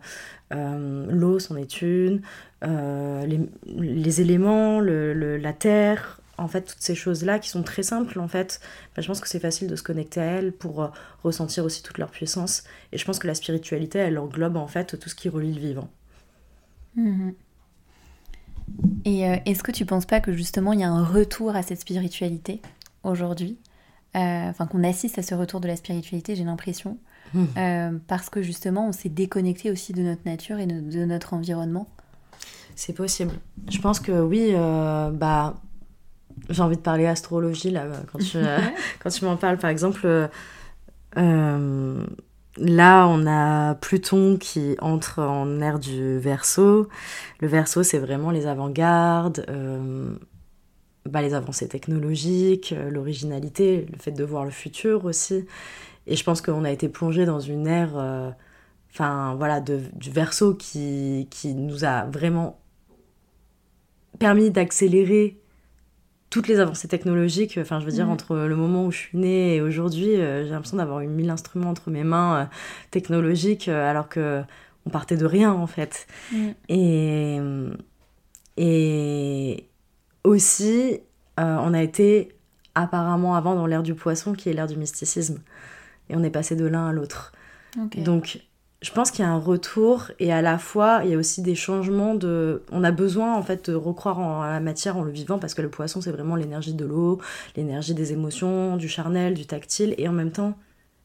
euh, 0.53 1.05
l'eau 1.09 1.39
c'en 1.39 1.55
est 1.55 1.81
une, 1.81 2.21
les, 2.61 3.39
les, 3.65 4.21
éléments, 4.21 4.79
le, 4.79 5.37
la 5.37 5.53
terre, 5.53 6.19
en 6.37 6.47
fait 6.47 6.61
toutes 6.61 6.81
ces 6.81 6.95
choses 6.95 7.23
là 7.23 7.39
qui 7.39 7.49
sont 7.49 7.63
très 7.63 7.83
simples 7.83 8.19
en 8.19 8.27
fait. 8.27 8.59
Bah, 8.95 9.01
je 9.01 9.07
pense 9.07 9.19
que 9.19 9.27
c'est 9.27 9.39
facile 9.39 9.67
de 9.67 9.75
se 9.75 9.83
connecter 9.83 10.19
à 10.19 10.25
elles 10.25 10.51
pour 10.51 10.83
euh, 10.83 10.87
ressentir 11.23 11.63
aussi 11.65 11.83
toute 11.83 11.97
leur 11.97 12.09
puissance. 12.09 12.63
Et 12.91 12.97
je 12.97 13.05
pense 13.05 13.19
que 13.19 13.27
la 13.27 13.35
spiritualité 13.35 13.99
elle 13.99 14.17
englobe 14.17 14.57
en 14.57 14.67
fait 14.67 14.97
tout 14.99 15.09
ce 15.09 15.15
qui 15.15 15.29
relie 15.29 15.53
le 15.53 15.59
vivant. 15.59 15.89
Mhm. 16.95 17.33
et 19.05 19.27
euh, 19.27 19.35
est-ce 19.47 19.63
que 19.63 19.71
tu 19.71 19.83
penses 19.83 20.05
pas 20.05 20.19
que 20.21 20.31
justement 20.31 20.73
il 20.73 20.81
y 20.81 20.83
a 20.83 20.91
un 20.91 21.03
retour 21.03 21.55
à 21.55 21.63
cette 21.63 21.81
spiritualité 21.81 22.61
aujourd'hui? 23.03 23.57
Euh, 24.15 24.49
enfin 24.49 24.67
qu'on 24.67 24.83
assiste 24.83 25.17
à 25.17 25.23
ce 25.23 25.33
retour 25.33 25.59
de 25.59 25.67
la 25.67 25.75
spiritualité 25.75 26.35
j'ai 26.35 26.43
l'impression. 26.43 26.97
Mmh. 27.33 27.97
parce 28.05 28.29
que 28.29 28.43
justement 28.43 28.89
on 28.89 28.91
s'est 28.91 29.09
déconnecté 29.09 29.71
aussi 29.71 29.91
de 29.91 30.03
notre 30.03 30.21
nature 30.23 30.59
et 30.59 30.67
de, 30.67 31.05
notre 31.05 31.33
environnement. 31.33 31.87
C'est 32.75 32.93
possible. 32.93 33.33
Je 33.71 33.79
pense 33.79 33.99
que 33.99 34.11
oui 34.11 34.51
bah 34.53 35.55
j'ai 36.49 36.61
envie 36.61 36.77
de 36.77 36.81
parler 36.81 37.05
astrologie 37.05 37.71
là 37.71 37.85
quand 38.11 38.19
tu, 38.19 38.37
quand 38.99 39.09
tu 39.09 39.25
m'en 39.25 39.37
parles. 39.37 39.57
Par 39.57 39.69
exemple 39.69 40.29
euh, 41.17 42.05
là 42.57 43.07
on 43.07 43.27
a 43.27 43.75
Pluton 43.75 44.37
qui 44.37 44.75
entre 44.79 45.21
en 45.21 45.61
ère 45.61 45.79
du 45.79 46.19
Verseau. 46.19 46.87
Le 47.39 47.47
Verseau 47.47 47.83
c'est 47.83 47.99
vraiment 47.99 48.31
les 48.31 48.47
avant-gardes 48.47 49.45
euh, 49.49 50.15
bah, 51.09 51.21
les 51.21 51.33
avancées 51.33 51.67
technologiques 51.67 52.73
euh, 52.77 52.89
l'originalité 52.89 53.85
le 53.91 53.97
fait 53.97 54.11
de 54.11 54.23
voir 54.23 54.45
le 54.45 54.51
futur 54.51 55.05
aussi. 55.05 55.45
Et 56.07 56.15
je 56.15 56.23
pense 56.23 56.41
qu'on 56.41 56.63
a 56.65 56.71
été 56.71 56.89
plongé 56.89 57.25
dans 57.25 57.39
une 57.39 57.67
ère 57.67 57.95
enfin 58.91 59.35
voilà 59.37 59.61
de, 59.61 59.79
du 59.93 60.11
Verseau 60.11 60.53
qui, 60.53 61.27
qui 61.31 61.53
nous 61.53 61.85
a 61.85 62.05
vraiment 62.05 62.59
permis 64.19 64.51
d'accélérer 64.51 65.42
toutes 66.33 66.47
les 66.47 66.59
avancées 66.59 66.87
technologiques, 66.87 67.59
enfin 67.61 67.79
je 67.79 67.85
veux 67.85 67.91
dire, 67.91 68.07
mm. 68.07 68.09
entre 68.09 68.35
le 68.35 68.55
moment 68.55 68.87
où 68.87 68.91
je 68.91 68.97
suis 68.97 69.17
née 69.19 69.57
et 69.57 69.61
aujourd'hui, 69.61 70.15
euh, 70.15 70.43
j'ai 70.43 70.49
l'impression 70.49 70.77
d'avoir 70.77 71.01
eu 71.01 71.07
mille 71.07 71.29
instruments 71.29 71.69
entre 71.69 71.91
mes 71.91 72.03
mains 72.03 72.35
euh, 72.35 72.45
technologiques, 72.89 73.67
euh, 73.67 73.87
alors 73.87 74.09
que 74.09 74.41
on 74.87 74.89
partait 74.89 75.15
de 75.15 75.27
rien 75.27 75.53
en 75.53 75.67
fait. 75.67 76.07
Mm. 76.31 76.49
Et, 76.69 77.39
et 78.57 79.67
aussi, 80.23 81.01
on 81.37 81.71
a 81.71 81.83
été 81.83 82.29
apparemment 82.73 83.35
avant 83.35 83.53
dans 83.53 83.67
l'ère 83.67 83.83
du 83.83 83.93
poisson, 83.93 84.33
qui 84.33 84.49
est 84.49 84.53
l'ère 84.53 84.65
du 84.65 84.75
mysticisme. 84.75 85.37
Et 86.09 86.15
on 86.15 86.23
est 86.23 86.31
passé 86.31 86.55
de 86.55 86.65
l'un 86.65 86.87
à 86.87 86.93
l'autre. 86.93 87.31
Donc 87.95 88.39
je 88.83 88.91
pense 88.91 89.09
qu'il 89.09 89.23
y 89.23 89.27
a 89.27 89.31
un 89.31 89.39
retour 89.39 90.11
et 90.19 90.31
à 90.31 90.41
la 90.41 90.57
fois 90.57 91.01
il 91.03 91.09
y 91.09 91.13
a 91.15 91.17
aussi 91.17 91.41
des 91.41 91.55
changements 91.55 92.13
de 92.13 92.61
on 92.71 92.83
a 92.83 92.91
besoin 92.91 93.33
en 93.35 93.41
fait 93.41 93.69
de 93.69 93.75
recroire 93.75 94.19
en 94.19 94.43
la 94.43 94.59
matière 94.59 94.97
en 94.97 95.03
le 95.03 95.11
vivant 95.11 95.39
parce 95.39 95.53
que 95.53 95.61
le 95.61 95.69
poisson 95.69 96.01
c'est 96.01 96.11
vraiment 96.11 96.35
l'énergie 96.35 96.73
de 96.73 96.85
l'eau 96.85 97.19
l'énergie 97.55 97.93
des 97.93 98.11
émotions 98.11 98.75
du 98.75 98.89
charnel 98.89 99.33
du 99.33 99.45
tactile 99.45 99.95
et 99.97 100.07
en 100.07 100.11
même 100.11 100.31
temps 100.31 100.55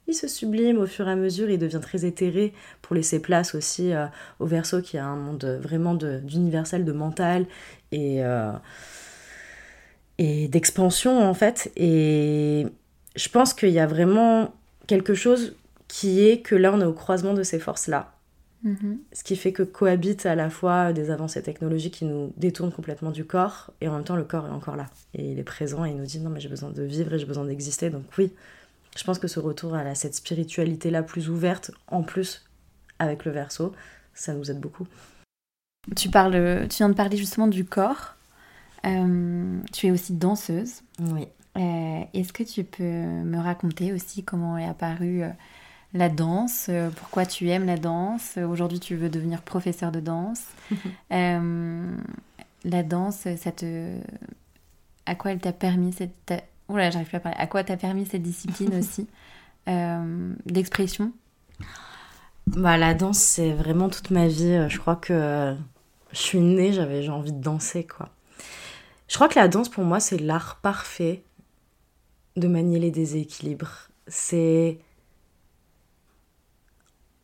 il 0.08 0.14
se 0.14 0.26
sublime 0.26 0.78
au 0.78 0.86
fur 0.86 1.06
et 1.06 1.12
à 1.12 1.16
mesure, 1.16 1.50
il 1.50 1.58
devient 1.58 1.80
très 1.82 2.06
éthéré 2.06 2.54
pour 2.80 2.96
laisser 2.96 3.20
place 3.20 3.54
aussi 3.54 3.92
euh, 3.92 4.06
au 4.38 4.46
verso 4.46 4.80
qui 4.80 4.96
a 4.96 5.04
un 5.04 5.16
monde 5.16 5.44
vraiment 5.62 5.94
d'universel, 5.94 6.86
de, 6.86 6.92
mental 6.92 7.44
et, 7.92 8.24
euh, 8.24 8.50
et 10.16 10.48
d'expansion 10.48 11.22
en 11.22 11.34
fait. 11.34 11.70
Et 11.76 12.66
je 13.16 13.28
pense 13.28 13.52
qu'il 13.52 13.68
y 13.68 13.78
a 13.78 13.86
vraiment 13.86 14.54
quelque 14.86 15.12
chose 15.12 15.54
qui 15.88 16.26
est 16.28 16.40
que 16.40 16.54
là 16.54 16.72
on 16.72 16.80
est 16.80 16.84
au 16.84 16.92
croisement 16.92 17.34
de 17.34 17.42
ces 17.42 17.58
forces-là. 17.58 18.14
Mm-hmm. 18.64 18.98
Ce 19.12 19.22
qui 19.22 19.36
fait 19.36 19.52
que 19.52 19.62
cohabitent 19.62 20.26
à 20.26 20.34
la 20.34 20.50
fois 20.50 20.92
des 20.92 21.10
avancées 21.10 21.42
technologiques 21.42 21.94
qui 21.94 22.04
nous 22.04 22.32
détournent 22.36 22.72
complètement 22.72 23.10
du 23.10 23.24
corps 23.24 23.72
et 23.80 23.88
en 23.88 23.94
même 23.94 24.04
temps 24.04 24.16
le 24.16 24.24
corps 24.24 24.46
est 24.46 24.50
encore 24.50 24.76
là 24.76 24.86
et 25.14 25.30
il 25.30 25.38
est 25.38 25.44
présent 25.44 25.84
et 25.84 25.90
il 25.90 25.96
nous 25.96 26.06
dit 26.06 26.18
non 26.18 26.30
mais 26.30 26.40
j'ai 26.40 26.48
besoin 26.48 26.70
de 26.70 26.82
vivre 26.82 27.14
et 27.14 27.18
j'ai 27.20 27.26
besoin 27.26 27.44
d'exister 27.44 27.88
donc 27.88 28.02
oui 28.18 28.32
je 28.96 29.04
pense 29.04 29.20
que 29.20 29.28
ce 29.28 29.38
retour 29.38 29.76
à 29.76 29.94
cette 29.94 30.16
spiritualité 30.16 30.90
là 30.90 31.04
plus 31.04 31.30
ouverte 31.30 31.70
en 31.86 32.02
plus 32.02 32.46
avec 32.98 33.24
le 33.24 33.30
verso 33.30 33.72
ça 34.12 34.34
nous 34.34 34.50
aide 34.50 34.58
beaucoup. 34.58 34.88
Tu 35.94 36.10
parles 36.10 36.66
tu 36.68 36.78
viens 36.78 36.88
de 36.88 36.94
parler 36.94 37.16
justement 37.16 37.46
du 37.46 37.64
corps 37.64 38.16
euh, 38.86 39.60
tu 39.72 39.86
es 39.86 39.90
aussi 39.90 40.14
danseuse. 40.14 40.82
Oui. 41.00 41.26
Euh, 41.56 42.00
est-ce 42.14 42.32
que 42.32 42.42
tu 42.42 42.64
peux 42.64 42.84
me 42.84 43.38
raconter 43.38 43.92
aussi 43.92 44.22
comment 44.22 44.58
est 44.58 44.66
apparue 44.66 45.22
euh, 45.22 45.30
la 45.94 46.08
danse, 46.08 46.66
euh, 46.68 46.90
pourquoi 46.90 47.24
tu 47.24 47.48
aimes 47.48 47.66
la 47.66 47.76
danse. 47.76 48.36
Aujourd'hui, 48.36 48.78
tu 48.78 48.94
veux 48.96 49.08
devenir 49.08 49.42
professeur 49.42 49.92
de 49.92 50.00
danse. 50.00 50.42
Euh, 51.12 51.96
la 52.64 52.82
danse, 52.82 53.26
ça 53.36 53.50
te... 53.50 53.96
À 55.06 55.14
quoi 55.14 55.32
elle 55.32 55.40
t'a 55.40 55.52
permis 55.52 55.94
cette... 55.94 56.34
Oula, 56.68 56.90
j'arrive 56.90 57.08
plus 57.08 57.16
à 57.16 57.20
parler. 57.20 57.38
À 57.38 57.46
quoi 57.46 57.64
t'a 57.64 57.78
permis 57.78 58.04
cette 58.04 58.22
discipline 58.22 58.74
aussi 58.78 59.06
euh, 59.68 60.34
d'expression? 60.44 61.12
Bah, 62.46 62.76
La 62.76 62.92
danse, 62.92 63.18
c'est 63.18 63.52
vraiment 63.52 63.88
toute 63.88 64.10
ma 64.10 64.28
vie. 64.28 64.66
Je 64.68 64.78
crois 64.78 64.96
que 64.96 65.56
je 66.12 66.18
suis 66.18 66.40
née, 66.40 66.74
j'avais 66.74 67.08
envie 67.08 67.32
de 67.32 67.40
danser, 67.40 67.86
quoi. 67.86 68.10
Je 69.08 69.14
crois 69.14 69.28
que 69.28 69.38
la 69.38 69.48
danse, 69.48 69.70
pour 69.70 69.84
moi, 69.84 70.00
c'est 70.00 70.18
l'art 70.18 70.58
parfait 70.60 71.22
de 72.36 72.48
manier 72.48 72.78
les 72.78 72.90
déséquilibres. 72.90 73.88
C'est 74.06 74.78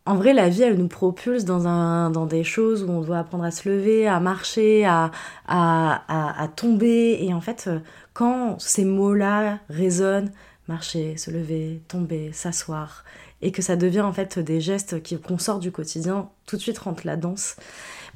en 0.07 0.17
vrai, 0.17 0.35
la 0.35 0.51
vie, 0.51 0.63
elle 0.63 0.77
nous 0.77 0.89
propulse 0.89 1.45
dans, 1.45 1.67
un, 1.67 2.11
dans 2.11 2.27
des 2.27 2.45
choses 2.45 2.83
où 2.85 2.91
on 2.91 3.01
doit 3.01 3.19
apprendre 3.19 3.45
à 3.45 3.51
se 3.51 3.69
lever, 3.69 4.07
à 4.07 4.21
marcher, 4.21 4.85
à, 4.85 5.11
à, 5.47 6.43
à, 6.43 6.49
tomber. 6.49 7.19
Et 7.23 7.33
en 7.33 7.41
fait, 7.41 7.65
euh, 7.69 7.79
quand 8.13 8.61
ces 8.61 8.85
mots-là 8.85 9.61
résonnent, 9.71 10.31
marcher, 10.69 11.17
se 11.17 11.31
lever, 11.31 11.81
tomber, 11.89 12.33
s'asseoir, 12.33 13.05
et 13.41 13.51
que 13.51 13.63
ça 13.63 13.77
devient 13.77 14.03
en 14.03 14.13
fait 14.13 14.39
des 14.39 14.61
gestes 14.61 14.97
qu'on 15.23 15.39
sort 15.39 15.59
du 15.59 15.73
quotidien, 15.73 16.29
tout 16.47 16.57
de 16.57 16.61
suite 16.61 16.79
rentre 16.79 17.07
la 17.07 17.17
danse. 17.17 17.57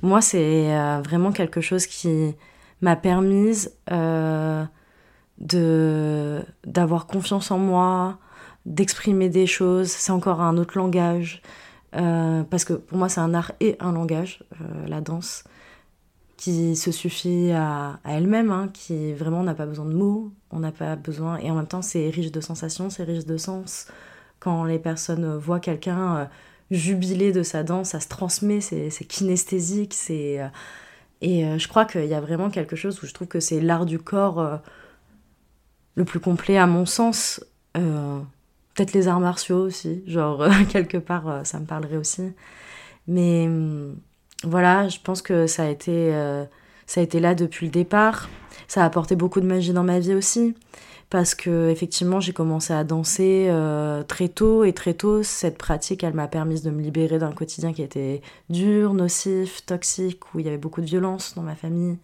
Moi, 0.02 0.20
c'est 0.20 0.74
euh, 0.74 1.00
vraiment 1.02 1.32
quelque 1.32 1.60
chose 1.60 1.86
qui 1.86 2.34
m'a 2.82 2.96
permise 2.96 3.72
euh, 3.90 4.64
d'avoir 5.40 7.06
confiance 7.06 7.50
en 7.50 7.58
moi, 7.58 8.18
d'exprimer 8.66 9.30
des 9.30 9.46
choses. 9.46 9.88
C'est 9.88 10.12
encore 10.12 10.42
un 10.42 10.58
autre 10.58 10.76
langage. 10.76 11.42
Euh, 11.96 12.42
parce 12.44 12.64
que 12.64 12.74
pour 12.74 12.98
moi, 12.98 13.08
c'est 13.08 13.20
un 13.20 13.34
art 13.34 13.52
et 13.60 13.76
un 13.80 13.92
langage, 13.92 14.44
euh, 14.60 14.86
la 14.86 15.00
danse, 15.00 15.44
qui 16.36 16.76
se 16.76 16.92
suffit 16.92 17.50
à, 17.52 17.98
elle-même, 18.04 18.50
hein, 18.50 18.68
qui 18.72 19.12
vraiment 19.12 19.42
n'a 19.42 19.54
pas 19.54 19.66
besoin 19.66 19.86
de 19.86 19.94
mots, 19.94 20.32
on 20.50 20.60
n'a 20.60 20.72
pas 20.72 20.96
besoin. 20.96 21.38
Et 21.38 21.50
en 21.50 21.54
même 21.54 21.66
temps, 21.66 21.82
c'est 21.82 22.08
riche 22.10 22.30
de 22.30 22.40
sensations, 22.40 22.90
c'est 22.90 23.04
riche 23.04 23.26
de 23.26 23.36
sens. 23.36 23.88
Quand 24.38 24.64
les 24.64 24.78
personnes 24.78 25.36
voient 25.36 25.60
quelqu'un 25.60 26.16
euh, 26.16 26.24
jubiler 26.70 27.32
de 27.32 27.42
sa 27.42 27.62
danse, 27.62 27.90
ça 27.90 28.00
se 28.00 28.08
transmet, 28.08 28.60
c'est 28.60 28.90
kinesthésique, 29.04 29.96
et 31.20 31.58
je 31.58 31.68
crois 31.68 31.84
qu'il 31.84 32.04
y 32.04 32.14
a 32.14 32.20
vraiment 32.20 32.50
quelque 32.50 32.76
chose 32.76 33.02
où 33.02 33.06
je 33.06 33.14
trouve 33.14 33.26
que 33.26 33.40
c'est 33.40 33.60
l'art 33.60 33.86
du 33.86 33.98
corps 33.98 34.60
le 35.96 36.04
plus 36.04 36.20
complet 36.20 36.58
à 36.58 36.66
mon 36.66 36.84
sens. 36.86 37.42
Peut-être 38.78 38.92
les 38.92 39.08
arts 39.08 39.18
martiaux 39.18 39.58
aussi, 39.58 40.04
genre 40.06 40.40
euh, 40.40 40.50
quelque 40.68 40.98
part 40.98 41.28
euh, 41.28 41.42
ça 41.42 41.58
me 41.58 41.66
parlerait 41.66 41.96
aussi. 41.96 42.22
Mais 43.08 43.46
hum, 43.48 43.96
voilà, 44.44 44.86
je 44.86 45.00
pense 45.02 45.20
que 45.20 45.48
ça 45.48 45.64
a 45.64 45.66
été, 45.66 46.14
euh, 46.14 46.44
ça 46.86 47.00
a 47.00 47.02
été 47.02 47.18
là 47.18 47.34
depuis 47.34 47.66
le 47.66 47.72
départ. 47.72 48.28
Ça 48.68 48.84
a 48.84 48.86
apporté 48.86 49.16
beaucoup 49.16 49.40
de 49.40 49.46
magie 49.46 49.72
dans 49.72 49.82
ma 49.82 49.98
vie 49.98 50.14
aussi 50.14 50.54
parce 51.10 51.34
que 51.34 51.70
effectivement 51.70 52.20
j'ai 52.20 52.32
commencé 52.32 52.72
à 52.72 52.84
danser 52.84 53.50
très 54.08 54.28
tôt 54.28 54.62
et 54.62 54.74
très 54.74 54.92
tôt 54.92 55.22
cette 55.22 55.56
pratique 55.56 56.04
elle 56.04 56.12
m'a 56.12 56.28
permis 56.28 56.60
de 56.60 56.70
me 56.70 56.82
libérer 56.82 57.18
d'un 57.18 57.32
quotidien 57.32 57.72
qui 57.72 57.82
était 57.82 58.20
dur, 58.50 58.92
nocif, 58.92 59.64
toxique 59.64 60.34
où 60.34 60.40
il 60.40 60.44
y 60.44 60.48
avait 60.48 60.58
beaucoup 60.58 60.82
de 60.82 60.86
violence 60.86 61.34
dans 61.34 61.40
ma 61.40 61.54
famille 61.54 61.96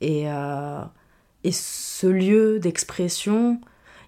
et, 0.00 0.26
et 1.42 1.52
ce 1.52 2.06
lieu 2.06 2.60
d'expression 2.60 3.60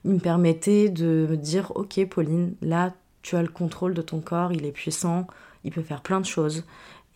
il 0.05 0.13
me 0.13 0.19
permettait 0.19 0.89
de 0.89 1.27
me 1.29 1.37
dire 1.37 1.73
ok 1.75 2.05
Pauline, 2.09 2.55
là 2.63 2.93
tu 3.23 3.37
as 3.37 3.43
le 3.43 3.49
contrôle 3.49 3.95
de 3.95 4.03
ton 4.03 4.21
corps, 4.21 4.53
il 4.53 4.65
est 4.65 4.73
puissant, 4.73 5.27
il 5.65 5.73
peut 5.73 5.83
faire 5.83 6.01
plein 6.01 6.21
de 6.21 6.27
choses. 6.27 6.65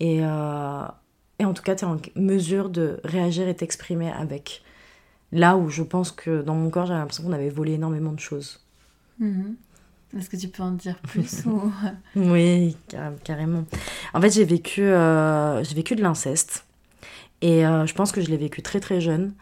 Et, 0.00 0.20
euh, 0.22 0.84
et 1.38 1.44
en 1.44 1.54
tout 1.54 1.62
cas, 1.62 1.74
tu 1.74 1.84
es 1.84 1.88
en 1.88 1.96
mesure 2.16 2.68
de 2.68 3.00
réagir 3.04 3.48
et 3.48 3.54
t'exprimer 3.54 4.10
avec. 4.10 4.62
Là 5.30 5.56
où 5.56 5.70
je 5.70 5.82
pense 5.82 6.12
que 6.12 6.42
dans 6.42 6.54
mon 6.54 6.68
corps, 6.68 6.86
j'avais 6.86 6.98
l'impression 6.98 7.24
qu'on 7.24 7.32
avait 7.32 7.48
volé 7.48 7.72
énormément 7.72 8.12
de 8.12 8.20
choses. 8.20 8.60
Mhm. 9.18 9.56
Est-ce 10.18 10.28
que 10.28 10.36
tu 10.36 10.48
peux 10.48 10.62
en 10.62 10.72
dire 10.72 10.98
plus 10.98 11.44
ou... 11.46 11.72
Oui, 12.16 12.76
carrément. 13.24 13.64
En 14.12 14.20
fait, 14.20 14.30
j'ai 14.30 14.44
vécu, 14.44 14.82
euh, 14.82 15.64
j'ai 15.64 15.74
vécu 15.74 15.96
de 15.96 16.02
l'inceste. 16.02 16.66
Et 17.40 17.66
euh, 17.66 17.86
je 17.86 17.94
pense 17.94 18.12
que 18.12 18.20
je 18.20 18.28
l'ai 18.28 18.36
vécu 18.36 18.60
très 18.60 18.78
très 18.78 19.00
jeune. 19.00 19.32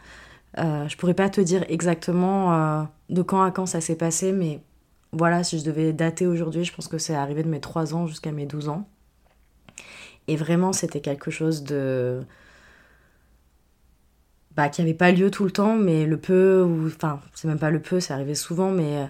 Euh, 0.59 0.89
je 0.89 0.97
pourrais 0.97 1.15
pas 1.15 1.31
te 1.31 1.41
dire 1.41 1.65
exactement 1.69 2.53
euh, 2.55 2.83
de 3.09 3.23
quand 3.23 3.43
à 3.43 3.51
quand 3.51 3.67
ça 3.67 3.81
s'est 3.81 3.97
passé, 3.97 4.33
mais 4.33 4.61
voilà, 5.13 5.45
si 5.45 5.59
je 5.59 5.65
devais 5.65 5.93
dater 5.93 6.27
aujourd'hui, 6.27 6.65
je 6.65 6.75
pense 6.75 6.89
que 6.89 6.99
c'est 6.99 7.15
arrivé 7.15 7.43
de 7.43 7.49
mes 7.49 7.61
3 7.61 7.95
ans 7.95 8.07
jusqu'à 8.07 8.33
mes 8.33 8.47
12 8.47 8.69
ans. 8.69 8.89
Et 10.29 10.37
vraiment, 10.37 10.73
c'était 10.73 11.01
quelque 11.01 11.31
chose 11.31 11.65
de. 11.65 12.23
Bah, 14.57 14.69
qui 14.69 14.81
n'avait 14.81 14.95
pas 14.95 15.13
lieu 15.13 15.31
tout 15.31 15.45
le 15.45 15.51
temps, 15.51 15.77
mais 15.77 16.07
le 16.07 16.17
peu, 16.19 16.63
ou. 16.63 16.87
Enfin, 16.87 17.21
c'est 17.35 17.49
même 17.49 17.59
pas 17.59 17.71
le 17.71 17.81
peu, 17.81 18.01
c'est 18.01 18.13
arrivé 18.13 18.35
souvent, 18.35 18.71
mais 18.71 19.09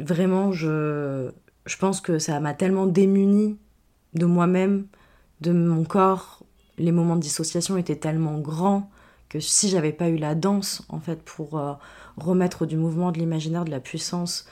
vraiment, 0.00 0.52
je, 0.52 1.30
je 1.66 1.76
pense 1.76 2.00
que 2.00 2.18
ça 2.18 2.38
m'a 2.40 2.54
tellement 2.54 2.86
démunie 2.86 3.58
de 4.14 4.26
moi-même, 4.26 4.86
de 5.40 5.52
mon 5.52 5.84
corps. 5.84 6.44
Les 6.78 6.92
moments 6.92 7.16
de 7.16 7.20
dissociation 7.20 7.76
étaient 7.76 7.96
tellement 7.96 8.38
grands 8.38 8.90
que 9.28 9.40
si 9.40 9.68
j'avais 9.68 9.92
pas 9.92 10.08
eu 10.08 10.16
la 10.16 10.34
danse, 10.34 10.82
en 10.88 11.00
fait, 11.00 11.22
pour 11.22 11.58
euh, 11.58 11.74
remettre 12.16 12.66
du 12.66 12.76
mouvement, 12.76 13.12
de 13.12 13.18
l'imaginaire, 13.18 13.64
de 13.64 13.70
la 13.70 13.80
puissance 13.80 14.46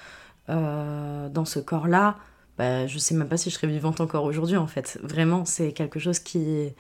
euh, 0.48 1.28
dans 1.28 1.44
ce 1.44 1.58
corps-là, 1.58 2.18
bah, 2.58 2.86
je 2.86 2.98
sais 2.98 3.14
même 3.14 3.28
pas 3.28 3.36
si 3.36 3.50
je 3.50 3.54
serais 3.54 3.66
vivante 3.66 4.00
encore 4.00 4.24
aujourd'hui, 4.24 4.56
en 4.56 4.66
fait. 4.66 4.98
Vraiment, 5.02 5.44
c'est 5.44 5.72
quelque 5.72 5.98
chose 5.98 6.18
qui, 6.18 6.72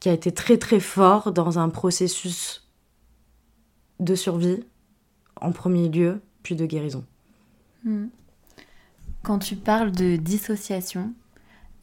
qui 0.00 0.08
a 0.08 0.12
été 0.12 0.32
très 0.32 0.58
très 0.58 0.80
fort 0.80 1.32
dans 1.32 1.58
un 1.58 1.68
processus 1.68 2.68
de 3.98 4.14
survie, 4.14 4.64
en 5.40 5.52
premier 5.52 5.88
lieu, 5.88 6.20
puis 6.42 6.56
de 6.56 6.66
guérison. 6.66 7.04
Hmm. 7.84 8.06
Quand 9.22 9.38
tu 9.38 9.56
parles 9.56 9.92
de 9.92 10.16
dissociation, 10.16 11.12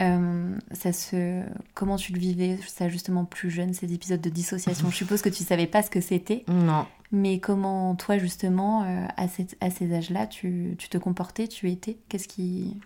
euh, 0.01 0.55
ça 0.71 0.93
se... 0.93 1.41
Comment 1.73 1.95
tu 1.95 2.13
le 2.13 2.19
vivais, 2.19 2.59
ça 2.67 2.87
justement 2.89 3.25
plus 3.25 3.49
jeune, 3.49 3.73
ces 3.73 3.93
épisodes 3.93 4.21
de 4.21 4.29
dissociation? 4.29 4.89
Je 4.89 4.95
suppose 4.95 5.21
que 5.21 5.29
tu 5.29 5.43
savais 5.43 5.67
pas 5.67 5.81
ce 5.81 5.89
que 5.89 6.01
c'était. 6.01 6.43
Non. 6.47 6.85
Mais 7.11 7.39
comment 7.39 7.95
toi 7.95 8.17
justement, 8.17 8.83
euh, 8.83 9.05
à, 9.17 9.27
à, 9.61 9.69
ces 9.69 9.93
âges-là, 9.93 10.27
tu, 10.27 10.75
tu, 10.77 10.89
te 10.89 10.97
comportais, 10.97 11.47
tu 11.47 11.71
étais? 11.71 11.97
Qu'est-ce 12.09 12.27
qui... 12.27 12.79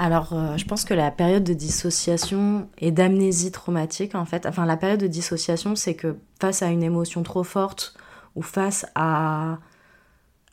Alors, 0.00 0.32
euh, 0.32 0.56
je 0.56 0.64
pense 0.64 0.84
que 0.84 0.94
la 0.94 1.10
période 1.10 1.42
de 1.42 1.54
dissociation 1.54 2.68
et 2.78 2.92
d'amnésie 2.92 3.50
traumatique, 3.50 4.14
en 4.14 4.24
fait, 4.24 4.46
enfin 4.46 4.64
la 4.64 4.76
période 4.76 5.00
de 5.00 5.08
dissociation, 5.08 5.74
c'est 5.74 5.94
que 5.94 6.18
face 6.40 6.62
à 6.62 6.68
une 6.68 6.84
émotion 6.84 7.24
trop 7.24 7.42
forte 7.42 7.96
ou 8.36 8.42
face 8.42 8.86
à, 8.94 9.58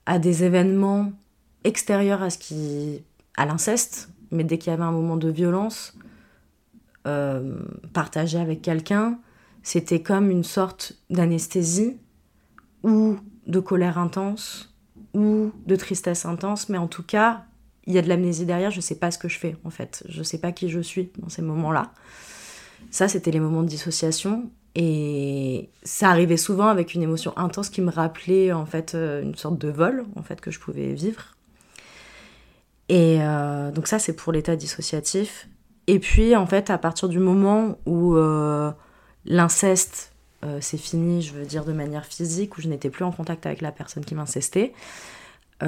à 0.08 0.18
des 0.18 0.44
événements 0.44 1.12
extérieurs 1.64 2.24
à 2.24 2.32
ce 2.32 2.40
qui... 2.40 3.04
à 3.38 3.46
l'inceste, 3.46 4.10
mais 4.32 4.44
dès 4.44 4.58
qu'il 4.58 4.72
y 4.72 4.74
avait 4.74 4.84
un 4.84 4.92
moment 4.92 5.18
de 5.18 5.30
violence 5.30 5.98
euh, 7.08 7.60
partagé 7.94 8.40
avec 8.40 8.62
quelqu'un, 8.62 9.20
c'était 9.64 10.02
comme 10.02 10.30
une 10.30 10.44
sorte 10.44 10.94
d'anesthésie 11.10 11.98
ou 12.84 13.18
de 13.48 13.60
colère 13.60 13.98
intense 13.98 14.76
ou 15.14 15.52
de 15.66 15.76
tristesse 15.76 16.26
intense, 16.26 16.70
mais 16.70 16.78
en 16.78 16.88
tout 16.88 17.04
cas, 17.04 17.46
il 17.88 17.94
y 17.94 17.98
a 17.98 18.02
de 18.02 18.10
l'amnésie 18.10 18.46
derrière, 18.46 18.72
je 18.72 18.78
ne 18.78 18.82
sais 18.82 18.96
pas 18.96 19.12
ce 19.12 19.18
que 19.18 19.28
je 19.28 19.38
fais 19.38 19.56
en 19.64 19.70
fait, 19.70 20.04
je 20.10 20.20
ne 20.20 20.24
sais 20.24 20.40
pas 20.40 20.52
qui 20.52 20.70
je 20.70 20.80
suis 20.80 21.12
dans 21.20 21.30
ces 21.30 21.42
moments-là. 21.42 21.94
Ça, 22.92 23.08
c'était 23.08 23.32
les 23.32 23.40
moments 23.40 23.64
de 23.64 23.68
dissociation. 23.68 24.50
Et 24.76 25.70
ça 25.84 26.10
arrivait 26.10 26.38
souvent 26.38 26.68
avec 26.68 26.94
une 26.94 27.02
émotion 27.02 27.36
intense 27.38 27.70
qui 27.70 27.82
me 27.82 27.90
rappelait 27.90 28.52
en 28.52 28.66
fait 28.66 28.94
euh, 28.94 29.22
une 29.22 29.36
sorte 29.36 29.58
de 29.58 29.70
vol 29.70 30.06
en 30.18 30.22
fait 30.22 30.42
que 30.42 30.52
je 30.52 30.60
pouvais 30.60 30.94
vivre. 30.94 31.35
Et 32.90 33.18
euh, 33.22 33.72
donc 33.72 33.88
ça, 33.88 34.00
c'est 34.00 34.14
pour 34.14 34.32
l'état 34.32 34.56
dissociatif. 34.56 35.48
Et 35.88 36.00
puis, 36.00 36.36
en 36.36 36.46
fait, 36.46 36.70
à 36.70 36.78
partir 36.78 37.10
du 37.10 37.20
moment 37.20 37.78
où 37.86 38.16
euh, 38.16 38.72
l'inceste, 39.26 40.12
c'est 40.60 40.78
fini, 40.78 41.24
je 41.24 41.34
veux 41.34 41.44
dire 41.44 41.66
de 41.66 41.74
manière 41.74 42.06
physique, 42.06 42.56
où 42.56 42.62
je 42.62 42.68
n'étais 42.68 42.92
plus 42.92 43.04
en 43.04 43.12
contact 43.12 43.48
avec 43.48 43.62
la 43.62 43.72
personne 43.72 44.06
qui 44.06 44.14
m'incestait, 44.14 44.74
il 45.64 45.68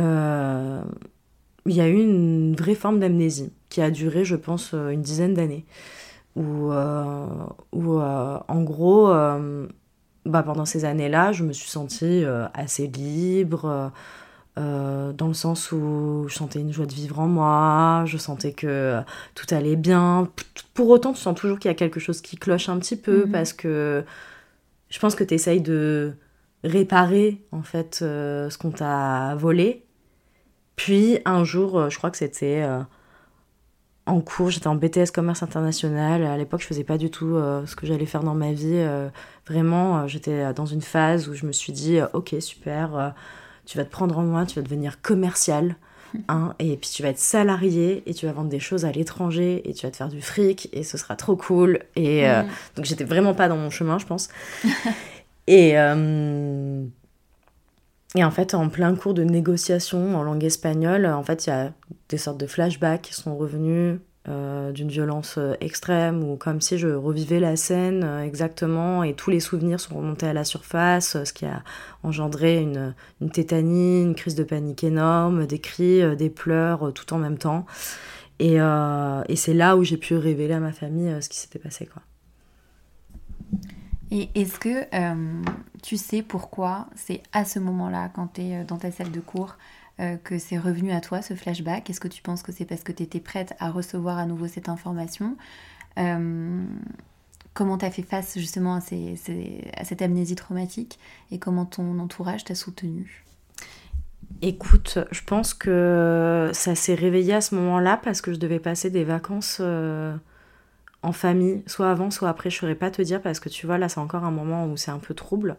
y 1.66 1.82
a 1.82 1.88
eu 1.88 1.96
une 1.96 2.56
vraie 2.56 2.76
forme 2.76 3.00
d'amnésie 3.00 3.52
qui 3.70 3.82
a 3.82 3.90
duré, 3.90 4.24
je 4.24 4.36
pense, 4.36 4.74
une 4.74 5.02
dizaine 5.02 5.34
d'années. 5.34 5.66
Où, 6.36 6.72
où 6.72 8.00
en 8.00 8.62
gros, 8.62 9.08
bah, 10.28 10.44
pendant 10.44 10.66
ces 10.66 10.86
années-là, 10.86 11.32
je 11.32 11.44
me 11.44 11.54
suis 11.54 11.70
sentie 11.70 12.24
assez 12.54 12.86
libre 12.86 13.92
euh, 14.58 15.14
dans 15.14 15.28
le 15.28 15.34
sens 15.36 15.72
où 15.72 16.26
je 16.28 16.34
sentais 16.34 16.60
une 16.60 16.74
joie 16.74 16.88
de 16.88 16.94
vivre 16.94 17.20
en 17.20 17.28
moi, 17.28 18.04
je 18.06 18.18
sentais 18.18 18.54
que 18.54 19.00
tout 19.36 19.46
allait 19.54 19.76
bien. 19.76 20.30
Pour 20.74 20.90
autant, 20.90 21.14
tu 21.14 21.20
sens 21.20 21.38
toujours 21.38 21.60
qu'il 21.60 21.70
y 21.70 21.72
a 21.72 21.76
quelque 21.76 22.00
chose 22.00 22.22
qui 22.22 22.38
cloche 22.38 22.68
un 22.70 22.80
petit 22.80 22.96
peu 22.96 23.26
mhm. 23.26 23.32
parce 23.32 23.54
que 23.54 24.04
je 24.90 25.00
pense 25.00 25.14
que 25.16 25.24
tu 25.24 25.36
essayes 25.36 25.62
de 25.62 26.14
réparer 26.64 27.46
en 27.52 27.62
fait 27.62 28.00
euh, 28.02 28.50
ce 28.50 28.58
qu'on 28.58 28.72
t'a 28.72 29.36
volé. 29.36 29.86
Puis 30.76 31.20
un 31.26 31.44
jour, 31.44 31.78
euh, 31.78 31.90
je 31.90 31.98
crois 31.98 32.10
que 32.10 32.18
c'était 32.18 32.66
en 34.08 34.22
cours, 34.22 34.50
j'étais 34.50 34.68
en 34.68 34.76
BTS 34.76 35.12
commerce 35.14 35.44
international. 35.44 36.24
À 36.24 36.38
l'époque, 36.38 36.62
je 36.62 36.68
faisais 36.68 36.86
pas 36.86 36.98
du 36.98 37.12
tout 37.12 37.36
ce 37.66 37.76
que 37.76 37.86
j'allais 37.86 38.06
faire 38.06 38.24
dans 38.24 38.36
ma 38.36 38.54
vie. 38.54 38.82
vraiment, 39.46 40.08
j'étais 40.08 40.54
dans 40.54 40.66
une 40.66 40.82
phase 40.82 41.28
où 41.28 41.34
je 41.34 41.46
me 41.46 41.52
suis 41.52 41.74
dit, 41.74 42.00
ok, 42.14 42.36
super 42.40 43.14
tu 43.68 43.78
vas 43.78 43.86
te 43.86 43.92
prendre 43.92 44.18
en 44.18 44.24
main, 44.24 44.46
tu 44.46 44.56
vas 44.56 44.64
devenir 44.64 45.02
commercial. 45.02 45.76
Hein, 46.30 46.56
et 46.58 46.78
puis 46.78 46.90
tu 46.90 47.04
vas 47.04 47.10
être 47.10 47.20
salarié 47.20 48.02
et 48.06 48.14
tu 48.14 48.28
vas 48.28 48.32
vendre 48.32 48.48
des 48.48 48.62
choses 48.62 48.86
à 48.86 48.94
l'étranger 48.94 49.70
et 49.70 49.74
tu 49.74 49.86
vas 49.86 49.92
te 49.92 49.98
faire 49.98 50.08
du 50.08 50.22
fric 50.22 50.70
et 50.72 50.84
ce 50.84 50.98
sera 50.98 51.18
trop 51.18 51.36
cool. 51.36 51.80
Et 51.98 52.28
euh, 52.28 52.44
donc 52.78 52.86
j'étais 52.86 53.04
vraiment 53.04 53.34
pas 53.34 53.50
dans 53.50 53.58
mon 53.58 53.70
chemin, 53.70 54.00
je 54.00 54.06
pense. 54.06 54.30
et, 55.48 55.78
euh, 55.78 56.86
et 58.16 58.24
en 58.24 58.32
fait, 58.32 58.54
en 58.54 58.70
plein 58.70 58.96
cours 58.96 59.14
de 59.14 59.24
négociation 59.24 60.16
en 60.16 60.24
langue 60.24 60.46
espagnole, 60.46 61.06
en 61.06 61.24
fait, 61.24 61.46
il 61.46 61.50
y 61.50 61.54
a 61.54 61.74
des 62.08 62.18
sortes 62.18 62.40
de 62.40 62.48
flashbacks 62.48 63.02
qui 63.02 63.14
sont 63.14 63.36
revenus 63.36 64.00
euh, 64.30 64.74
d'une 64.74 64.90
violence 64.90 65.36
euh, 65.38 65.54
extrême 65.62 66.22
ou 66.22 66.36
comme 66.36 66.60
si 66.60 66.78
je 66.78 66.90
revivais 66.90 67.40
la 67.40 67.56
scène 67.56 68.04
euh, 68.04 68.24
exactement 68.24 69.02
et 69.02 69.14
tous 69.14 69.30
les 69.30 69.40
souvenirs 69.40 69.80
sont 69.80 69.96
remontés 69.96 70.28
à 70.28 70.34
la 70.34 70.44
surface, 70.44 71.24
ce 71.24 71.32
qui 71.32 71.46
a 71.46 71.64
engendré 72.04 72.62
une, 72.62 72.94
une 73.22 73.30
tétanie, 73.30 74.02
une 74.02 74.16
crise 74.16 74.36
de 74.36 74.44
panique 74.44 74.84
énorme, 74.84 75.46
des 75.46 75.60
cris, 75.60 76.18
des 76.18 76.30
pleurs 76.30 76.92
tout 76.94 77.14
en 77.14 77.20
même 77.20 77.38
temps. 77.38 77.66
Et, 78.40 78.56
et 78.58 79.36
c'est 79.36 79.54
là 79.54 79.78
où 79.78 79.84
j'ai 79.84 79.98
pu 79.98 80.16
révéler 80.16 80.54
à 80.54 80.60
ma 80.60 80.72
famille 80.72 81.16
ce 81.22 81.30
qui 81.30 81.38
s'était 81.38 81.58
passé. 81.58 81.88
Quoi. 81.88 82.04
Et 84.12 84.30
est-ce 84.36 84.60
que 84.60 84.86
tu 85.82 85.98
sais 85.98 86.22
pourquoi 86.22 86.88
c'est 86.96 87.24
à 87.34 87.46
ce 87.46 87.60
moment-là, 87.60 88.10
quand 88.14 88.28
tu 88.34 88.42
es 88.42 88.64
dans 88.64 88.78
ta 88.78 88.92
salle 88.92 89.12
de 89.12 89.22
cours, 89.22 89.56
euh, 90.00 90.16
que 90.18 90.38
c'est 90.38 90.60
revenu 90.60 90.92
à 90.92 91.02
toi, 91.02 91.24
ce 91.24 91.34
flashback 91.34 91.90
Est-ce 91.90 92.00
que 92.00 92.08
tu 92.08 92.22
penses 92.22 92.44
que 92.44 92.52
c'est 92.52 92.66
parce 92.66 92.84
que 92.84 92.92
tu 92.92 93.02
étais 93.02 93.20
prête 93.20 93.56
à 93.60 93.72
recevoir 93.72 94.20
à 94.20 94.28
nouveau 94.28 94.48
cette 94.48 94.70
information 94.70 95.36
euh, 95.98 96.64
Comment 97.56 97.80
tu 97.80 97.86
as 97.86 97.90
fait 97.90 98.04
face 98.04 98.38
justement 98.38 98.76
à, 98.76 98.82
cette 98.82 100.02
amnésie 100.04 100.36
traumatique 100.36 101.00
et 101.32 101.40
comment 101.40 101.66
ton 101.66 101.98
entourage 101.98 102.44
t'a 102.44 102.54
soutenu 102.54 103.26
Écoute, 104.44 105.00
je 105.10 105.22
pense 105.24 105.56
que 105.56 106.52
ça 106.54 106.76
s'est 106.76 106.94
réveillé 106.94 107.34
à 107.34 107.42
ce 107.42 107.56
moment-là 107.56 108.00
parce 108.04 108.22
que 108.22 108.32
je 108.32 108.38
devais 108.38 108.60
passer 108.60 108.92
des 108.92 109.04
vacances 109.04 109.58
euh, 109.62 110.16
en 111.02 111.12
famille, 111.12 111.64
soit 111.66 111.90
avant, 111.90 112.12
soit 112.12 112.30
après. 112.30 112.52
Je 112.52 112.58
ne 112.58 112.60
saurais 112.60 112.76
pas 112.76 112.92
te 112.92 113.02
dire 113.02 113.20
parce 113.20 113.40
que 113.40 113.50
tu 113.50 113.66
vois, 113.66 113.80
là, 113.80 113.90
c'est 113.90 114.00
encore 114.00 114.26
un 114.26 114.32
moment 114.32 114.68
où 114.68 114.78
c'est 114.78 114.92
un 114.92 115.00
peu 115.00 115.16
trouble. 115.16 115.58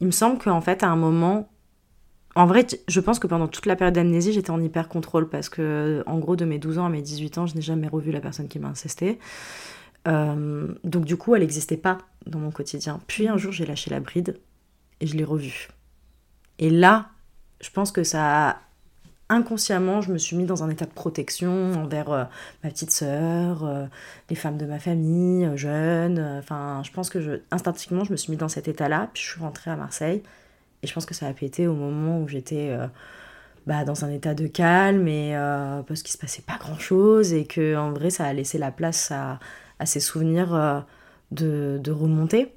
Il 0.00 0.06
me 0.06 0.12
semble 0.12 0.38
qu'en 0.38 0.62
fait, 0.62 0.82
à 0.82 0.88
un 0.88 0.96
moment, 0.96 1.50
en 2.38 2.46
vrai, 2.46 2.64
je 2.86 3.00
pense 3.00 3.18
que 3.18 3.26
pendant 3.26 3.48
toute 3.48 3.66
la 3.66 3.74
période 3.74 3.96
d'amnésie, 3.96 4.32
j'étais 4.32 4.52
en 4.52 4.62
hyper 4.62 4.88
contrôle 4.88 5.28
parce 5.28 5.48
que, 5.48 6.04
en 6.06 6.20
gros, 6.20 6.36
de 6.36 6.44
mes 6.44 6.60
12 6.60 6.78
ans 6.78 6.86
à 6.86 6.88
mes 6.88 7.02
18 7.02 7.36
ans, 7.38 7.46
je 7.46 7.56
n'ai 7.56 7.60
jamais 7.60 7.88
revu 7.88 8.12
la 8.12 8.20
personne 8.20 8.46
qui 8.46 8.60
m'a 8.60 8.68
incesté. 8.68 9.18
Euh, 10.06 10.68
donc, 10.84 11.04
du 11.04 11.16
coup, 11.16 11.34
elle 11.34 11.40
n'existait 11.40 11.76
pas 11.76 11.98
dans 12.26 12.38
mon 12.38 12.52
quotidien. 12.52 13.00
Puis 13.08 13.26
un 13.26 13.38
jour, 13.38 13.50
j'ai 13.50 13.66
lâché 13.66 13.90
la 13.90 13.98
bride 13.98 14.38
et 15.00 15.08
je 15.08 15.16
l'ai 15.16 15.24
revue. 15.24 15.66
Et 16.60 16.70
là, 16.70 17.08
je 17.60 17.70
pense 17.70 17.90
que 17.90 18.04
ça. 18.04 18.60
Inconsciemment, 19.30 20.00
je 20.00 20.12
me 20.12 20.16
suis 20.16 20.36
mis 20.36 20.44
dans 20.44 20.62
un 20.62 20.70
état 20.70 20.86
de 20.86 20.92
protection 20.92 21.72
envers 21.72 22.12
euh, 22.12 22.24
ma 22.62 22.70
petite 22.70 22.92
sœur, 22.92 23.64
euh, 23.64 23.86
les 24.30 24.36
femmes 24.36 24.58
de 24.58 24.64
ma 24.64 24.78
famille, 24.78 25.50
jeunes. 25.56 26.20
Enfin, 26.38 26.82
je 26.84 26.92
pense 26.92 27.10
que 27.10 27.20
je, 27.20 27.32
instinctivement, 27.50 28.04
je 28.04 28.12
me 28.12 28.16
suis 28.16 28.30
mis 28.30 28.38
dans 28.38 28.48
cet 28.48 28.68
état-là. 28.68 29.10
Puis 29.12 29.24
je 29.24 29.30
suis 29.30 29.40
rentrée 29.40 29.72
à 29.72 29.76
Marseille. 29.76 30.22
Et 30.82 30.86
je 30.86 30.94
pense 30.94 31.06
que 31.06 31.14
ça 31.14 31.26
a 31.26 31.32
pété 31.32 31.66
au 31.66 31.74
moment 31.74 32.20
où 32.20 32.28
j'étais 32.28 32.70
euh, 32.70 32.86
bah, 33.66 33.84
dans 33.84 34.04
un 34.04 34.10
état 34.10 34.34
de 34.34 34.46
calme 34.46 35.08
et 35.08 35.36
euh, 35.36 35.82
parce 35.82 36.02
qu'il 36.02 36.12
se 36.12 36.18
passait 36.18 36.42
pas 36.42 36.56
grand 36.58 36.78
chose 36.78 37.32
et 37.32 37.44
que 37.44 37.76
en 37.76 37.92
vrai 37.92 38.10
ça 38.10 38.26
a 38.26 38.32
laissé 38.32 38.58
la 38.58 38.70
place 38.70 39.10
à, 39.10 39.40
à 39.78 39.86
ces 39.86 40.00
souvenirs 40.00 40.54
euh, 40.54 40.80
de, 41.30 41.78
de, 41.82 41.90
remonter. 41.90 42.54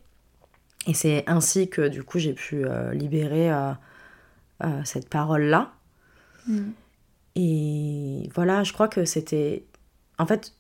Et 0.87 0.93
c'est 0.93 1.23
ainsi 1.27 1.69
que 1.69 1.87
du 1.87 2.03
coup 2.03 2.19
j'ai 2.19 2.33
pu 2.33 2.65
libérer 2.93 3.51
cette 4.83 5.09
parole-là. 5.09 5.73
Mm. 6.47 6.71
Et 7.35 8.29
voilà, 8.33 8.63
je 8.63 8.73
crois 8.73 8.87
que 8.87 9.05
c'était. 9.05 9.63
En 10.17 10.25
fait, 10.25 10.53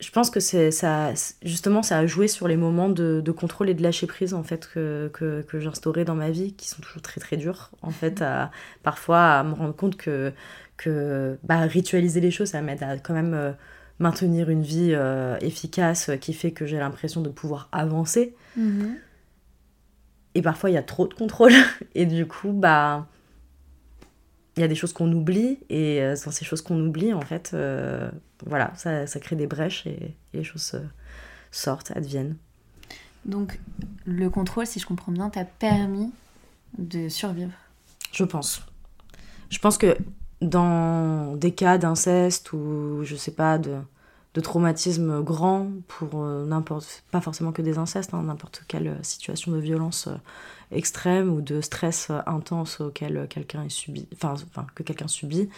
je 0.00 0.10
pense 0.10 0.30
que 0.30 0.38
c'est 0.38 0.70
ça 0.70 1.12
justement 1.42 1.82
ça 1.82 1.98
a 1.98 2.06
joué 2.06 2.28
sur 2.28 2.46
les 2.46 2.56
moments 2.56 2.88
de, 2.88 3.20
de 3.24 3.32
contrôle 3.32 3.68
et 3.68 3.74
de 3.74 3.82
lâcher 3.82 4.06
prise 4.06 4.32
en 4.32 4.44
fait 4.44 4.68
que, 4.72 5.10
que, 5.12 5.42
que 5.42 5.58
j'instaurais 5.58 6.04
dans 6.04 6.14
ma 6.14 6.30
vie 6.30 6.52
qui 6.52 6.68
sont 6.68 6.80
toujours 6.80 7.02
très 7.02 7.20
très 7.20 7.36
durs 7.36 7.70
en 7.82 7.90
fait 7.90 8.22
à, 8.22 8.50
parfois 8.82 9.38
à 9.38 9.44
me 9.44 9.54
rendre 9.54 9.74
compte 9.74 9.96
que 9.96 10.32
que 10.76 11.36
bah, 11.42 11.62
ritualiser 11.62 12.20
les 12.20 12.30
choses 12.30 12.50
ça 12.50 12.62
m'aide 12.62 12.82
à 12.82 12.96
quand 12.98 13.14
même 13.14 13.34
euh, 13.34 13.52
maintenir 13.98 14.50
une 14.50 14.62
vie 14.62 14.92
euh, 14.92 15.36
efficace 15.40 16.12
qui 16.20 16.32
fait 16.32 16.52
que 16.52 16.64
j'ai 16.64 16.78
l'impression 16.78 17.20
de 17.20 17.28
pouvoir 17.28 17.68
avancer. 17.72 18.36
Mm-hmm. 18.56 18.94
et 20.36 20.42
parfois 20.42 20.70
il 20.70 20.74
y 20.74 20.78
a 20.78 20.82
trop 20.82 21.08
de 21.08 21.14
contrôle. 21.14 21.52
Et 21.96 22.06
du 22.06 22.26
coup 22.26 22.52
bah 22.52 23.08
il 24.58 24.60
y 24.60 24.64
a 24.64 24.68
des 24.68 24.74
choses 24.74 24.92
qu'on 24.92 25.10
oublie 25.12 25.58
et 25.70 26.02
euh, 26.02 26.16
sans 26.16 26.32
ces 26.32 26.44
choses 26.44 26.62
qu'on 26.62 26.80
oublie 26.80 27.14
en 27.14 27.20
fait 27.20 27.52
euh, 27.54 28.10
voilà 28.44 28.72
ça, 28.74 29.06
ça, 29.06 29.20
crée 29.20 29.36
des 29.36 29.46
brèches 29.46 29.86
et, 29.86 30.16
les 30.34 30.42
choses 30.42 30.72
euh, 30.74 30.80
sortent 31.52 31.92
adviennent. 31.92 32.36
Donc 33.24 33.60
le 34.04 34.28
contrôle 34.30 34.66
si 34.66 34.80
je 34.80 34.86
comprends 34.86 35.12
bien 35.12 35.30
t'a 35.30 35.44
permis 35.44 36.10
de 36.76 37.08
survivre. 37.08 37.52
Je 38.12 38.24
pense. 38.24 38.62
Je 39.48 39.58
pense 39.60 39.78
que 39.78 39.96
dans 40.42 41.36
des 41.36 41.52
cas 41.52 41.78
d'inceste 41.78 42.52
ou 42.52 43.02
je 43.04 43.14
sais 43.14 43.30
pas 43.30 43.58
de, 43.58 43.76
de 44.34 44.40
traumatisme 44.40 45.22
grand 45.22 45.68
pour 45.86 46.24
n'importe 46.24 47.04
pas 47.12 47.20
forcément 47.20 47.52
que 47.52 47.62
des 47.62 47.78
incestes 47.78 48.12
hein, 48.12 48.24
n'importe 48.24 48.64
quelle 48.66 48.98
situation 49.02 49.52
de 49.52 49.58
violence 49.58 50.08
extrême 50.70 51.32
ou 51.32 51.40
de 51.40 51.60
stress 51.60 52.10
intense 52.26 52.80
auquel 52.80 53.26
quelqu'un 53.28 53.64
est 53.64 53.70
subi, 53.70 54.06
enfin, 54.14 54.34
enfin 54.50 54.66
que 54.74 54.82
quelqu'un 54.82 55.08
subit, 55.08 55.48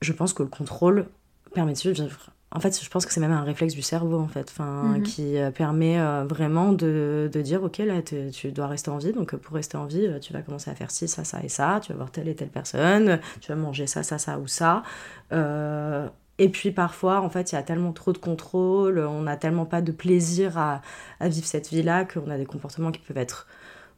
je 0.00 0.12
pense 0.12 0.32
que 0.32 0.42
le 0.42 0.48
contrôle 0.48 1.06
permet 1.54 1.72
de 1.72 1.78
vivre. 1.78 2.30
En 2.56 2.60
fait, 2.60 2.80
je 2.80 2.88
pense 2.88 3.04
que 3.04 3.12
c'est 3.12 3.20
même 3.20 3.32
un 3.32 3.42
réflexe 3.42 3.74
du 3.74 3.82
cerveau, 3.82 4.20
en 4.20 4.28
fait, 4.28 4.48
enfin, 4.48 4.82
mhm. 4.84 5.02
qui 5.02 5.38
euh, 5.38 5.50
permet 5.50 5.98
euh, 5.98 6.24
vraiment 6.24 6.72
de, 6.72 7.28
de, 7.32 7.42
dire, 7.42 7.64
ok, 7.64 7.78
là, 7.78 8.00
tu 8.02 8.52
dois 8.52 8.68
rester 8.68 8.90
en 8.90 8.98
vie, 8.98 9.12
donc 9.12 9.34
pour 9.34 9.56
rester 9.56 9.76
en 9.76 9.86
vie, 9.86 10.08
tu 10.20 10.32
vas 10.32 10.42
commencer 10.42 10.70
à 10.70 10.74
faire 10.76 10.92
ci, 10.92 11.08
ça, 11.08 11.24
ça 11.24 11.42
et 11.42 11.48
ça, 11.48 11.80
tu 11.82 11.90
vas 11.90 11.96
voir 11.96 12.12
telle 12.12 12.28
et 12.28 12.36
telle 12.36 12.50
personne, 12.50 13.18
tu 13.40 13.50
vas 13.50 13.56
manger 13.56 13.88
ça, 13.88 14.04
ça, 14.04 14.18
ça 14.18 14.38
ou 14.38 14.46
ça. 14.46 14.84
Euh, 15.32 16.06
et 16.38 16.48
puis 16.48 16.70
parfois, 16.70 17.22
en 17.22 17.30
fait, 17.30 17.50
il 17.50 17.56
y 17.56 17.58
a 17.58 17.62
tellement 17.64 17.92
trop 17.92 18.12
de 18.12 18.18
contrôle, 18.18 19.00
on 19.00 19.22
n'a 19.22 19.36
tellement 19.36 19.66
pas 19.66 19.82
de 19.82 19.90
plaisir 19.90 20.56
à, 20.56 20.80
à 21.18 21.28
vivre 21.28 21.46
cette 21.46 21.70
vie-là 21.70 22.04
qu'on 22.04 22.30
a 22.30 22.38
des 22.38 22.46
comportements 22.46 22.92
qui 22.92 23.00
peuvent 23.00 23.18
être 23.18 23.48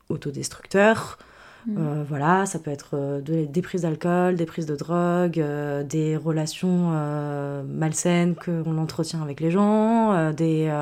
autodestructeurs. 0.08 1.18
Mm. 1.66 1.76
Euh, 1.78 2.04
voilà, 2.08 2.46
ça 2.46 2.58
peut 2.58 2.70
être 2.70 2.90
euh, 2.94 3.20
des 3.20 3.62
prises 3.62 3.82
d'alcool, 3.82 4.36
des 4.36 4.46
prises 4.46 4.66
de 4.66 4.76
drogue, 4.76 5.40
euh, 5.40 5.82
des 5.82 6.16
relations 6.16 6.90
malsaines 7.68 8.34
qu'on 8.36 8.78
entretient 8.78 9.22
avec 9.22 9.40
les 9.40 9.50
gens, 9.50 10.32
des... 10.32 10.72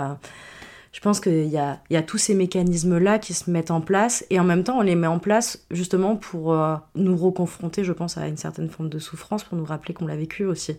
je 0.92 1.00
pense 1.00 1.20
qu'il 1.20 1.46
y 1.46 1.56
a, 1.56 1.80
y 1.90 1.96
a 1.96 2.02
tous 2.02 2.18
ces 2.18 2.34
mécanismes-là 2.34 3.18
qui 3.18 3.34
se 3.34 3.50
mettent 3.50 3.70
en 3.70 3.80
place 3.80 4.24
et 4.30 4.38
en 4.38 4.44
même 4.44 4.62
temps 4.62 4.78
on 4.78 4.82
les 4.82 4.94
met 4.94 5.06
en 5.06 5.18
place 5.18 5.64
justement 5.70 6.16
pour 6.16 6.56
nous 6.94 7.16
reconfronter, 7.16 7.84
je 7.84 7.92
pense, 7.92 8.18
à 8.18 8.28
une 8.28 8.36
certaine 8.36 8.68
forme 8.68 8.88
de 8.88 8.98
souffrance, 8.98 9.44
pour 9.44 9.56
nous 9.56 9.64
rappeler 9.64 9.94
qu'on 9.94 10.06
l'a 10.06 10.16
vécu 10.16 10.44
aussi 10.44 10.76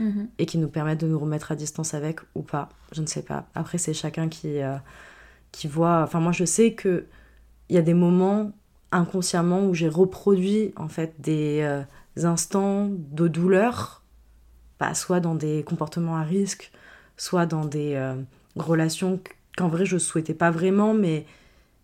mm-hmm. 0.00 0.26
et 0.38 0.46
qui 0.46 0.58
nous 0.58 0.68
permettent 0.68 1.00
de 1.00 1.08
nous 1.08 1.18
remettre 1.18 1.52
à 1.52 1.56
distance 1.56 1.94
avec 1.94 2.20
ou 2.34 2.42
pas, 2.42 2.68
je 2.92 3.02
ne 3.02 3.06
sais 3.06 3.22
pas. 3.22 3.46
Après 3.54 3.78
c'est 3.78 3.94
chacun 3.94 4.28
qui, 4.28 4.58
qui 5.52 5.68
voit... 5.68 6.02
Enfin 6.02 6.20
moi 6.20 6.32
je 6.32 6.44
sais 6.44 6.72
que 6.72 7.06
il 7.68 7.76
y 7.76 7.78
a 7.78 7.82
des 7.82 7.94
moments 7.94 8.52
inconsciemment 8.90 9.66
où 9.66 9.74
j'ai 9.74 9.88
reproduit 9.88 10.72
en 10.76 10.88
fait 10.88 11.14
des 11.18 11.60
euh, 11.62 11.82
instants 12.24 12.88
de 12.88 13.28
douleur 13.28 14.02
bah, 14.80 14.94
soit 14.94 15.20
dans 15.20 15.34
des 15.34 15.62
comportements 15.64 16.16
à 16.16 16.22
risque, 16.22 16.70
soit 17.16 17.46
dans 17.46 17.64
des 17.64 17.94
euh, 17.94 18.14
relations 18.56 19.20
qu'en 19.56 19.68
vrai 19.68 19.84
je 19.84 19.98
souhaitais 19.98 20.34
pas 20.34 20.50
vraiment, 20.50 20.94
mais, 20.94 21.26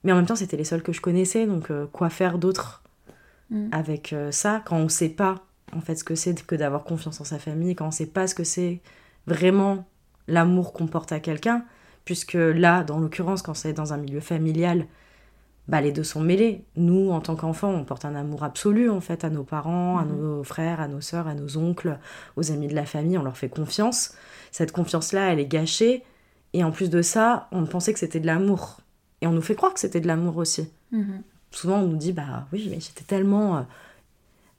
mais 0.05 0.13
en 0.13 0.17
même 0.17 0.27
temps 0.27 0.37
c'était 0.37 0.57
les 0.57 0.65
seules 0.65 0.83
que 0.83 0.93
je 0.93 1.01
connaissais, 1.01 1.47
donc 1.47 1.71
euh, 1.71 1.87
quoi 1.93 2.09
faire 2.09 2.39
d'autre 2.39 2.83
mm. 3.51 3.69
avec 3.73 4.15
ça 4.31 4.63
quand 4.65 4.77
on 4.77 4.89
sait 4.89 5.09
pas 5.09 5.45
en 5.73 5.81
fait 5.81 5.97
ce 5.97 6.05
que 6.05 6.15
c'est 6.15 6.47
que 6.47 6.55
d'avoir 6.55 6.85
confiance 6.85 7.21
en 7.21 7.25
sa 7.25 7.39
famille, 7.39 7.75
quand 7.75 7.89
on 7.89 7.91
sait 7.91 8.07
pas 8.07 8.27
ce 8.27 8.35
que 8.35 8.45
c'est 8.45 8.81
vraiment 9.27 9.85
l'amour 10.29 10.73
qu'on 10.73 10.87
porte 10.87 11.13
à 11.13 11.21
quelqu'un, 11.21 11.65
puisque 12.05 12.35
là, 12.35 12.85
dans 12.85 12.99
l'occurrence, 12.99 13.43
quand 13.43 13.55
c'est 13.55 13.73
dans 13.73 13.93
un 13.93 13.97
milieu 13.97 14.21
familial, 14.21 14.87
bah, 15.67 15.81
les 15.81 15.93
deux 15.93 16.05
sont 16.05 16.21
mêlés. 16.21 16.65
Nous, 16.77 17.11
en 17.11 17.21
tant 17.21 17.37
qu'enfants, 17.37 17.71
on 17.71 17.85
porte 17.85 18.05
un 18.05 18.15
amour 18.15 18.45
absolu 18.45 18.91
en 18.91 19.01
fait 19.01 19.25
à 19.25 19.31
nos 19.31 19.45
parents, 19.45 19.99
à 19.99 20.05
mhm. 20.05 20.17
nos 20.17 20.45
frères, 20.45 20.81
à 20.81 20.89
nos 20.89 21.01
sœurs, 21.01 21.27
à 21.27 21.35
nos 21.35 21.57
oncles, 21.57 21.99
aux 22.37 22.53
amis 22.53 22.69
de 22.69 22.75
la 22.75 22.85
famille. 22.85 23.17
On 23.17 23.23
leur 23.23 23.37
fait 23.37 23.49
confiance. 23.49 24.15
Cette 24.53 24.73
confiance-là, 24.73 25.33
elle 25.33 25.41
est 25.41 25.47
gâchée. 25.47 26.03
Et 26.53 26.63
en 26.63 26.71
plus 26.71 26.91
de 26.91 27.03
ça, 27.03 27.49
on 27.51 27.65
pensait 27.65 27.93
que 27.93 27.99
c'était 27.99 28.21
de 28.21 28.27
l'amour. 28.27 28.79
Et 29.21 29.27
on 29.27 29.33
nous 29.33 29.43
fait 29.43 29.55
croire 29.55 29.73
que 29.73 29.81
c'était 29.81 30.01
de 30.01 30.07
l'amour 30.07 30.37
aussi. 30.37 30.69
Mhm. 30.93 31.23
Souvent, 31.51 31.79
on 31.79 31.87
nous 31.87 31.97
dit 31.97 32.13
bah 32.13 32.47
oui, 32.53 32.69
mais 32.71 32.81
j'étais 32.81 33.05
tellement 33.05 33.59
euh, 33.59 33.63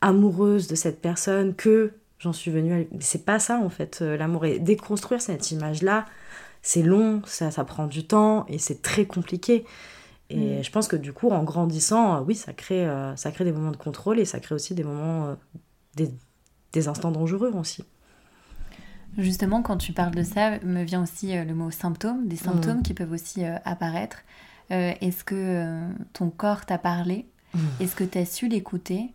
amoureuse 0.01 0.67
de 0.67 0.75
cette 0.75 1.01
personne 1.01 1.53
que 1.53 1.91
j'en 2.17 2.33
suis 2.33 2.49
venue. 2.49 2.73
À... 2.73 2.77
Mais 2.77 3.01
c'est 3.01 3.25
pas 3.25 3.37
ça 3.37 3.59
en 3.59 3.69
fait. 3.69 3.99
Euh, 4.01 4.17
l'amour 4.17 4.45
et 4.45 4.57
déconstruire 4.57 5.21
cette 5.21 5.51
image-là, 5.51 6.05
c'est 6.63 6.81
long, 6.81 7.21
ça, 7.25 7.51
ça 7.51 7.63
prend 7.63 7.85
du 7.85 8.07
temps 8.07 8.45
et 8.49 8.57
c'est 8.57 8.81
très 8.81 9.05
compliqué. 9.05 9.65
Et 10.29 10.59
mm. 10.59 10.63
je 10.63 10.71
pense 10.71 10.87
que 10.87 10.95
du 10.95 11.13
coup, 11.13 11.29
en 11.29 11.43
grandissant, 11.43 12.17
euh, 12.17 12.21
oui, 12.21 12.35
ça 12.35 12.53
crée, 12.53 12.85
euh, 12.85 13.15
ça 13.15 13.31
crée 13.31 13.43
des 13.43 13.51
moments 13.51 13.71
de 13.71 13.77
contrôle 13.77 14.19
et 14.19 14.25
ça 14.25 14.39
crée 14.39 14.55
aussi 14.55 14.73
des 14.73 14.83
moments, 14.83 15.27
euh, 15.27 15.35
des, 15.95 16.11
des, 16.73 16.87
instants 16.87 17.11
dangereux 17.11 17.51
aussi. 17.53 17.83
Justement, 19.17 19.61
quand 19.61 19.77
tu 19.77 19.93
parles 19.93 20.15
de 20.15 20.23
ça, 20.23 20.59
me 20.59 20.83
vient 20.83 21.03
aussi 21.03 21.33
le 21.37 21.53
mot 21.53 21.71
symptômes, 21.71 22.27
des 22.27 22.35
symptômes 22.35 22.79
mm. 22.79 22.83
qui 22.83 22.93
peuvent 22.93 23.11
aussi 23.11 23.45
apparaître. 23.45 24.17
Est-ce 24.69 25.23
que 25.23 25.87
ton 26.11 26.29
corps 26.29 26.65
t'a 26.65 26.77
parlé? 26.77 27.25
Mm. 27.53 27.59
Est-ce 27.79 27.95
que 27.95 28.03
tu 28.03 28.17
as 28.17 28.25
su 28.25 28.49
l'écouter? 28.49 29.13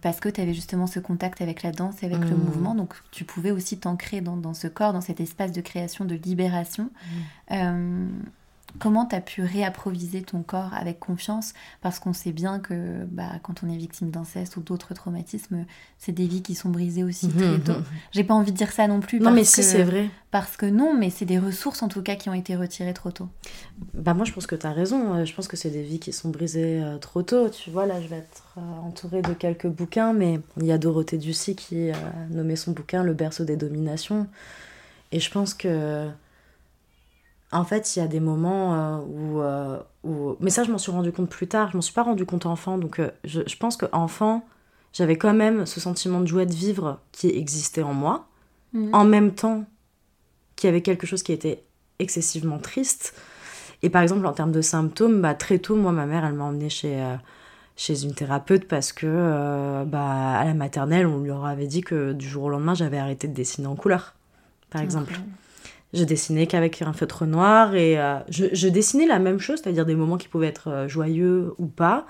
Parce 0.00 0.20
que 0.20 0.28
tu 0.28 0.40
avais 0.40 0.54
justement 0.54 0.86
ce 0.86 1.00
contact 1.00 1.40
avec 1.42 1.62
la 1.64 1.72
danse 1.72 2.02
avec 2.04 2.20
le 2.20 2.36
mouvement, 2.36 2.74
donc 2.74 2.94
tu 3.10 3.24
pouvais 3.24 3.50
aussi 3.50 3.78
t'ancrer 3.78 4.20
dans, 4.20 4.36
dans, 4.36 4.54
ce 4.54 4.68
corps, 4.68 4.92
dans 4.92 5.02
cet 5.02 5.20
espace 5.20 5.52
de 5.52 5.60
création, 5.60 6.04
de 6.04 6.14
libération. 6.14 6.88
Comment 8.78 9.06
tu 9.06 9.14
as 9.16 9.20
pu 9.20 9.42
réapproviser 9.42 10.22
ton 10.22 10.42
corps 10.42 10.72
avec 10.74 11.00
confiance? 11.00 11.52
Parce 11.80 11.98
qu'on 11.98 12.12
sait 12.12 12.32
bien 12.32 12.58
que 12.60 13.04
bah, 13.06 13.32
quand 13.42 13.62
on 13.64 13.68
est 13.68 13.76
victime 13.76 14.10
d'inceste 14.10 14.56
ou 14.56 14.60
d'autres 14.60 14.94
traumatismes, 14.94 15.64
c'est 15.98 16.12
des 16.12 16.26
vies 16.26 16.42
qui 16.42 16.54
sont 16.54 16.68
brisées 16.68 17.04
aussi 17.04 17.26
mhm, 17.26 17.32
très 17.32 17.58
tôt. 17.58 17.78
Mhm. 17.78 17.84
J'ai 18.12 18.24
pas 18.24 18.34
envie 18.34 18.52
de 18.52 18.56
dire 18.56 18.72
ça 18.72 18.86
non 18.86 19.00
plus. 19.00 19.20
Non, 19.20 19.30
mais 19.30 19.44
si, 19.44 19.62
c'est 19.62 19.82
vrai. 19.82 20.08
Parce 20.30 20.56
que 20.56 20.66
non, 20.66 20.94
mais 20.96 21.10
c'est 21.10 21.24
des 21.24 21.38
ressources 21.38 21.82
en 21.82 21.88
tout 21.88 22.02
cas 22.02 22.14
qui 22.14 22.28
ont 22.28 22.34
été 22.34 22.54
retirées 22.54 22.94
trop 22.94 23.10
tôt. 23.10 23.28
Bah, 23.94 24.14
moi, 24.14 24.24
je 24.24 24.32
pense 24.32 24.46
que 24.46 24.54
tu 24.54 24.66
as 24.66 24.72
raison. 24.72 25.14
Euh, 25.14 25.24
je 25.24 25.34
pense 25.34 25.48
que 25.48 25.56
c'est 25.56 25.70
des 25.70 25.82
vies 25.82 25.98
qui 25.98 26.12
sont 26.12 26.28
brisées 26.28 26.80
euh, 26.82 26.98
trop 26.98 27.22
tôt. 27.22 27.48
Tu 27.48 27.70
vois, 27.70 27.86
là, 27.86 28.00
je 28.00 28.06
vais 28.06 28.18
être 28.18 28.54
euh, 28.56 28.60
entourée 28.86 29.22
de 29.22 29.32
quelques 29.32 29.66
bouquins, 29.66 30.12
mais 30.12 30.40
il 30.58 30.66
y 30.66 30.72
a 30.72 30.78
Dorothée 30.78 31.18
Ducy 31.18 31.56
qui 31.56 31.90
a 31.90 31.96
nommé 32.30 32.56
son 32.56 32.72
bouquin 32.72 33.02
Le 33.02 33.14
berceau 33.14 33.44
des 33.44 33.56
dominations. 33.56 34.28
Et 35.12 35.18
je 35.18 35.30
pense 35.30 35.54
que 35.54 36.08
en 37.52 37.64
fait, 37.64 37.96
il 37.96 37.98
y 37.98 38.02
a 38.02 38.06
des 38.06 38.20
moments 38.20 38.74
euh, 38.74 38.98
euh, 39.38 39.78
où, 40.04 40.36
Mais 40.40 40.50
ça, 40.50 40.62
je 40.62 40.70
m'en 40.70 40.78
suis 40.78 40.92
rendu 40.92 41.10
compte 41.12 41.28
plus 41.28 41.48
tard. 41.48 41.70
Je 41.72 41.76
m'en 41.76 41.82
suis 41.82 41.94
pas 41.94 42.02
rendu 42.02 42.24
compte 42.24 42.46
enfant. 42.46 42.78
Donc, 42.78 43.00
euh, 43.00 43.10
je, 43.24 43.40
je, 43.46 43.56
pense 43.56 43.76
qu'enfant, 43.76 44.46
j'avais 44.92 45.16
quand 45.16 45.34
même 45.34 45.66
ce 45.66 45.80
sentiment 45.80 46.20
de 46.20 46.26
joie 46.26 46.44
de 46.44 46.52
vivre 46.52 47.00
qui 47.12 47.28
existait 47.28 47.82
en 47.82 47.92
moi. 47.92 48.28
Mhm. 48.72 48.94
En 48.94 49.04
même 49.04 49.32
temps 49.34 49.64
qu'il 50.54 50.68
y 50.68 50.70
avait 50.70 50.82
quelque 50.82 51.06
chose 51.06 51.22
qui 51.22 51.32
était 51.32 51.64
excessivement 51.98 52.58
triste. 52.58 53.14
Et 53.82 53.90
par 53.90 54.02
exemple, 54.02 54.26
en 54.26 54.32
termes 54.32 54.52
de 54.52 54.62
symptômes, 54.62 55.20
bah, 55.20 55.34
très 55.34 55.58
tôt, 55.58 55.74
moi, 55.74 55.90
ma 55.90 56.06
mère, 56.06 56.24
elle 56.24 56.34
m'a 56.34 56.44
emmenée 56.44 56.68
chez, 56.68 57.02
chez 57.76 58.04
une 58.04 58.14
thérapeute 58.14 58.68
parce 58.68 58.92
que 58.92 59.84
bah, 59.86 60.38
à 60.38 60.44
la 60.44 60.54
maternelle, 60.54 61.06
on 61.06 61.18
lui 61.18 61.30
avait 61.30 61.66
dit 61.66 61.80
que 61.80 62.12
du 62.12 62.28
jour 62.28 62.44
au 62.44 62.48
lendemain, 62.50 62.74
j'avais 62.74 62.98
arrêté 62.98 63.26
de 63.26 63.32
dessiner 63.32 63.66
en 63.66 63.76
couleur, 63.76 64.14
par 64.68 64.82
exemple. 64.82 65.14
Je 65.92 66.04
dessinais 66.04 66.46
qu'avec 66.46 66.82
un 66.82 66.92
feutre 66.92 67.26
noir 67.26 67.74
et 67.74 67.98
euh, 67.98 68.18
je, 68.28 68.68
dessinais 68.68 69.06
la 69.06 69.18
même 69.18 69.40
chose, 69.40 69.60
c'est-à-dire 69.62 69.84
des 69.84 69.96
moments 69.96 70.18
qui 70.18 70.28
pouvaient 70.28 70.46
être 70.46 70.68
euh, 70.68 70.88
joyeux 70.88 71.52
ou 71.58 71.66
pas, 71.66 72.06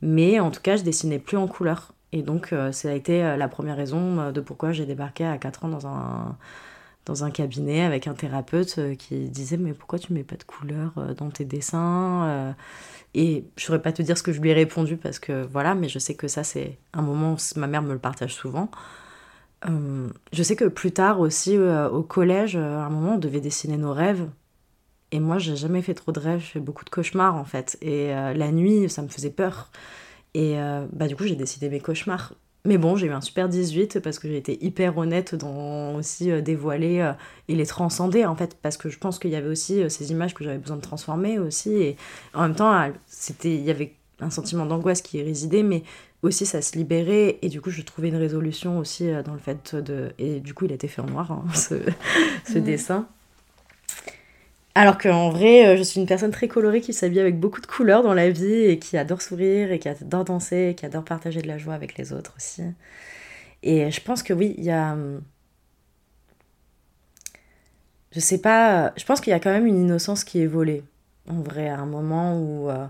mais 0.00 0.40
en 0.40 0.50
tout 0.50 0.62
cas, 0.62 0.76
je 0.76 0.82
dessinais 0.82 1.18
plus 1.18 1.36
en 1.36 1.46
couleur. 1.46 1.92
Et 2.12 2.22
donc, 2.22 2.52
euh, 2.52 2.72
ça 2.72 2.88
a 2.88 2.92
été 2.92 3.20
la 3.36 3.48
première 3.48 3.76
raison 3.76 4.32
de 4.32 4.40
pourquoi 4.40 4.72
j'ai 4.72 4.86
débarqué 4.86 5.24
à 5.26 5.36
4 5.36 5.66
ans 5.66 5.68
dans 5.68 5.86
un, 5.86 6.36
dans 7.04 7.22
un 7.24 7.30
cabinet 7.30 7.82
avec 7.82 8.06
un 8.06 8.14
thérapeute 8.14 8.96
qui 8.96 9.28
disait 9.28 9.58
Mais 9.58 9.74
pourquoi 9.74 9.98
tu 9.98 10.12
mets 10.14 10.24
pas 10.24 10.36
de 10.36 10.44
couleur 10.44 10.92
dans 11.16 11.30
tes 11.30 11.44
dessins 11.44 12.54
Et 13.14 13.44
je 13.56 13.64
saurais 13.64 13.82
pas 13.82 13.92
te 13.92 14.02
dire 14.02 14.18
ce 14.18 14.22
que 14.24 14.32
je 14.32 14.40
lui 14.40 14.50
ai 14.50 14.54
répondu 14.54 14.96
parce 14.96 15.18
que 15.20 15.46
voilà, 15.52 15.74
mais 15.74 15.88
je 15.88 15.98
sais 16.00 16.14
que 16.14 16.26
ça, 16.26 16.42
c'est 16.42 16.78
un 16.94 17.02
moment 17.02 17.34
où 17.34 17.58
ma 17.58 17.68
mère 17.68 17.82
me 17.82 17.92
le 17.92 18.00
partage 18.00 18.34
souvent. 18.34 18.70
Euh, 19.68 20.08
je 20.32 20.42
sais 20.42 20.56
que 20.56 20.64
plus 20.66 20.92
tard 20.92 21.20
aussi, 21.20 21.56
euh, 21.56 21.88
au 21.90 22.02
collège, 22.02 22.56
euh, 22.56 22.78
à 22.78 22.86
un 22.86 22.90
moment, 22.90 23.14
on 23.14 23.18
devait 23.18 23.40
dessiner 23.40 23.76
nos 23.76 23.92
rêves. 23.92 24.28
Et 25.12 25.20
moi, 25.20 25.38
j'ai 25.38 25.56
jamais 25.56 25.82
fait 25.82 25.94
trop 25.94 26.12
de 26.12 26.20
rêves, 26.20 26.40
je 26.40 26.46
fais 26.46 26.60
beaucoup 26.60 26.84
de 26.84 26.90
cauchemars 26.90 27.34
en 27.34 27.44
fait. 27.44 27.76
Et 27.82 28.10
la 28.10 28.52
nuit, 28.52 28.88
ça 28.88 29.02
me 29.02 29.08
faisait 29.08 29.30
peur. 29.30 29.68
Et 30.34 30.56
bah, 30.92 31.08
du 31.08 31.16
coup, 31.16 31.24
j'ai 31.24 31.34
décidé 31.34 31.68
mes 31.68 31.80
cauchemars. 31.80 32.34
Mais 32.64 32.78
bon, 32.78 32.94
j'ai 32.94 33.08
eu 33.08 33.12
un 33.12 33.20
super 33.20 33.48
18 33.48 33.98
parce 33.98 34.20
que 34.20 34.28
j'ai 34.28 34.36
été 34.36 34.64
hyper 34.64 34.96
honnête 34.98 35.34
dans 35.34 35.96
aussi 35.96 36.30
dévoiler 36.42 37.12
et 37.48 37.56
les 37.56 37.66
transcender 37.66 38.24
en 38.24 38.36
fait. 38.36 38.56
Parce 38.62 38.76
que 38.76 38.88
je 38.88 38.98
pense 38.98 39.18
qu'il 39.18 39.32
y 39.32 39.34
avait 39.34 39.48
aussi 39.48 39.82
ces 39.90 40.12
images 40.12 40.32
que 40.32 40.44
j'avais 40.44 40.58
besoin 40.58 40.76
de 40.76 40.82
transformer 40.82 41.40
aussi. 41.40 41.72
Et 41.72 41.96
en 42.32 42.42
même 42.42 42.54
temps, 42.54 42.92
c'était, 43.08 43.56
il 43.56 43.64
y 43.64 43.70
avait 43.72 43.96
un 44.20 44.30
sentiment 44.30 44.64
d'angoisse 44.64 45.02
qui 45.02 45.20
résidait, 45.20 45.64
mais 45.64 45.82
aussi 46.22 46.44
ça 46.44 46.60
se 46.60 46.76
libérait 46.76 47.38
et 47.42 47.48
du 47.48 47.60
coup 47.60 47.70
je 47.70 47.82
trouvais 47.82 48.08
une 48.08 48.16
résolution 48.16 48.78
aussi 48.78 49.08
euh, 49.08 49.22
dans 49.22 49.32
le 49.32 49.38
fait 49.38 49.74
de 49.74 50.12
et 50.18 50.40
du 50.40 50.52
coup 50.54 50.66
il 50.66 50.72
a 50.72 50.74
été 50.74 50.88
fait 50.88 51.00
en 51.00 51.06
noir 51.06 51.32
hein, 51.32 51.44
ce, 51.54 51.74
ce 52.52 52.58
dessin. 52.58 53.08
Alors 54.74 54.98
qu'en 54.98 55.30
vrai 55.30 55.66
euh, 55.66 55.76
je 55.76 55.82
suis 55.82 56.00
une 56.00 56.06
personne 56.06 56.30
très 56.30 56.48
colorée 56.48 56.80
qui 56.80 56.92
s'habille 56.92 57.20
avec 57.20 57.40
beaucoup 57.40 57.60
de 57.60 57.66
couleurs 57.66 58.02
dans 58.02 58.14
la 58.14 58.30
vie 58.30 58.64
et 58.64 58.78
qui 58.78 58.98
adore 58.98 59.22
sourire 59.22 59.72
et 59.72 59.78
qui 59.78 59.88
adore 59.88 60.24
danser 60.24 60.68
et 60.70 60.74
qui 60.74 60.84
adore 60.84 61.04
partager 61.04 61.40
de 61.40 61.48
la 61.48 61.58
joie 61.58 61.74
avec 61.74 61.96
les 61.96 62.12
autres 62.12 62.34
aussi. 62.36 62.62
Et 63.62 63.90
je 63.90 64.00
pense 64.02 64.22
que 64.22 64.34
oui 64.34 64.54
il 64.58 64.64
y 64.64 64.70
a 64.70 64.92
hum, 64.92 65.22
je 68.12 68.20
sais 68.20 68.38
pas 68.38 68.92
je 68.96 69.04
pense 69.04 69.22
qu'il 69.22 69.30
y 69.30 69.34
a 69.34 69.40
quand 69.40 69.50
même 69.50 69.66
une 69.66 69.78
innocence 69.78 70.24
qui 70.24 70.42
est 70.42 70.46
volée 70.46 70.84
en 71.28 71.40
vrai 71.40 71.68
à 71.68 71.78
un 71.78 71.86
moment 71.86 72.38
où 72.38 72.68
euh, 72.68 72.86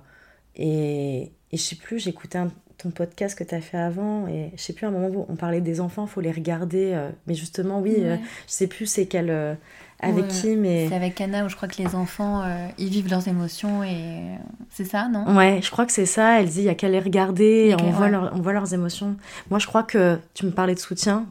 et, 0.56 1.30
et 1.52 1.56
je 1.56 1.62
sais 1.62 1.76
plus 1.76 2.00
j'écoutais 2.00 2.38
un 2.38 2.50
ton 2.82 2.90
podcast 2.90 3.36
que 3.36 3.44
tu 3.44 3.54
as 3.54 3.60
fait 3.60 3.78
avant 3.78 4.26
et 4.26 4.50
je 4.56 4.62
sais 4.62 4.72
plus 4.72 4.86
à 4.86 4.88
un 4.88 4.92
moment 4.92 5.08
où 5.08 5.26
on 5.28 5.36
parlait 5.36 5.60
des 5.60 5.80
enfants 5.80 6.06
faut 6.06 6.20
les 6.20 6.32
regarder 6.32 6.92
euh, 6.94 7.10
mais 7.26 7.34
justement 7.34 7.80
oui 7.80 7.94
euh, 7.98 8.16
je 8.46 8.52
sais 8.52 8.66
plus 8.66 8.86
c'est 8.86 9.06
quel 9.06 9.28
euh, 9.30 9.54
avec 10.00 10.28
qui 10.28 10.56
mais 10.56 10.88
c'est 10.88 10.94
avec 10.94 11.20
Anna 11.20 11.44
où 11.44 11.48
je 11.48 11.56
crois 11.56 11.68
que 11.68 11.80
les 11.82 11.94
enfants 11.94 12.42
ils 12.78 12.88
vivent 12.88 13.10
leurs 13.10 13.28
émotions 13.28 13.84
et 13.84 14.22
c'est 14.70 14.84
ça 14.84 15.08
non? 15.08 15.36
Ouais 15.36 15.60
je 15.62 15.70
crois 15.70 15.84
que 15.84 15.92
c'est 15.92 16.06
ça 16.06 16.40
elle 16.40 16.48
dit 16.48 16.60
il 16.60 16.64
y 16.64 16.68
a 16.70 16.74
qu'à 16.74 16.88
les 16.88 17.00
regarder 17.00 17.76
on, 17.82 17.90
voit 17.90 18.06
on 18.32 18.40
voit 18.40 18.54
leurs 18.54 18.72
émotions. 18.72 19.16
Moi 19.50 19.58
je 19.58 19.66
crois 19.66 19.82
que 19.82 20.18
tu 20.32 20.46
me 20.46 20.52
parlais 20.52 20.74
de 20.74 20.80
soutien. 20.80 21.26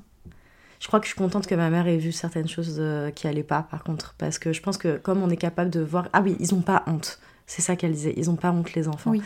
Je 0.79 0.87
crois 0.87 0.99
que 0.99 1.07
je 1.07 1.11
suis 1.11 1.17
contente 1.17 1.45
que 1.45 1.55
ma 1.55 1.69
mère 1.69 1.87
ait 1.87 1.97
vu 1.97 2.11
certaines 2.11 2.47
choses 2.47 2.81
qui 3.15 3.27
allaient 3.27 3.41
pas 3.41 3.63
par 3.63 3.83
contre 3.83 4.13
parce 4.19 4.37
que 4.37 4.53
je 4.53 4.61
pense 4.61 4.77
que 4.77 4.97
comme 4.97 5.23
on 5.23 5.31
est 5.31 5.37
capable 5.37 5.71
de 5.71 5.79
voir 5.79 6.07
ah 6.13 6.21
oui 6.21 6.35
ils 6.39 6.53
ont 6.53 6.61
pas 6.61 6.83
honte. 6.85 7.19
C'est 7.47 7.63
ça 7.63 7.75
qu'elle 7.75 7.93
disait 7.93 8.13
ils 8.17 8.29
ont 8.29 8.35
pas 8.35 8.51
honte 8.51 8.71
les 8.75 8.87
enfants. 8.87 9.09
Oui, 9.09 9.23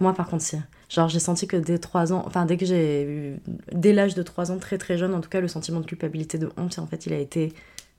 moi 0.00 0.14
par 0.14 0.26
contre 0.26 0.42
si 0.42 0.56
Genre, 0.90 1.08
j'ai 1.08 1.20
senti 1.20 1.46
que 1.46 1.56
dès 1.56 1.78
3 1.78 2.12
ans, 2.12 2.24
enfin, 2.26 2.44
dès 2.44 2.56
que 2.56 2.66
j'ai 2.66 3.04
eu, 3.04 3.40
dès 3.72 3.92
l'âge 3.92 4.16
de 4.16 4.22
3 4.22 4.50
ans, 4.50 4.58
très 4.58 4.76
très 4.76 4.98
jeune, 4.98 5.14
en 5.14 5.20
tout 5.20 5.30
cas, 5.30 5.40
le 5.40 5.46
sentiment 5.46 5.80
de 5.80 5.86
culpabilité, 5.86 6.36
de 6.36 6.50
honte, 6.56 6.78
en 6.80 6.86
fait, 6.86 7.06
il 7.06 7.12
a 7.12 7.18
été 7.18 7.54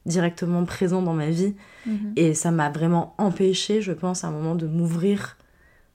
directement 0.05 0.65
présent 0.65 1.01
dans 1.01 1.13
ma 1.13 1.29
vie. 1.29 1.55
Mhm. 1.85 2.13
Et 2.17 2.33
ça 2.33 2.51
m'a 2.51 2.69
vraiment 2.69 3.15
empêché, 3.17 3.81
je 3.81 3.93
pense, 3.93 4.25
à 4.25 4.27
un 4.27 4.31
moment 4.31 4.55
de 4.55 4.67
m'ouvrir 4.67 5.37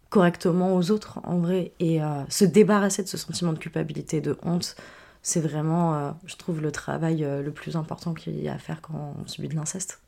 correctement 0.09 0.75
aux 0.75 0.91
autres, 0.91 1.21
en 1.25 1.39
vrai. 1.39 1.73
Et 1.81 2.03
euh, 2.03 2.23
se 2.31 2.47
débarrasser 2.47 3.03
de 3.03 3.09
ce 3.09 3.19
sentiment 3.19 3.53
de 3.53 3.59
culpabilité, 3.59 4.23
de 4.23 4.39
honte, 4.43 4.75
c'est 5.21 5.41
vraiment, 5.41 5.95
euh, 5.95 6.11
je 6.25 6.37
trouve, 6.37 6.63
le 6.63 6.73
travail 6.73 7.25
euh, 7.25 7.43
le 7.43 7.51
plus 7.51 7.77
important 7.77 8.15
qu'il 8.15 8.41
y 8.41 8.49
a 8.49 8.55
à 8.55 8.59
faire 8.59 8.81
quand 8.81 9.15
on 9.23 9.27
subit 9.29 9.49
de 9.49 9.55
l'inceste. 9.55 10.01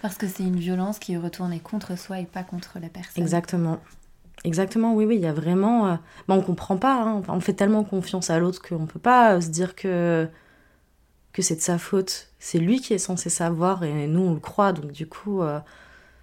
Parce 0.00 0.16
que 0.16 0.28
c'est 0.28 0.44
une 0.44 0.60
violence 0.60 1.00
qui 1.00 1.14
est 1.14 1.18
retournée 1.18 1.58
contre 1.58 1.98
soi 1.98 2.20
et 2.20 2.24
pas 2.24 2.44
contre 2.44 2.78
la 2.80 2.88
personne. 2.88 3.20
Exactement. 3.20 3.80
Exactement, 4.44 4.94
oui, 4.94 5.04
oui, 5.04 5.16
il 5.16 5.22
y 5.22 5.26
a 5.26 5.32
vraiment... 5.32 5.88
Euh... 5.88 5.94
Bah, 6.26 6.34
on 6.34 6.40
comprend 6.40 6.76
pas, 6.76 7.02
hein. 7.02 7.22
on 7.28 7.40
fait 7.40 7.52
tellement 7.52 7.84
confiance 7.84 8.30
à 8.30 8.38
l'autre 8.38 8.62
qu'on 8.62 8.86
peut 8.86 8.98
pas 8.98 9.34
euh, 9.34 9.40
se 9.40 9.48
dire 9.48 9.74
que, 9.74 10.26
que 11.32 11.42
c'est 11.42 11.56
de 11.56 11.60
sa 11.60 11.78
faute. 11.78 12.28
C'est 12.38 12.58
lui 12.58 12.80
qui 12.80 12.94
est 12.94 12.98
censé 12.98 13.28
savoir 13.28 13.84
et 13.84 14.06
nous, 14.06 14.22
on 14.22 14.34
le 14.34 14.40
croit, 14.40 14.72
donc 14.72 14.92
du 14.92 15.06
coup, 15.06 15.42
euh, 15.42 15.60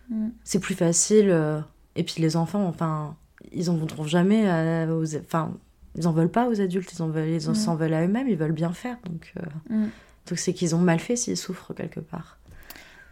mm. 0.09 0.29
c'est 0.43 0.59
plus 0.59 0.73
facile. 0.73 1.29
Euh. 1.29 1.59
Et 1.95 2.03
puis 2.03 2.21
les 2.21 2.35
enfants, 2.37 2.65
enfin, 2.67 3.15
ils 3.51 3.69
en 3.69 3.75
voudront 3.75 4.05
jamais 4.05 4.87
aux... 4.89 5.15
Enfin, 5.15 5.53
ils 5.95 6.07
en 6.07 6.11
veulent 6.11 6.29
pas 6.29 6.47
aux 6.47 6.61
adultes, 6.61 6.91
ils 6.93 7.01
en 7.01 7.09
veulent, 7.09 7.29
ils 7.29 7.49
mm. 7.49 7.55
s'en 7.55 7.75
veulent 7.75 7.93
à 7.93 8.03
eux-mêmes, 8.03 8.27
ils 8.27 8.37
veulent 8.37 8.51
bien 8.51 8.73
faire, 8.73 8.97
donc... 9.05 9.33
Mm. 9.69 9.85
Donc 10.27 10.39
c'est 10.39 10.53
qu'ils 10.53 10.75
ont 10.75 10.79
mal 10.79 10.99
fait 10.99 11.15
s'ils 11.15 11.37
souffrent 11.37 11.73
quelque 11.73 12.01
part. 12.01 12.36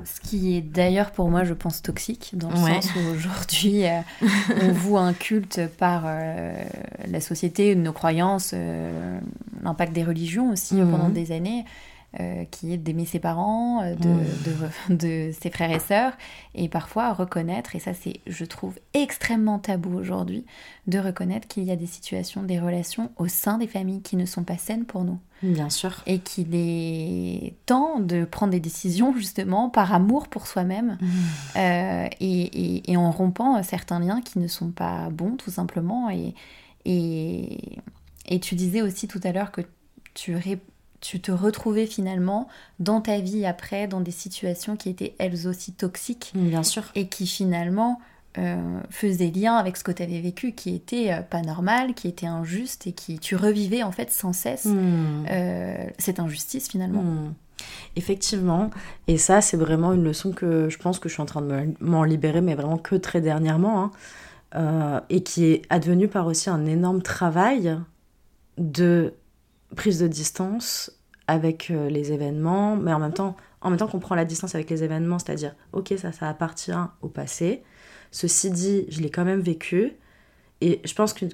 Ce 0.04 0.20
qui 0.20 0.56
est 0.58 0.62
d'ailleurs 0.62 1.12
pour 1.12 1.30
moi, 1.30 1.46
je 1.46 1.54
pense, 1.54 1.82
toxique, 1.82 2.32
dans 2.34 2.50
le 2.50 2.58
sens 2.58 2.90
où 2.96 3.16
aujourd'hui, 3.16 3.86
euh, 3.86 4.02
on 4.62 4.72
voue 4.74 4.98
un 4.98 5.14
culte 5.14 5.62
par 5.78 6.04
euh, 6.06 6.54
la 7.08 7.22
société, 7.22 7.76
nos 7.76 7.94
croyances, 7.94 8.52
euh, 8.54 9.20
l'impact 9.64 9.94
des 9.94 10.04
religions 10.04 10.52
aussi 10.52 10.76
mhm. 10.76 10.92
pendant 10.92 11.10
des 11.10 11.32
années. 11.32 11.64
Euh, 12.22 12.46
qui 12.50 12.72
est 12.72 12.78
d'aimer 12.78 13.04
ses 13.04 13.20
parents, 13.20 13.82
euh, 13.84 13.94
de, 13.96 14.96
de, 14.96 15.32
ses 15.38 15.50
frères 15.50 15.72
et 15.72 15.80
sœurs, 15.80 16.14
et 16.54 16.70
parfois 16.70 17.12
reconnaître, 17.12 17.76
et 17.76 17.80
ça 17.80 17.94
c'est, 17.94 18.22
je 18.26 18.46
trouve, 18.46 18.76
extrêmement 18.94 19.60
tabou 19.60 19.98
aujourd'hui, 19.98 20.46
de 20.88 20.98
reconnaître 20.98 21.46
qu'il 21.46 21.64
y 21.64 21.72
a 21.72 21.76
des 21.76 21.88
situations, 21.88 22.44
des 22.44 22.58
relations 22.58 23.12
au 23.18 23.28
sein 23.28 23.58
des 23.58 23.68
familles 23.68 24.02
qui 24.02 24.16
ne 24.16 24.26
sont 24.26 24.46
pas 24.46 24.58
saines 24.58 24.86
pour 24.86 25.04
nous. 25.04 25.20
Bien 25.44 25.70
sûr. 25.70 26.04
Et 26.06 26.20
qu'il 26.20 26.56
est 26.56 27.56
temps 27.66 28.00
de 28.00 28.24
prendre 28.24 28.54
des 28.54 28.62
décisions 28.62 29.14
justement 29.14 29.70
par 29.70 29.94
amour 29.94 30.30
pour 30.30 30.48
soi-même 30.48 30.98
mmh. 31.02 31.08
euh, 31.58 32.08
et, 32.22 32.92
et, 32.92 32.96
en 32.96 33.12
rompant 33.12 33.62
certains 33.62 34.00
liens 34.00 34.22
qui 34.22 34.40
ne 34.40 34.48
sont 34.48 34.72
pas 34.72 35.10
bons 35.10 35.36
tout 35.36 35.52
simplement. 35.52 36.10
Et, 36.10 36.34
et, 36.86 37.82
et 38.26 38.40
tu 38.40 38.56
disais 38.56 38.82
aussi 38.82 39.10
tout 39.10 39.20
à 39.26 39.34
l'heure 39.34 39.52
que 39.52 39.62
tu 40.14 40.34
tu 41.06 41.20
te 41.20 41.32
retrouvais 41.32 41.86
finalement 41.86 42.48
dans 42.80 43.00
ta 43.00 43.20
vie 43.20 43.46
après, 43.46 43.88
dans 43.88 44.02
des 44.02 44.12
situations 44.12 44.76
qui 44.76 44.90
étaient 44.90 45.14
elles 45.20 45.48
aussi 45.48 45.72
toxiques. 45.72 46.32
Bien 46.34 46.64
sûr. 46.64 46.84
Et 46.96 47.08
qui 47.08 47.28
finalement 47.28 48.00
euh, 48.40 48.80
faisaient 48.90 49.32
lien 49.34 49.56
avec 49.56 49.78
ce 49.78 49.84
que 49.84 49.92
tu 49.92 50.02
avais 50.02 50.20
vécu, 50.20 50.54
qui 50.54 50.74
était 50.74 51.14
euh, 51.14 51.22
pas 51.22 51.44
normal, 51.44 51.94
qui 51.94 52.08
était 52.08 52.26
injuste, 52.26 52.88
et 52.88 52.92
qui 52.92 53.20
tu 53.20 53.36
revivais 53.36 53.84
en 53.84 53.92
fait 53.92 54.12
sans 54.12 54.34
cesse 54.34 54.66
hmm. 54.66 55.26
euh, 55.30 55.86
cette 56.00 56.20
injustice 56.20 56.70
finalement. 56.70 57.04
Hmm. 57.04 57.34
Effectivement, 57.96 58.72
et 59.08 59.18
ça 59.18 59.42
c'est 59.42 59.58
vraiment 59.58 59.94
une 59.94 60.04
leçon 60.04 60.32
que 60.32 60.70
je 60.70 60.78
pense 60.80 60.98
que 60.98 61.08
je 61.08 61.14
suis 61.14 61.22
en 61.22 61.28
train 61.28 61.42
de 61.42 61.74
m'en 61.80 62.04
libérer, 62.04 62.42
mais 62.42 62.56
vraiment 62.56 62.78
que 62.78 62.96
très 62.96 63.22
dernièrement, 63.22 63.92
hein. 64.54 65.04
et 65.10 65.22
qui 65.22 65.46
est 65.46 65.62
advenue 65.70 66.08
par 66.08 66.26
aussi 66.26 66.50
un 66.50 66.66
énorme 66.66 67.02
travail 67.02 67.78
de 68.58 69.14
prise 69.76 70.00
de 70.00 70.08
distance 70.08 70.92
avec 71.28 71.72
euh, 71.72 71.90
les 71.90 72.12
événements, 72.12 72.76
mais 72.76 72.94
en 72.94 73.00
même 73.00 73.14
temps, 73.14 73.36
en 73.62 73.70
même 73.70 73.80
temps 73.80 73.88
qu'on 73.88 74.00
prend 74.00 74.16
la 74.16 74.26
distance 74.26 74.56
avec 74.56 74.70
les 74.70 74.84
événements, 74.84 75.20
c'est-à-dire, 75.20 75.56
ok, 75.74 75.94
ça, 75.98 76.12
ça 76.12 76.30
appartient 76.30 76.72
au 77.02 77.08
passé. 77.08 77.64
Ceci 78.12 78.52
dit, 78.52 78.86
je 78.90 79.02
l'ai 79.02 79.10
quand 79.10 79.26
même 79.26 79.42
vécu. 79.42 79.94
Et 80.62 80.82
je 80.86 80.94
pense 80.94 81.14
que, 81.14 81.26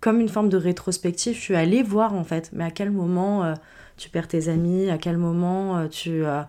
comme 0.00 0.20
une 0.20 0.28
forme 0.28 0.48
de 0.48 0.56
rétrospective, 0.56 1.34
je 1.34 1.40
suis 1.40 1.56
allée 1.56 1.82
voir, 1.82 2.14
en 2.14 2.24
fait, 2.24 2.50
mais 2.52 2.64
à 2.64 2.70
quel 2.70 2.90
moment 2.90 3.44
euh, 3.44 3.54
tu 3.96 4.10
perds 4.10 4.28
tes 4.28 4.48
amis, 4.48 4.90
à 4.90 4.98
quel 4.98 5.16
moment 5.16 5.78
euh, 5.78 5.88
tu 5.88 6.24
as 6.24 6.46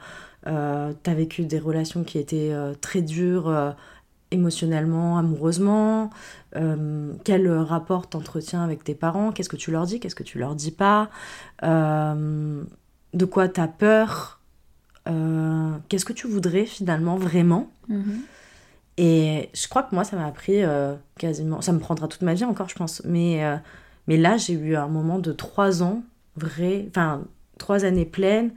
vécu 1.05 1.45
des 1.45 1.59
relations 1.59 2.03
qui 2.03 2.17
étaient 2.19 2.53
très 2.81 3.01
dures 3.01 3.75
émotionnellement, 4.31 5.17
amoureusement, 5.17 6.09
euh, 6.55 7.13
quel 7.23 7.49
rapport 7.51 8.07
t'entretiens 8.07 8.63
avec 8.63 8.83
tes 8.83 8.95
parents, 8.95 9.31
qu'est-ce 9.31 9.49
que 9.49 9.55
tu 9.55 9.71
leur 9.71 9.85
dis, 9.85 9.99
qu'est-ce 9.99 10.15
que 10.15 10.23
tu 10.23 10.37
leur 10.37 10.55
dis 10.55 10.71
pas, 10.71 11.09
euh, 11.63 12.63
de 13.13 13.25
quoi 13.25 13.47
t'as 13.47 13.67
peur, 13.67 14.39
euh, 15.07 15.71
qu'est-ce 15.87 16.05
que 16.05 16.13
tu 16.13 16.27
voudrais 16.27 16.65
finalement 16.65 17.15
vraiment. 17.15 17.71
Mhm. 17.87 18.21
Et 18.97 19.49
je 19.53 19.67
crois 19.67 19.83
que 19.83 19.95
moi, 19.95 20.03
ça 20.03 20.17
m'a 20.17 20.29
pris 20.31 20.61
quasiment, 21.17 21.61
ça 21.61 21.71
me 21.71 21.79
prendra 21.79 22.07
toute 22.09 22.21
ma 22.21 22.33
vie 22.33 22.43
encore, 22.43 22.67
je 22.67 22.75
pense, 22.75 23.01
mais, 23.05 23.41
mais 24.07 24.17
là, 24.17 24.35
j'ai 24.35 24.53
eu 24.53 24.75
un 24.75 24.89
moment 24.89 25.19
de 25.19 25.31
trois 25.31 25.81
ans, 25.81 26.03
vrai, 26.35 26.85
enfin, 26.89 27.23
trois 27.57 27.85
années 27.85 28.05
pleines, 28.05 28.51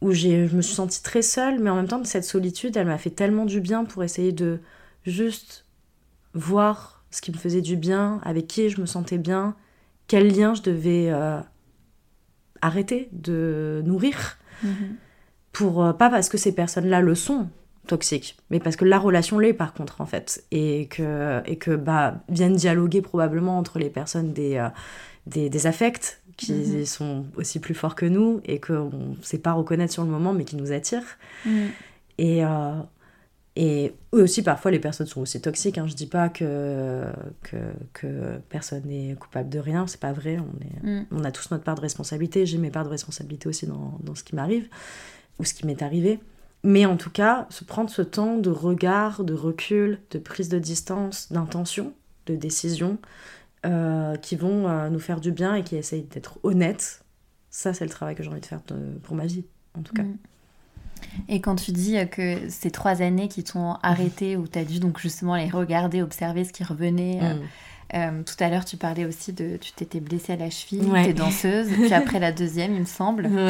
où 0.00 0.12
je 0.12 0.54
me 0.54 0.62
suis 0.62 0.74
sentie 0.74 1.02
très 1.02 1.20
seule, 1.20 1.58
mais 1.58 1.68
en 1.68 1.76
même 1.76 1.88
temps, 1.88 2.02
cette 2.04 2.24
solitude, 2.24 2.74
elle 2.78 2.86
m'a 2.86 2.96
fait 2.96 3.10
tellement 3.10 3.44
du 3.44 3.60
bien 3.60 3.84
pour 3.84 4.02
essayer 4.02 4.32
de 4.32 4.60
juste 5.10 5.64
voir 6.34 7.04
ce 7.10 7.20
qui 7.20 7.32
me 7.32 7.36
faisait 7.36 7.62
du 7.62 7.76
bien, 7.76 8.20
avec 8.24 8.46
qui 8.46 8.68
je 8.68 8.80
me 8.80 8.86
sentais 8.86 9.18
bien, 9.18 9.56
quel 10.06 10.34
lien 10.36 10.54
je 10.54 10.62
devais 10.62 11.08
euh, 11.10 11.40
arrêter 12.60 13.08
de 13.12 13.82
nourrir. 13.84 14.38
Mhm. 14.62 14.96
Pour, 15.52 15.82
euh, 15.82 15.92
pas 15.92 16.10
parce 16.10 16.28
que 16.28 16.36
ces 16.36 16.54
personnes-là 16.54 17.00
le 17.00 17.14
sont 17.14 17.48
toxiques, 17.86 18.36
mais 18.50 18.58
parce 18.60 18.76
que 18.76 18.84
la 18.84 18.98
relation 18.98 19.38
l'est 19.38 19.54
par 19.54 19.72
contre 19.72 20.00
en 20.00 20.06
fait. 20.06 20.44
Et 20.50 20.88
que, 20.88 21.40
et 21.46 21.56
que 21.56 21.74
bah, 21.74 22.22
viennent 22.28 22.56
dialoguer 22.56 23.00
probablement 23.00 23.58
entre 23.58 23.78
les 23.78 23.90
personnes 23.90 24.32
des, 24.32 24.56
euh, 24.56 24.68
des, 25.26 25.66
affects 25.66 26.20
qui 26.36 26.52
mhm. 26.52 26.84
sont 26.84 27.24
aussi 27.36 27.60
plus 27.60 27.74
forts 27.74 27.94
que 27.94 28.04
nous 28.04 28.40
et 28.44 28.60
qu'on 28.60 28.90
ne 29.18 29.22
sait 29.22 29.38
pas 29.38 29.52
reconnaître 29.52 29.92
sur 29.92 30.04
le 30.04 30.10
moment 30.10 30.34
mais 30.34 30.44
qui 30.44 30.56
nous 30.56 30.72
attirent. 30.72 31.16
Mhm. 31.46 31.68
Et, 32.18 32.42
et 33.56 33.94
eux 34.14 34.22
aussi, 34.22 34.42
parfois, 34.42 34.70
les 34.70 34.78
personnes 34.78 35.06
sont 35.06 35.22
aussi 35.22 35.40
toxiques. 35.40 35.78
Hein. 35.78 35.86
Je 35.86 35.94
dis 35.94 36.06
pas 36.06 36.28
que, 36.28 37.06
que, 37.42 37.56
que 37.94 38.38
personne 38.50 38.82
n'est 38.84 39.14
coupable 39.14 39.48
de 39.48 39.58
rien, 39.58 39.86
c'est 39.86 40.00
pas 40.00 40.12
vrai. 40.12 40.38
On, 40.38 40.86
est, 40.86 41.00
mm. 41.00 41.06
on 41.10 41.24
a 41.24 41.32
tous 41.32 41.50
notre 41.50 41.64
part 41.64 41.74
de 41.74 41.80
responsabilité. 41.80 42.44
J'ai 42.44 42.58
mes 42.58 42.70
parts 42.70 42.84
de 42.84 42.90
responsabilité 42.90 43.48
aussi 43.48 43.66
dans, 43.66 43.98
dans 44.02 44.14
ce 44.14 44.24
qui 44.24 44.34
m'arrive 44.34 44.68
ou 45.38 45.44
ce 45.44 45.54
qui 45.54 45.66
m'est 45.66 45.82
arrivé. 45.82 46.20
Mais 46.64 46.84
en 46.84 46.98
tout 46.98 47.10
cas, 47.10 47.46
se 47.48 47.64
prendre 47.64 47.88
ce 47.88 48.02
temps 48.02 48.36
de 48.36 48.50
regard, 48.50 49.24
de 49.24 49.32
recul, 49.32 50.00
de 50.10 50.18
prise 50.18 50.50
de 50.50 50.58
distance, 50.58 51.32
d'intention, 51.32 51.94
de 52.26 52.36
décision, 52.36 52.98
euh, 53.64 54.16
qui 54.16 54.36
vont 54.36 54.68
euh, 54.68 54.90
nous 54.90 54.98
faire 54.98 55.20
du 55.20 55.32
bien 55.32 55.54
et 55.54 55.62
qui 55.62 55.76
essayent 55.76 56.02
d'être 56.02 56.38
honnêtes, 56.42 57.04
ça, 57.48 57.72
c'est 57.72 57.84
le 57.84 57.90
travail 57.90 58.14
que 58.14 58.22
j'ai 58.22 58.28
envie 58.28 58.40
de 58.40 58.46
faire 58.46 58.60
pour 59.02 59.16
ma 59.16 59.24
vie, 59.24 59.46
en 59.78 59.82
tout 59.82 59.94
cas. 59.94 60.02
Mm. 60.02 60.18
Et 61.28 61.40
quand 61.40 61.56
tu 61.56 61.72
dis 61.72 61.96
que 62.10 62.48
ces 62.48 62.70
trois 62.70 63.02
années 63.02 63.28
qui 63.28 63.44
t'ont 63.44 63.74
arrêté, 63.82 64.36
où 64.36 64.46
tu 64.46 64.58
as 64.58 64.64
dû 64.64 64.78
donc 64.78 64.98
justement 64.98 65.36
les 65.36 65.48
regarder, 65.48 66.02
observer 66.02 66.44
ce 66.44 66.52
qui 66.52 66.64
revenait. 66.64 67.20
Euh, 67.22 67.34
mm. 67.34 67.40
euh, 67.94 68.22
tout 68.22 68.44
à 68.44 68.48
l'heure, 68.48 68.64
tu 68.64 68.76
parlais 68.76 69.04
aussi 69.04 69.32
de. 69.32 69.56
Tu 69.56 69.72
t'étais 69.72 70.00
blessée 70.00 70.34
à 70.34 70.36
la 70.36 70.50
cheville, 70.50 70.88
tu 70.88 70.96
es 70.96 71.12
danseuse, 71.12 71.68
puis 71.68 71.92
après 71.92 72.20
la 72.20 72.32
deuxième, 72.32 72.74
il 72.74 72.80
me 72.80 72.86
semble. 72.86 73.28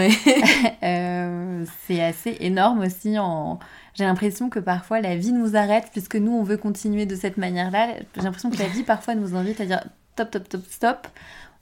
Euh, 0.82 1.64
c'est 1.86 2.02
assez 2.02 2.36
énorme 2.40 2.80
aussi. 2.80 3.18
En... 3.18 3.58
J'ai 3.94 4.04
l'impression 4.04 4.48
que 4.50 4.60
parfois 4.60 5.00
la 5.00 5.16
vie 5.16 5.32
nous 5.32 5.56
arrête, 5.56 5.88
puisque 5.90 6.14
nous, 6.14 6.30
on 6.30 6.44
veut 6.44 6.56
continuer 6.56 7.06
de 7.06 7.16
cette 7.16 7.38
manière-là. 7.38 7.94
J'ai 8.14 8.22
l'impression 8.22 8.50
que 8.50 8.58
la 8.58 8.68
vie 8.68 8.84
parfois 8.84 9.14
nous 9.14 9.34
invite 9.34 9.60
à 9.60 9.66
dire 9.66 9.84
stop, 10.12 10.28
stop, 10.28 10.46
stop, 10.46 10.62
stop. 10.70 11.08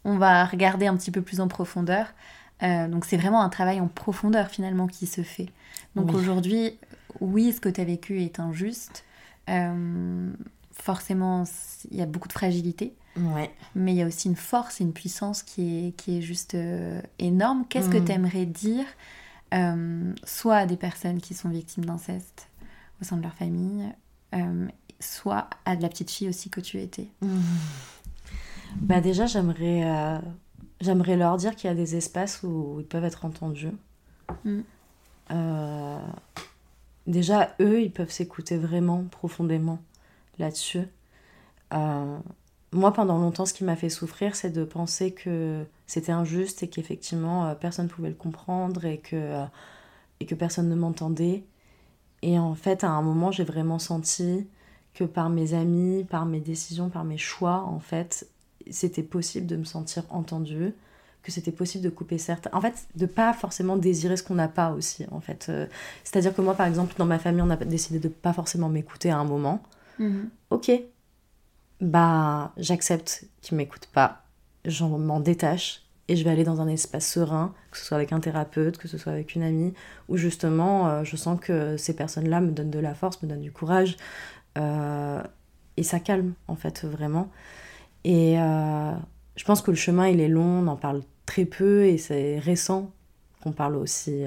On 0.04 0.18
va 0.18 0.44
regarder 0.44 0.86
un 0.86 0.96
petit 0.96 1.10
peu 1.10 1.22
plus 1.22 1.40
en 1.40 1.48
profondeur. 1.48 2.08
donc 2.60 3.06
c'est 3.06 3.16
vraiment 3.16 3.40
un 3.40 3.48
travail 3.48 3.80
en 3.80 3.88
profondeur 3.88 4.48
finalement 4.48 4.86
qui 4.86 5.06
se 5.06 5.22
fait. 5.22 5.48
Donc 5.96 6.12
aujourd'hui, 6.12 6.78
oui, 7.20 7.52
ce 7.52 7.60
que 7.60 7.68
tu 7.68 7.80
as 7.80 7.84
vécu 7.84 8.22
est 8.22 8.40
injuste. 8.40 9.04
Euh, 9.48 10.30
forcément, 10.72 11.44
il 11.90 11.96
y 11.96 12.02
a 12.02 12.06
beaucoup 12.06 12.28
de 12.28 12.32
fragilité. 12.32 12.94
Mais 13.76 13.92
il 13.92 13.96
y 13.96 14.02
a 14.02 14.06
aussi 14.06 14.28
une 14.28 14.34
force 14.34 14.80
et 14.80 14.84
une 14.84 14.92
puissance 14.92 15.44
qui 15.44 15.86
est, 15.86 15.92
qui 15.92 16.18
est 16.18 16.22
juste 16.22 16.56
euh, 16.56 17.00
énorme. 17.20 17.64
Qu'est-ce 17.68 17.88
que 17.88 17.98
mm. 17.98 18.04
tu 18.04 18.12
aimerais 18.12 18.46
dire 18.46 18.86
euh, 19.52 20.12
soit 20.24 20.56
à 20.56 20.66
des 20.66 20.76
personnes 20.76 21.20
qui 21.20 21.32
sont 21.34 21.48
victimes 21.48 21.84
d'inceste 21.84 22.48
au 23.00 23.04
sein 23.04 23.16
de 23.16 23.22
leur 23.22 23.34
famille, 23.34 23.84
soit 24.98 25.48
à 25.64 25.76
de 25.76 25.82
la 25.82 25.88
petite 25.88 26.10
fille 26.10 26.28
aussi 26.28 26.50
que 26.50 26.60
tu 26.60 26.80
étais? 26.80 27.06
Mm. 27.20 27.38
bah 28.80 29.00
Déjà, 29.00 29.26
j'aimerais 29.26 30.20
j'aimerais 30.80 31.16
leur 31.16 31.36
dire 31.36 31.54
qu'il 31.54 31.68
y 31.68 31.72
a 31.72 31.76
des 31.76 31.96
espaces 31.96 32.42
où 32.42 32.78
ils 32.80 32.86
peuvent 32.86 33.04
être 33.04 33.24
entendus. 33.24 33.72
Mm. 34.44 34.60
Euh, 35.30 35.98
déjà, 37.06 37.54
eux, 37.60 37.82
ils 37.82 37.92
peuvent 37.92 38.10
s'écouter 38.10 38.56
vraiment 38.56 39.04
profondément 39.10 39.78
là-dessus. 40.38 40.86
Euh, 41.72 42.18
moi, 42.72 42.92
pendant 42.92 43.18
longtemps, 43.18 43.46
ce 43.46 43.54
qui 43.54 43.64
m'a 43.64 43.76
fait 43.76 43.88
souffrir, 43.88 44.36
c'est 44.36 44.50
de 44.50 44.64
penser 44.64 45.12
que 45.12 45.64
c'était 45.86 46.12
injuste 46.12 46.62
et 46.62 46.68
qu'effectivement, 46.68 47.46
euh, 47.46 47.54
personne 47.54 47.86
ne 47.86 47.90
pouvait 47.90 48.08
le 48.08 48.14
comprendre 48.14 48.84
et 48.84 48.98
que, 48.98 49.44
et 50.20 50.26
que 50.26 50.34
personne 50.34 50.68
ne 50.68 50.74
m'entendait. 50.74 51.44
Et 52.22 52.38
en 52.38 52.54
fait, 52.54 52.84
à 52.84 52.90
un 52.90 53.02
moment, 53.02 53.30
j'ai 53.30 53.44
vraiment 53.44 53.78
senti 53.78 54.46
que 54.94 55.04
par 55.04 55.28
mes 55.28 55.54
amis, 55.54 56.04
par 56.04 56.24
mes 56.24 56.40
décisions, 56.40 56.88
par 56.88 57.04
mes 57.04 57.18
choix, 57.18 57.60
en 57.62 57.80
fait, 57.80 58.28
c'était 58.70 59.02
possible 59.02 59.46
de 59.46 59.56
me 59.56 59.64
sentir 59.64 60.04
entendue, 60.10 60.74
que 61.24 61.32
c'était 61.32 61.50
possible 61.50 61.82
de 61.82 61.88
couper 61.88 62.18
certains. 62.18 62.50
En 62.52 62.60
fait, 62.60 62.86
de 62.94 63.06
pas 63.06 63.32
forcément 63.32 63.76
désirer 63.76 64.16
ce 64.16 64.22
qu'on 64.22 64.34
n'a 64.34 64.46
pas 64.46 64.70
aussi, 64.72 65.06
en 65.10 65.20
fait. 65.20 65.46
Euh, 65.48 65.66
c'est-à-dire 66.04 66.34
que 66.34 66.42
moi, 66.42 66.54
par 66.54 66.66
exemple, 66.66 66.94
dans 66.98 67.06
ma 67.06 67.18
famille, 67.18 67.42
on 67.42 67.50
a 67.50 67.56
décidé 67.56 67.98
de 67.98 68.08
pas 68.08 68.34
forcément 68.34 68.68
m'écouter 68.68 69.10
à 69.10 69.16
un 69.16 69.24
moment. 69.24 69.62
Mhm. 69.98 70.28
Ok. 70.50 70.70
Bah, 71.80 72.52
j'accepte 72.58 73.24
qu'ils 73.40 73.56
m'écoutent 73.56 73.88
pas. 73.92 74.22
J'en 74.66 74.98
m'en 74.98 75.18
détache 75.18 75.82
et 76.08 76.16
je 76.16 76.24
vais 76.24 76.30
aller 76.30 76.44
dans 76.44 76.60
un 76.60 76.68
espace 76.68 77.10
serein, 77.10 77.54
que 77.70 77.78
ce 77.78 77.86
soit 77.86 77.96
avec 77.96 78.12
un 78.12 78.20
thérapeute, 78.20 78.76
que 78.76 78.86
ce 78.86 78.98
soit 78.98 79.12
avec 79.12 79.34
une 79.34 79.42
amie, 79.42 79.72
où 80.10 80.18
justement, 80.18 80.88
euh, 80.88 81.04
je 81.04 81.16
sens 81.16 81.40
que 81.40 81.78
ces 81.78 81.96
personnes-là 81.96 82.42
me 82.42 82.50
donnent 82.50 82.70
de 82.70 82.78
la 82.78 82.94
force, 82.94 83.22
me 83.22 83.28
donnent 83.28 83.40
du 83.40 83.52
courage. 83.52 83.96
Euh, 84.58 85.22
et 85.78 85.82
ça 85.82 86.00
calme, 86.00 86.34
en 86.48 86.54
fait, 86.54 86.84
vraiment. 86.84 87.30
Et 88.04 88.36
je 88.36 89.44
pense 89.44 89.62
que 89.62 89.70
le 89.70 89.76
chemin, 89.78 90.06
il 90.08 90.20
est 90.20 90.28
long, 90.28 90.60
on 90.62 90.66
en 90.66 90.76
parle 90.76 91.00
très 91.34 91.46
peu 91.46 91.84
et 91.84 91.98
c'est 91.98 92.38
récent 92.38 92.92
qu'on 93.42 93.50
parle 93.50 93.74
aussi 93.74 94.22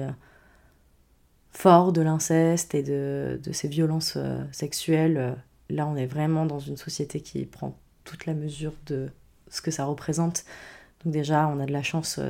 fort 1.50 1.90
de 1.90 2.02
l'inceste 2.02 2.74
et 2.74 2.82
de, 2.82 3.40
de, 3.42 3.52
ces 3.52 3.66
violences 3.66 4.18
sexuelles. 4.52 5.36
Là, 5.70 5.86
on 5.86 5.96
est 5.96 6.06
vraiment 6.06 6.44
dans 6.44 6.58
une 6.58 6.76
société 6.76 7.22
qui 7.22 7.46
prend 7.46 7.78
toute 8.04 8.26
la 8.26 8.34
mesure 8.34 8.74
de 8.86 9.08
ce 9.48 9.62
que 9.62 9.70
ça 9.70 9.86
représente. 9.86 10.44
Donc 11.02 11.14
déjà, 11.14 11.48
on 11.48 11.58
a 11.60 11.66
de 11.66 11.72
la 11.72 11.82
chance 11.82 12.20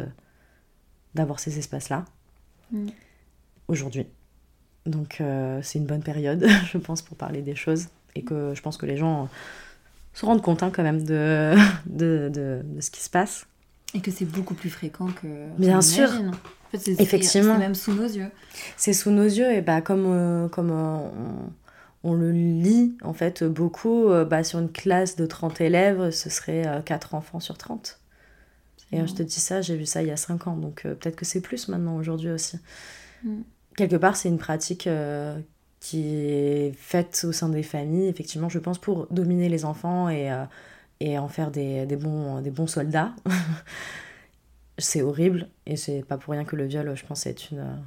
d'avoir 1.17 1.41
ces 1.41 1.59
espaces-là 1.59 2.05
mm. 2.71 2.87
aujourd'hui. 3.67 4.07
Donc 4.87 5.21
c'est 5.63 5.79
une 5.81 5.87
bonne 5.87 6.05
période, 6.05 6.47
je 6.73 6.79
pense, 6.79 7.03
pour 7.03 7.17
parler 7.17 7.43
des 7.43 7.57
choses. 7.57 7.89
Et 8.15 8.23
que 8.23 8.55
je 8.55 8.63
pense 8.63 8.77
que 8.77 8.87
les 8.87 8.97
gens 8.97 9.29
se 10.15 10.25
rendent 10.25 10.43
compte 10.43 10.63
hein, 10.63 10.71
quand 10.73 10.85
même 10.85 11.03
de, 11.03 11.57
de, 11.87 12.31
de, 12.33 12.63
de, 12.65 12.81
ce 12.81 12.93
qui 12.93 13.01
se 13.01 13.11
passe. 13.11 13.45
Et 13.95 14.01
que 14.01 14.11
c'est 14.11 14.27
beaucoup 14.27 14.55
plus 14.55 14.71
fréquent 14.71 15.07
que. 15.07 15.27
Bien 15.59 15.81
sûr. 15.81 16.11
En 16.11 16.79
fait, 16.79 16.89
Effectivement. 17.01 17.55
C'est 17.55 17.59
même 17.59 17.75
sous 17.75 17.95
nos 17.95 18.07
yeux. 18.07 18.31
C'est 18.77 18.93
sous 18.93 19.11
nos 19.11 19.25
yeux, 19.25 19.51
et 19.53 19.63
bah, 19.63 19.81
comme, 19.81 20.05
euh, 20.07 20.49
comme 20.49 20.71
euh, 20.71 20.99
on, 22.05 22.11
on, 22.11 22.15
le 22.15 22.31
lit, 22.31 22.97
en 23.03 23.15
fait, 23.15 23.45
beaucoup, 23.45 24.09
euh, 24.09 24.25
bah, 24.25 24.45
sur 24.45 24.59
une 24.59 24.71
classe 24.71 25.17
de 25.17 25.25
30 25.25 25.61
élèves, 25.63 26.11
ce 26.11 26.29
serait 26.29 26.83
4 26.85 27.15
enfants 27.15 27.41
sur 27.41 27.57
30. 27.57 28.01
Et 28.91 29.07
je 29.07 29.13
te 29.13 29.23
dis 29.23 29.39
ça, 29.39 29.61
j'ai 29.61 29.77
vu 29.77 29.85
ça 29.85 30.01
il 30.01 30.09
y 30.09 30.11
a 30.11 30.17
5 30.17 30.47
ans, 30.47 30.57
donc 30.57 30.83
peut-être 30.83 31.17
que 31.17 31.27
c'est 31.27 31.43
plus 31.43 31.69
maintenant 31.69 31.97
aujourd'hui 31.97 32.31
aussi. 32.31 32.59
Mm. 33.23 33.41
Quelque 33.77 33.97
part, 33.97 34.17
c'est 34.17 34.31
une 34.31 34.39
pratique 34.39 34.89
qui 35.81 36.07
est 36.07 36.73
faite 36.75 37.25
au 37.29 37.33
sein 37.33 37.51
des 37.51 37.63
familles, 37.63 38.09
effectivement, 38.09 38.49
je 38.49 38.59
pense, 38.59 38.79
pour 38.79 39.07
dominer 39.11 39.51
les 39.51 39.67
enfants 39.67 40.09
et, 40.09 40.31
et 41.01 41.19
en 41.19 41.29
faire 41.29 41.51
des, 41.51 41.87
des, 41.87 41.97
bons, 41.97 42.41
des 42.41 42.51
bons 42.51 42.67
soldats. 42.67 43.13
c'est 44.79 45.03
horrible, 45.03 45.49
et 45.67 45.77
c'est 45.77 46.03
pas 46.03 46.19
pour 46.19 46.33
rien 46.33 46.45
que 46.45 46.57
le 46.57 46.67
viol, 46.67 46.97
je 46.97 47.05
pense, 47.05 47.27
est 47.27 47.51
une, 47.51 47.83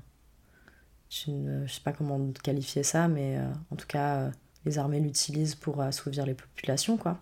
une. 1.28 1.64
Je 1.66 1.74
sais 1.74 1.82
pas 1.82 1.94
comment 1.94 2.32
qualifier 2.44 2.84
ça, 2.84 3.08
mais 3.08 3.38
euh, 3.38 3.50
en 3.72 3.76
tout 3.76 3.88
cas, 3.88 4.16
euh, 4.18 4.32
les 4.66 4.78
armées 4.78 5.00
l'utilisent 5.00 5.56
pour 5.56 5.82
assouvir 5.82 6.26
les 6.26 6.34
populations, 6.34 6.98
quoi. 6.98 7.20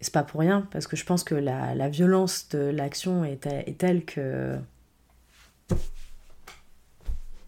C'est 0.00 0.12
pas 0.12 0.24
pour 0.24 0.40
rien, 0.40 0.68
parce 0.72 0.86
que 0.86 0.96
je 0.96 1.04
pense 1.04 1.24
que 1.24 1.34
la, 1.34 1.74
la 1.74 1.88
violence 1.88 2.48
de 2.50 2.58
l'action 2.58 3.24
est, 3.24 3.48
telle 3.78 4.04
que 4.04 4.58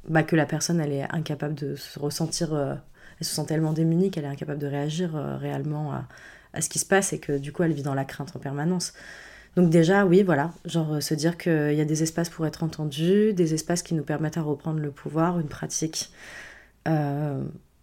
bah, 0.09 0.22
que 0.22 0.34
la 0.34 0.46
personne 0.46 0.80
elle 0.80 0.92
est 0.92 1.03
incapable 1.14 1.55
de 1.55 1.76
se 1.76 1.99
ressentir, 1.99 2.55
euh, 2.55 2.74
elle 3.20 3.26
se 3.26 3.34
sent 3.34 3.44
tellement 3.46 3.74
démunie 3.74 4.11
qu'elle 4.11 4.24
est 4.24 4.28
incapable 4.28 4.59
de 4.59 4.66
réagir 4.66 5.14
euh, 5.14 5.36
réellement 5.36 5.92
à, 5.92 6.09
à, 6.53 6.61
ce 6.61 6.68
qui 6.68 6.78
se 6.78 6.86
passe 6.86 7.12
et 7.12 7.18
que 7.18 7.38
du 7.38 7.53
coup 7.53 7.62
elle 7.62 7.72
vit 7.72 7.82
dans 7.82 7.94
la 7.94 8.05
crainte 8.05 8.34
en 8.36 8.38
permanence. 8.38 8.92
Donc 9.57 9.70
déjà, 9.70 10.07
oui, 10.07 10.22
voilà, 10.22 10.53
genre 10.64 10.94
euh, 10.94 11.01
se 11.01 11.14
dire 11.14 11.36
qu'il 11.36 11.74
y 11.74 11.80
a 11.80 11.84
des 11.84 12.03
espaces 12.03 12.28
pour 12.28 12.46
être 12.46 12.62
entendu, 12.62 13.32
des 13.32 13.55
espaces 13.55 13.82
qui 13.82 13.94
nous 13.94 14.05
permettent 14.05 14.36
à 14.36 14.42
reprendre 14.42 14.78
le 14.80 14.90
pouvoir, 14.90 15.40
une 15.40 15.49
pratique 15.49 16.11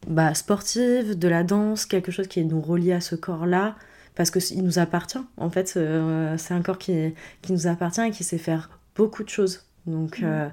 bah, 0.07 0.33
sportive, 0.33 1.17
de 1.17 1.27
la 1.27 1.43
danse, 1.43 1.85
quelque 1.85 2.11
chose 2.11 2.27
qui 2.27 2.43
nous 2.43 2.59
relie 2.59 2.91
à 2.91 3.01
ce 3.01 3.15
corps-là, 3.15 3.75
parce 4.15 4.31
qu'il 4.31 4.63
nous 4.63 4.79
appartient. 4.79 5.19
En 5.37 5.51
fait, 5.51 5.67
c'est 5.67 6.53
un 6.53 6.61
corps 6.63 6.79
qui, 6.79 7.13
qui, 7.43 7.53
nous 7.53 7.67
appartient 7.67 8.01
et 8.01 8.09
qui 8.09 8.23
sait 8.23 8.39
faire 8.39 8.71
beaucoup 8.95 9.23
de 9.23 9.29
choses. 9.29 9.63
Donc, 9.85 10.21
mmh. 10.21 10.51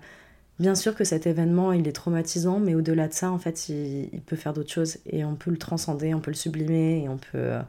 Bien 0.59 0.75
sûr 0.75 0.95
que 0.95 1.05
cet 1.05 1.27
événement, 1.27 1.73
il 1.73 1.89
est 1.89 1.93
traumatisant, 1.93 2.59
mais 2.61 2.75
au-delà 2.75 3.09
de 3.09 3.15
ça, 3.15 3.31
en 3.31 3.39
fait, 3.39 3.69
il, 3.69 4.21
peut 4.27 4.37
faire 4.37 4.53
d'autres 4.53 4.71
choses 4.71 4.99
et 5.07 5.25
on 5.25 5.35
peut 5.35 5.51
le 5.51 5.57
transcender, 5.57 6.13
on 6.15 6.21
peut 6.21 6.31
le 6.31 6.37
sublimer 6.37 7.03
et 7.03 7.09
on 7.09 7.17
peut, 7.17 7.29
euh, 7.35 7.63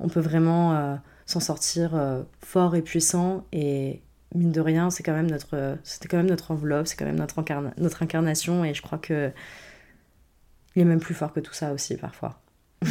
on 0.00 0.08
peut 0.08 0.20
vraiment 0.20 0.74
euh, 0.74 0.96
s'en 1.26 1.40
sortir 1.40 1.94
euh, 1.94 2.22
fort 2.40 2.74
et 2.74 2.80
puissant. 2.82 3.44
Et 3.52 4.00
mine 4.34 4.50
de 4.50 4.60
rien, 4.60 4.88
c'est 4.90 5.02
quand 5.02 5.12
même 5.12 5.30
notre, 5.30 5.76
c'était 5.84 6.08
quand 6.08 6.16
même 6.16 6.28
notre 6.28 6.50
enveloppe, 6.50 6.86
c'est 6.86 6.96
quand 6.96 7.04
même 7.04 7.18
notre, 7.18 8.02
incarnation 8.02 8.64
et 8.64 8.72
je 8.72 8.80
crois 8.80 8.98
que 8.98 9.30
il 10.74 10.82
est 10.82 10.86
même 10.86 11.00
plus 11.00 11.14
fort 11.14 11.34
que 11.34 11.40
tout 11.40 11.52
ça 11.52 11.72
aussi 11.72 11.96
parfois. 11.96 12.40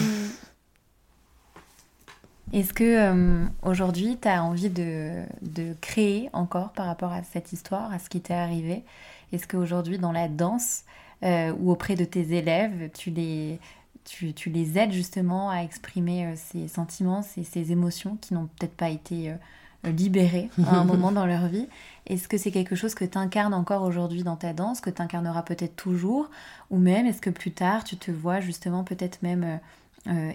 Est-ce 2.53 2.73
que 2.73 3.47
aujourd'hui, 3.63 4.17
tu 4.21 4.27
as 4.27 4.43
envie 4.43 4.69
de, 4.69 5.23
de, 5.41 5.73
créer 5.79 6.29
encore 6.33 6.73
par 6.73 6.85
rapport 6.85 7.13
à 7.13 7.23
cette 7.23 7.53
histoire, 7.53 7.91
à 7.91 7.97
ce 7.99 8.09
qui 8.09 8.19
t'est 8.21 8.33
arrivé? 8.33 8.83
Est-ce 9.31 9.47
qu'aujourd'hui, 9.47 9.97
dans 9.97 10.11
la 10.11 10.27
danse 10.27 10.83
euh, 11.23 11.53
ou 11.59 11.71
auprès 11.71 11.95
de 11.95 12.05
tes 12.05 12.33
élèves, 12.35 12.89
tu 12.93 13.11
les, 13.11 13.59
tu, 14.05 14.33
tu 14.33 14.49
les 14.49 14.77
aides 14.77 14.91
justement 14.91 15.49
à 15.49 15.57
exprimer 15.57 16.25
euh, 16.25 16.33
ces 16.35 16.67
sentiments, 16.67 17.21
ces, 17.21 17.43
ces 17.43 17.71
émotions 17.71 18.17
qui 18.19 18.33
n'ont 18.33 18.47
peut-être 18.47 18.75
pas 18.75 18.89
été 18.89 19.29
euh, 19.29 19.91
libérées 19.91 20.49
à 20.65 20.77
un 20.77 20.83
moment 20.85 21.11
dans 21.11 21.25
leur 21.25 21.47
vie? 21.47 21.67
Est-ce 22.07 22.27
que 22.27 22.37
c'est 22.37 22.51
quelque 22.51 22.75
chose 22.75 22.95
que 22.95 23.05
tu 23.05 23.17
incarnes 23.17 23.53
encore 23.53 23.83
aujourd'hui 23.83 24.23
dans 24.23 24.35
ta 24.35 24.53
danse, 24.53 24.81
que 24.81 24.89
tu 24.89 25.01
incarneras 25.01 25.43
peut-être 25.43 25.75
toujours? 25.75 26.29
Ou 26.71 26.79
même, 26.79 27.05
est-ce 27.05 27.21
que 27.21 27.29
plus 27.29 27.51
tard, 27.51 27.83
tu 27.83 27.97
te 27.97 28.11
vois 28.11 28.39
justement 28.39 28.83
peut-être 28.83 29.21
même... 29.21 29.59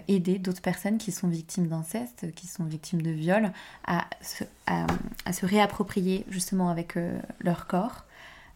aider 0.07 0.39
d'autres 0.39 0.61
personnes 0.61 0.97
qui 0.97 1.11
sont 1.11 1.27
victimes 1.27 1.67
d'inceste, 1.67 2.33
qui 2.35 2.47
sont 2.47 2.63
victimes 2.63 3.01
de 3.01 3.11
viol, 3.11 3.51
à 3.85 4.05
se, 4.21 4.45
à, 4.65 4.87
à 5.25 5.33
se 5.33 5.45
réapproprier 5.45 6.25
justement 6.29 6.69
avec 6.69 6.97
leur 7.41 7.67
corps? 7.67 8.06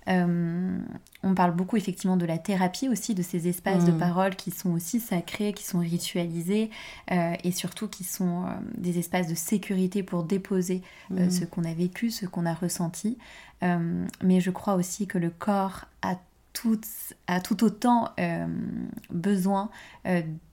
Euh, 0.07 0.79
on 1.23 1.35
parle 1.35 1.51
beaucoup 1.51 1.77
effectivement 1.77 2.17
de 2.17 2.25
la 2.25 2.37
thérapie 2.37 2.89
aussi, 2.89 3.13
de 3.13 3.21
ces 3.21 3.47
espaces 3.47 3.85
de 3.85 3.91
mm. 3.91 3.99
parole 3.99 4.35
qui 4.35 4.51
sont 4.51 4.71
aussi 4.71 4.99
sacrés, 4.99 5.53
qui 5.53 5.63
sont 5.63 5.79
ritualisés 5.79 6.71
euh, 7.11 7.33
et 7.43 7.51
surtout 7.51 7.87
qui 7.87 8.03
sont 8.03 8.45
euh, 8.45 8.49
des 8.77 8.97
espaces 8.97 9.27
de 9.27 9.35
sécurité 9.35 10.03
pour 10.03 10.23
déposer 10.23 10.81
mm. 11.09 11.29
ce 11.29 11.45
qu'on 11.45 11.63
a 11.63 11.73
vécu, 11.73 12.09
ce 12.09 12.25
qu'on 12.25 12.45
a 12.45 12.53
ressenti. 12.53 13.17
mais 13.61 14.41
je 14.41 14.49
crois 14.49 14.73
aussi 14.73 15.05
que 15.05 15.19
le 15.19 15.29
corps 15.29 15.85
a 16.01 16.17
tout, 16.53 16.81
a 17.27 17.39
tout 17.39 17.63
autant 17.63 18.09
besoin 19.11 19.69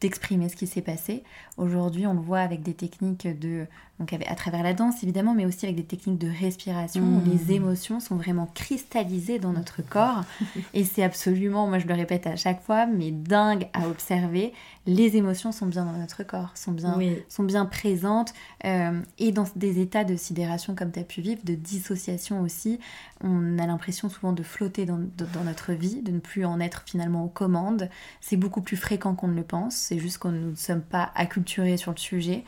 d'exprimer 0.01 0.49
ce 0.49 0.57
qui 0.57 0.67
s'est 0.67 0.83
passé. 0.83 1.25
Aujourd'hui, 1.57 2.07
on 2.07 2.13
le 2.13 2.21
voit 2.21 2.41
avec 2.41 2.63
des 2.63 2.75
techniques 2.75 3.27
de 3.27 3.67
donc 3.99 4.13
à 4.13 4.35
travers 4.37 4.63
la 4.63 4.75
danse 4.75 5.03
évidemment, 5.03 5.35
mais 5.35 5.45
aussi 5.45 5.67
avec 5.67 5.77
des 5.77 5.85
techniques 5.85 6.19
de 6.19 6.29
respiration 6.29 7.03
où 7.03 7.23
les 7.25 7.53
mmh. 7.53 7.57
émotions 7.57 8.01
sont 8.01 8.17
vraiment 8.17 8.49
cristallisées 8.55 9.41
dans 9.41 9.53
notre 9.53 9.83
corps. 9.83 10.23
et 10.75 10.85
c'est 10.85 11.03
absolument, 11.03 11.67
moi 11.67 11.79
je 11.81 11.87
le 11.87 11.95
répète 11.95 12.27
à 12.27 12.37
chaque 12.37 12.63
fois, 12.63 12.87
mais 12.87 13.11
dingue 13.11 13.69
à 13.73 13.89
observer. 13.89 14.53
Les 14.87 15.17
émotions 15.17 15.53
sont 15.53 15.67
bien 15.67 15.85
dans 15.85 15.93
notre 15.93 16.23
corps, 16.23 16.53
sont 16.55 16.73
bien, 16.73 16.99
sont 17.29 17.43
bien 17.43 17.67
présentes 17.67 18.33
euh, 18.65 19.01
et 19.19 19.33
dans 19.33 19.45
des 19.55 19.81
états 19.81 20.05
de 20.05 20.17
sidération 20.17 20.75
comme 20.75 20.93
tu 20.93 21.01
as 21.01 21.05
pu 21.05 21.21
vivre, 21.21 21.41
de 21.45 21.55
dissociation 21.55 22.41
aussi. 22.41 22.79
On 23.21 23.59
a 23.59 23.67
l'impression 23.67 24.09
souvent 24.09 24.33
de 24.33 24.43
flotter 24.43 24.87
dans, 24.87 24.99
dans, 24.99 25.45
notre 25.45 25.73
vie, 25.73 26.03
de 26.03 26.13
ne 26.13 26.21
plus 26.21 26.45
en 26.45 26.61
être 26.61 26.85
finalement 26.87 27.25
aux 27.25 27.29
commandes. 27.29 27.91
C'est 28.21 28.37
beaucoup 28.37 28.63
plus 28.63 28.77
fréquent 28.77 29.15
qu'on 29.15 29.29
ne 29.29 29.35
le 29.35 29.43
pense, 29.43 29.75
c'est 29.75 29.99
juste 29.99 30.19
qu'on 30.19 30.33
ne 30.33 30.55
sommes 30.55 30.83
pas 30.83 31.11
acculturés 31.17 31.77
sur 31.77 31.91
le 31.91 31.99
sujet. 31.99 32.45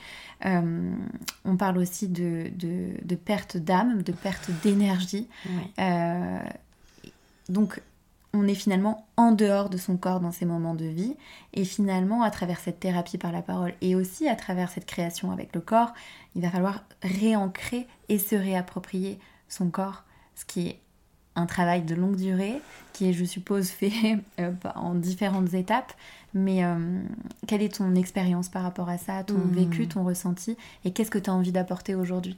Euh, 0.47 0.93
on 1.45 1.57
parle 1.57 1.79
aussi 1.79 2.09
de, 2.09 2.51
de, 2.57 3.15
perte 3.15 3.57
d'âme, 3.57 4.03
de 4.03 4.13
perte 4.13 4.51
d'énergie. 4.63 5.29
Euh, 5.79 6.39
donc, 7.49 7.81
on 8.33 8.47
est 8.47 8.55
finalement 8.55 9.07
en 9.17 9.33
dehors 9.33 9.71
de 9.71 9.77
son 9.77 9.97
corps 9.97 10.21
dans 10.21 10.33
ces 10.33 10.47
moments 10.47 10.75
de 10.75 10.85
vie. 10.85 11.17
Et 11.53 11.65
finalement, 11.65 12.23
à 12.23 12.31
travers 12.31 12.61
cette 12.61 12.81
thérapie 12.81 13.19
par 13.19 13.33
la 13.33 13.43
parole 13.43 13.75
et 13.81 13.95
aussi 13.95 14.29
à 14.29 14.37
travers 14.37 14.71
cette 14.71 14.87
création 14.87 15.33
avec 15.33 15.55
le 15.55 15.61
corps, 15.61 15.93
il 16.37 16.43
va 16.43 16.51
falloir 16.51 16.85
réancrer 17.03 17.87
et 18.09 18.19
se 18.19 18.37
réapproprier 18.37 19.19
son 19.49 19.71
corps, 19.71 20.05
ce 20.37 20.45
qui 20.45 20.69
est 20.69 20.81
un 21.37 21.47
travail 21.47 21.83
de 21.83 21.95
longue 21.95 22.17
durée, 22.17 22.61
qui 22.93 23.09
est, 23.09 23.13
je 23.13 23.25
suppose, 23.25 23.69
fait 23.71 24.19
euh, 24.39 24.53
en 24.75 24.95
différentes 24.95 25.55
étapes. 25.55 25.93
Mais 26.35 26.65
euh, 26.65 26.77
quelle 27.47 27.63
est 27.63 27.77
ton 27.77 27.95
expérience 27.95 28.49
par 28.49 28.63
rapport 28.63 28.89
à 28.89 28.99
ça, 28.99 29.23
ton 29.25 29.35
hmm. 29.35 29.51
vécu, 29.53 29.89
ton 29.89 30.05
ressenti, 30.05 30.57
et 30.85 30.93
qu'est-ce 30.93 31.11
que 31.11 31.19
tu 31.19 31.31
as 31.31 31.33
envie 31.33 31.53
d'apporter 31.53 31.95
aujourd'hui? 31.95 32.37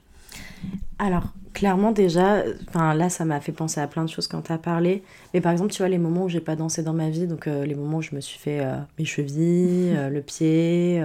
Alors, 0.97 1.33
clairement 1.53 1.91
déjà, 1.91 2.43
là 2.73 3.09
ça 3.09 3.23
m'a 3.23 3.39
fait 3.39 3.51
penser 3.51 3.79
à 3.79 3.87
plein 3.87 4.03
de 4.03 4.09
choses 4.09 4.27
quand 4.27 4.41
tu 4.41 4.51
as 4.51 4.57
parlé. 4.57 5.03
Mais 5.33 5.41
par 5.41 5.51
exemple, 5.51 5.71
tu 5.71 5.77
vois 5.79 5.89
les 5.89 5.99
moments 5.99 6.23
où 6.23 6.29
j'ai 6.29 6.39
pas 6.39 6.55
dansé 6.55 6.81
dans 6.81 6.93
ma 6.93 7.09
vie, 7.09 7.27
donc 7.27 7.47
euh, 7.47 7.65
les 7.65 7.75
moments 7.75 7.97
où 7.97 8.01
je 8.01 8.15
me 8.15 8.21
suis 8.21 8.39
fait 8.39 8.65
mes 8.97 9.05
chevilles, 9.05 9.95
le 10.09 10.21
pied, 10.21 11.03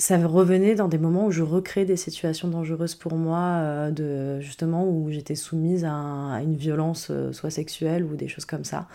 ça 0.00 0.16
revenait 0.16 0.74
dans 0.76 0.88
des 0.88 0.96
moments 0.96 1.26
où 1.26 1.30
je 1.30 1.42
recréais 1.42 1.84
des 1.84 1.98
situations 1.98 2.48
dangereuses 2.48 2.94
pour 2.94 3.16
moi, 3.16 3.38
euh, 3.38 3.90
de, 3.90 4.40
justement 4.40 4.88
où 4.88 5.10
j'étais 5.10 5.34
soumise 5.34 5.84
à, 5.84 6.40
une 6.42 6.56
violence, 6.56 7.08
euh, 7.10 7.32
soit 7.32 7.50
sexuelle 7.50 8.04
ou 8.04 8.16
des 8.16 8.26
choses 8.26 8.46
comme 8.46 8.64
ça. 8.64 8.88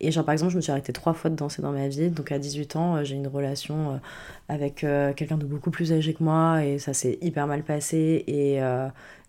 Et 0.00 0.10
genre 0.10 0.24
par 0.24 0.32
exemple, 0.32 0.50
je 0.50 0.56
me 0.56 0.60
suis 0.60 0.72
arrêtée 0.72 0.92
trois 0.92 1.14
fois 1.14 1.30
de 1.30 1.36
danser 1.36 1.62
dans 1.62 1.70
ma 1.70 1.86
vie. 1.86 2.10
Donc 2.10 2.32
à 2.32 2.40
18 2.40 2.74
ans, 2.74 2.96
euh, 2.96 3.04
j'ai 3.04 3.14
une 3.14 3.28
relation 3.28 4.00
avec 4.48 4.84
quelqu'un 5.14 5.36
de 5.36 5.44
beaucoup 5.46 5.70
plus 5.70 5.92
âgé 5.92 6.14
que 6.14 6.24
moi 6.24 6.64
et 6.64 6.78
ça 6.78 6.92
s'est 6.92 7.18
hyper 7.22 7.46
mal 7.46 7.62
passé. 7.62 8.24
Et, 8.26 8.58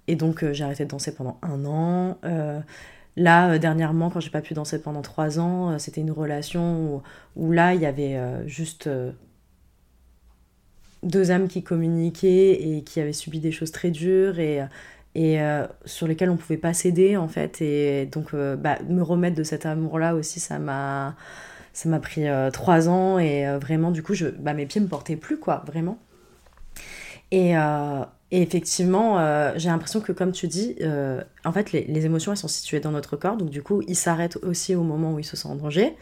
et 0.08 0.16
donc 0.16 0.50
j'ai 0.52 0.64
arrêté 0.64 0.86
de 0.86 0.90
danser 0.90 1.14
pendant 1.14 1.38
un 1.42 1.66
an. 1.66 2.18
Là, 3.18 3.60
dernièrement, 3.60 4.10
quand 4.10 4.22
j'ai 4.22 4.30
pas 4.30 4.42
pu 4.42 4.54
danser 4.54 4.82
pendant 4.82 5.02
trois 5.02 5.40
ans, 5.40 5.78
c'était 5.78 6.02
une 6.02 6.12
relation 6.12 6.96
où, 6.96 7.02
où, 7.36 7.52
là, 7.52 7.74
il 7.74 7.82
y 7.82 7.86
avait 7.86 8.18
juste 8.48 8.90
deux 11.04 11.32
âmes 11.32 11.48
qui 11.48 11.64
communiquaient 11.64 12.52
et 12.54 12.84
qui 12.84 13.00
avaient 13.00 13.14
subi 13.14 13.40
des 13.40 13.52
choses 13.52 13.72
très 13.72 13.92
dures 13.92 14.40
et, 14.40 14.62
et 15.16 15.40
sur 15.86 16.08
lesquels 16.08 16.30
on 16.30 16.38
pouvait 16.38 16.58
pas 16.58 16.74
céder 16.74 17.18
en 17.18 17.28
fait 17.28 17.62
et 17.62 18.06
donc 18.06 18.36
bah, 18.36 18.78
me 18.88 19.02
remettre 19.02 19.36
de 19.36 19.44
cet 19.44 19.66
amour 19.66 19.98
là 19.98 20.16
aussi 20.16 20.40
ça 20.40 20.60
m'a 20.60 21.16
ça 21.74 21.88
m'a 21.88 22.00
pris 22.00 22.26
trois 22.52 22.90
ans 22.90 23.18
et 23.18 23.46
vraiment 23.60 23.92
du 23.92 24.04
coup 24.04 24.14
je 24.14 24.28
bah, 24.28 24.54
mes 24.54 24.66
pieds 24.66 24.82
me 24.82 24.88
portaient 24.88 25.16
plus 25.16 25.40
quoi 25.40 25.64
vraiment 25.66 25.98
et, 27.32 27.56
et 28.32 28.44
effectivement, 28.44 29.20
euh, 29.20 29.54
j'ai 29.56 29.70
l'impression 29.70 30.02
que, 30.02 30.12
comme 30.12 30.32
tu 30.32 30.48
dis, 30.48 30.76
euh, 30.82 31.22
en 31.46 31.52
fait, 31.52 31.72
les, 31.72 31.86
les, 31.86 32.06
émotions, 32.06 32.32
elles 32.32 32.38
sont 32.38 32.48
situées 32.48 32.80
dans 32.80 32.92
notre 32.92 33.18
corps. 33.18 33.38
Donc, 33.38 33.50
du 33.50 33.64
coup, 33.64 33.82
ils 33.88 33.96
s'arrêtent 33.96 34.38
aussi 34.44 34.76
au 34.76 34.84
moment 34.84 35.14
où 35.14 35.20
ils 35.20 35.26
se 35.26 35.36
sentent 35.36 35.54
en 35.54 35.64
danger. 35.64 35.96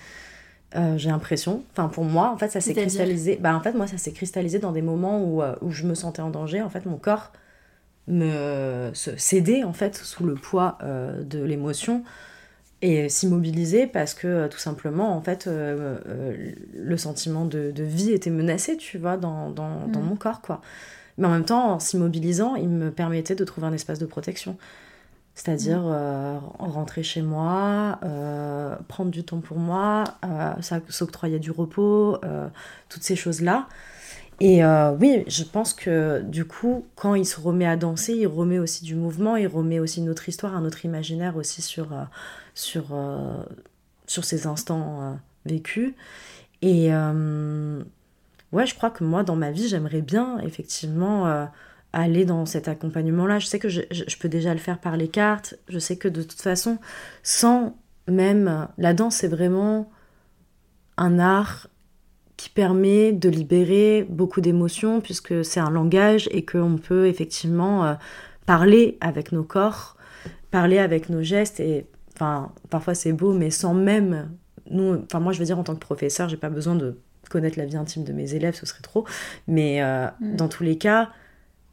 Euh, 0.76 0.97
j'ai 0.97 1.09
l'impression. 1.09 1.63
Enfin, 1.72 1.88
pour 1.88 2.03
moi, 2.03 2.32
en 2.32 2.38
fait, 2.38 2.49
ça 2.49 2.59
s'est 2.59 2.74
cristallisé. 2.74 3.38
Bah, 3.41 3.55
en 3.55 3.61
fait, 3.61 3.74
moi, 3.74 3.88
ça 3.88 3.97
s'est 3.97 4.11
cristallisé 4.11 4.59
dans 4.59 4.72
des 4.72 4.82
moments 4.82 5.24
où, 5.24 5.41
où 5.61 5.72
je 5.72 5.86
me 5.86 5.95
sentais 5.95 6.22
en 6.22 6.30
danger. 6.30 6.61
En 6.61 6.70
fait, 6.70 6.86
mon 6.86 6.97
corps 6.97 7.32
me 8.07 8.91
cédait, 8.93 9.63
en 9.63 9.74
fait, 9.74 9.95
sous 9.95 10.26
le 10.26 10.36
poids 10.36 10.78
de 10.82 11.43
l'émotion 11.43 12.03
et 12.82 13.09
s'immobiliser 13.09 13.88
parce 13.88 14.13
que, 14.13 14.47
tout 14.47 14.59
simplement, 14.59 15.15
en 15.15 15.22
fait, 15.22 15.47
le 15.47 16.97
sentiment 16.97 17.45
de, 17.45 17.72
de, 17.72 17.84
vie 17.84 18.11
était 18.11 18.30
menacé, 18.30 18.78
tu 18.78 18.97
vois, 18.97 19.18
dans, 19.18 19.49
dans, 19.49 19.88
dans 19.88 20.01
mm. 20.01 20.05
mon 20.05 20.15
corps, 20.15 20.41
quoi. 20.41 20.61
Mais 21.18 21.28
en 21.28 21.32
même 21.32 21.45
temps, 21.45 21.74
en 21.74 21.80
s'immobilisant, 21.80 22.55
il 22.55 22.70
me 22.70 22.91
permettait 22.91 23.36
de 23.36 23.43
trouver 23.43 23.68
un 23.68 23.74
espace 23.74 23.99
de 23.99 24.05
protection. 24.05 24.57
C'est-à-dire 25.38 25.82
mm. 25.84 25.92
euh, 25.92 26.40
rentrer 26.58 27.04
chez 27.04 27.22
moi, 27.22 28.00
euh, 28.04 28.76
prendre 28.88 29.12
du 29.12 29.24
temps 29.24 29.40
pour 29.40 29.60
moi, 29.60 30.04
euh, 30.26 30.54
s'octroyer 30.90 31.38
du 31.38 31.52
repos, 31.52 32.18
toutes 32.90 33.04
ces 33.04 33.16
choses-là. 33.16 33.68
Et 34.40 34.64
oui, 35.00 35.24
je 35.28 35.44
pense 35.44 35.74
que 35.74 36.22
du 36.22 36.46
coup, 36.46 36.86
quand 36.96 37.16
il 37.16 37.26
se 37.26 37.40
remet 37.40 37.66
à 37.68 37.76
danser, 37.76 38.14
il 38.14 38.28
remet 38.28 38.60
aussi 38.60 38.84
du 38.84 38.96
mouvement, 38.96 39.36
il 39.36 39.48
remet 39.48 39.80
aussi 39.80 40.00
une 40.00 40.10
autre 40.10 40.28
histoire, 40.28 40.56
un 40.56 40.66
autre 40.66 40.86
imaginaire 40.86 41.38
aussi 41.38 41.62
sur, 41.62 41.88
sur, 42.54 42.86
sur 44.06 44.26
ces 44.26 44.48
instants 44.48 45.18
vécus. 45.46 45.94
Et 46.62 46.92
ouais, 48.52 48.66
je 48.66 48.76
crois 48.76 48.90
que 48.90 49.04
moi, 49.04 49.24
dans 49.24 49.36
ma 49.36 49.52
vie, 49.52 49.68
j'aimerais 49.68 50.02
bien 50.02 50.40
effectivement 50.40 51.28
euh, 51.28 51.46
aller 51.94 52.26
dans 52.26 52.46
cet 52.46 52.68
accompagnement-là. 52.68 53.40
Je 53.40 53.48
sais 53.48 53.60
que 53.60 53.70
je, 53.70 53.84
peux 54.20 54.30
déjà 54.30 54.54
le 54.54 54.60
faire 54.60 54.80
par 54.80 54.98
les 54.98 55.08
cartes. 55.08 55.56
Je 55.70 55.80
sais 55.80 55.98
que 55.98 56.08
de 56.08 56.22
toute 56.22 56.42
façon, 56.42 56.78
sans 57.24 57.78
même... 58.08 58.68
La 58.78 58.94
danse, 58.94 59.18
c'est 59.18 59.28
vraiment 59.28 59.90
un 60.98 61.20
art 61.20 61.68
qui 62.36 62.50
permet 62.50 63.14
de 63.14 63.30
libérer 63.30 64.06
beaucoup 64.10 64.42
d'émotions 64.42 65.02
puisque 65.02 65.44
c'est 65.44 65.60
un 65.60 65.72
langage 65.72 66.30
et 66.32 66.46
qu'on 66.46 66.78
peut 66.78 67.08
effectivement 67.08 67.86
euh, 67.86 67.94
parler 68.46 68.98
avec 69.02 69.32
nos 69.32 69.44
corps, 69.44 69.98
parler 70.52 70.78
avec 70.78 71.10
nos 71.10 71.24
gestes 71.24 71.60
et 71.60 71.88
enfin 72.14 72.52
parfois 72.70 72.94
c'est 72.94 73.12
beau 73.12 73.34
mais 73.34 73.50
sans 73.50 73.74
même 73.74 74.30
nous 74.70 75.02
enfin 75.04 75.20
moi 75.20 75.34
je 75.34 75.40
veux 75.40 75.46
dire 75.46 75.58
en 75.58 75.64
tant 75.64 75.74
que 75.74 75.80
professeur 75.80 76.30
j'ai 76.30 76.38
pas 76.38 76.50
besoin 76.50 76.76
de 76.76 77.00
connaître 77.30 77.58
la 77.58 77.66
vie 77.66 77.78
intime 77.78 78.04
de 78.04 78.14
mes 78.14 78.34
élèves, 78.34 78.56
ce 78.56 78.66
serait 78.66 78.82
trop. 78.82 79.06
Mais 79.48 79.82
euh, 79.82 80.08
mm. 80.20 80.36
dans 80.36 80.48
tous 80.48 80.64
les 80.64 80.78
cas, 80.78 81.10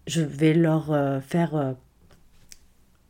je 0.07 0.23
vais 0.23 0.55
leur 0.55 0.93
euh, 0.93 1.21
faire. 1.21 1.55
Euh, 1.57 1.73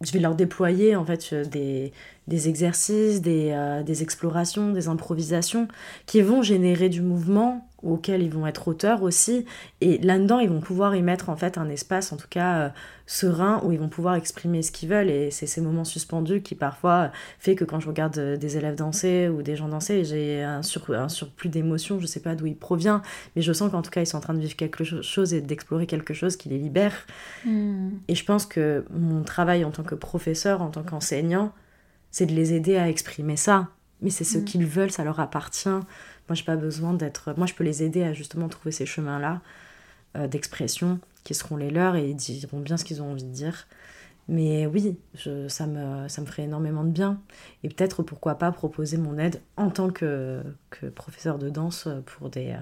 je 0.00 0.12
vais 0.12 0.18
leur 0.18 0.34
déployer 0.34 0.96
en 0.96 1.04
fait 1.04 1.34
des, 1.34 1.92
des 2.26 2.48
exercices, 2.48 3.22
des, 3.22 3.56
des, 3.86 4.02
explorations, 4.02 4.72
des 4.72 4.88
improvisations 4.88 5.66
qui 6.04 6.20
vont 6.20 6.42
générer 6.42 6.90
du 6.90 7.00
mouvement 7.00 7.66
auxquels 7.84 8.22
ils 8.22 8.30
vont 8.30 8.46
être 8.46 8.68
auteurs 8.68 9.02
aussi. 9.02 9.44
Et 9.80 9.98
là-dedans, 9.98 10.38
ils 10.38 10.48
vont 10.48 10.60
pouvoir 10.60 10.96
y 10.96 11.02
mettre 11.02 11.28
en 11.28 11.36
fait 11.36 11.58
un 11.58 11.68
espace, 11.68 12.12
en 12.12 12.16
tout 12.16 12.28
cas 12.28 12.58
euh, 12.58 12.68
serein, 13.06 13.60
où 13.64 13.72
ils 13.72 13.78
vont 13.78 13.88
pouvoir 13.88 14.14
exprimer 14.14 14.62
ce 14.62 14.72
qu'ils 14.72 14.88
veulent. 14.88 15.10
Et 15.10 15.30
c'est 15.30 15.46
ces 15.46 15.60
moments 15.60 15.84
suspendus 15.84 16.40
qui 16.40 16.54
parfois 16.54 17.10
fait 17.38 17.54
que 17.54 17.64
quand 17.64 17.80
je 17.80 17.88
regarde 17.88 18.16
euh, 18.18 18.36
des 18.36 18.56
élèves 18.56 18.76
danser 18.76 19.28
ou 19.28 19.42
des 19.42 19.56
gens 19.56 19.68
danser, 19.68 20.04
j'ai 20.04 20.42
un, 20.42 20.62
sur, 20.62 20.90
un 20.90 21.08
surplus 21.08 21.48
d'émotions. 21.48 22.00
Je 22.00 22.06
sais 22.06 22.20
pas 22.20 22.34
d'où 22.34 22.46
il 22.46 22.56
provient, 22.56 23.02
mais 23.36 23.42
je 23.42 23.52
sens 23.52 23.70
qu'en 23.70 23.82
tout 23.82 23.90
cas, 23.90 24.00
ils 24.00 24.06
sont 24.06 24.18
en 24.18 24.22
train 24.22 24.34
de 24.34 24.40
vivre 24.40 24.56
quelque 24.56 24.84
chose 24.84 25.34
et 25.34 25.40
d'explorer 25.40 25.86
quelque 25.86 26.14
chose 26.14 26.36
qui 26.36 26.48
les 26.48 26.58
libère. 26.58 26.94
Hmm. 27.44 27.90
Et 28.08 28.14
je 28.14 28.24
pense 28.24 28.46
que 28.46 28.84
mon 28.90 29.22
travail 29.22 29.64
en 29.64 29.70
tant 29.70 29.82
que 29.82 29.94
professeur, 29.94 30.62
en 30.62 30.70
tant 30.70 30.82
qu'enseignant, 30.82 31.52
c'est 32.10 32.26
de 32.26 32.32
les 32.32 32.54
aider 32.54 32.76
à 32.76 32.88
exprimer 32.88 33.36
ça. 33.36 33.68
Mais 34.00 34.10
c'est 34.10 34.24
ce 34.24 34.38
hmm. 34.38 34.44
qu'ils 34.44 34.66
veulent, 34.66 34.90
ça 34.90 35.04
leur 35.04 35.20
appartient. 35.20 35.68
Moi, 36.28 36.34
j'ai 36.34 36.44
pas 36.44 36.56
besoin 36.56 36.94
d'être. 36.94 37.34
Moi, 37.36 37.46
je 37.46 37.54
peux 37.54 37.64
les 37.64 37.82
aider 37.82 38.02
à 38.02 38.12
justement 38.12 38.48
trouver 38.48 38.72
ces 38.72 38.86
chemins-là 38.86 39.42
euh, 40.16 40.26
d'expression 40.26 41.00
qui 41.22 41.34
seront 41.34 41.56
les 41.56 41.70
leurs 41.70 41.96
et 41.96 42.08
ils 42.08 42.16
diront 42.16 42.60
bien 42.60 42.76
ce 42.76 42.84
qu'ils 42.84 43.02
ont 43.02 43.10
envie 43.10 43.24
de 43.24 43.32
dire. 43.32 43.66
Mais 44.26 44.66
oui, 44.66 44.96
je, 45.14 45.48
ça, 45.48 45.66
me, 45.66 46.08
ça 46.08 46.22
me 46.22 46.26
ferait 46.26 46.44
énormément 46.44 46.82
de 46.82 46.90
bien. 46.90 47.20
Et 47.62 47.68
peut-être, 47.68 48.02
pourquoi 48.02 48.36
pas, 48.36 48.50
proposer 48.52 48.96
mon 48.96 49.18
aide 49.18 49.42
en 49.58 49.70
tant 49.70 49.90
que, 49.90 50.42
que 50.70 50.86
professeur 50.86 51.38
de 51.38 51.50
danse 51.50 51.88
pour 52.06 52.30
des, 52.30 52.56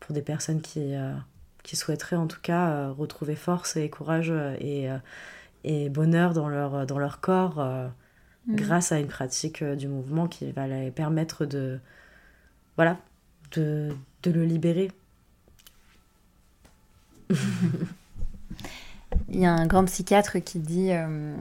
pour 0.00 0.12
des 0.14 0.20
personnes 0.20 0.60
qui, 0.60 0.94
euh, 0.94 1.14
qui 1.62 1.76
souhaiteraient 1.76 2.16
en 2.16 2.26
tout 2.26 2.40
cas 2.42 2.70
euh, 2.70 2.92
retrouver 2.92 3.36
force 3.36 3.76
et 3.76 3.88
courage 3.88 4.32
et, 4.60 4.88
et 5.64 5.88
bonheur 5.88 6.34
dans 6.34 6.48
leur, 6.50 6.84
dans 6.84 6.98
leur 6.98 7.20
corps 7.20 7.56
mmh. 8.46 8.56
grâce 8.56 8.92
à 8.92 8.98
une 8.98 9.06
pratique 9.08 9.64
du 9.64 9.88
mouvement 9.88 10.28
qui 10.28 10.52
va 10.52 10.66
les 10.66 10.90
permettre 10.90 11.46
de, 11.46 11.80
voilà, 12.76 12.98
de, 13.52 13.94
de 14.22 14.30
le 14.30 14.44
libérer. 14.44 14.90
Il 19.28 19.40
y 19.40 19.46
a 19.46 19.52
un 19.52 19.66
grand 19.66 19.84
psychiatre 19.84 20.38
qui 20.38 20.58
dit 20.58 20.92
euh, 20.92 21.34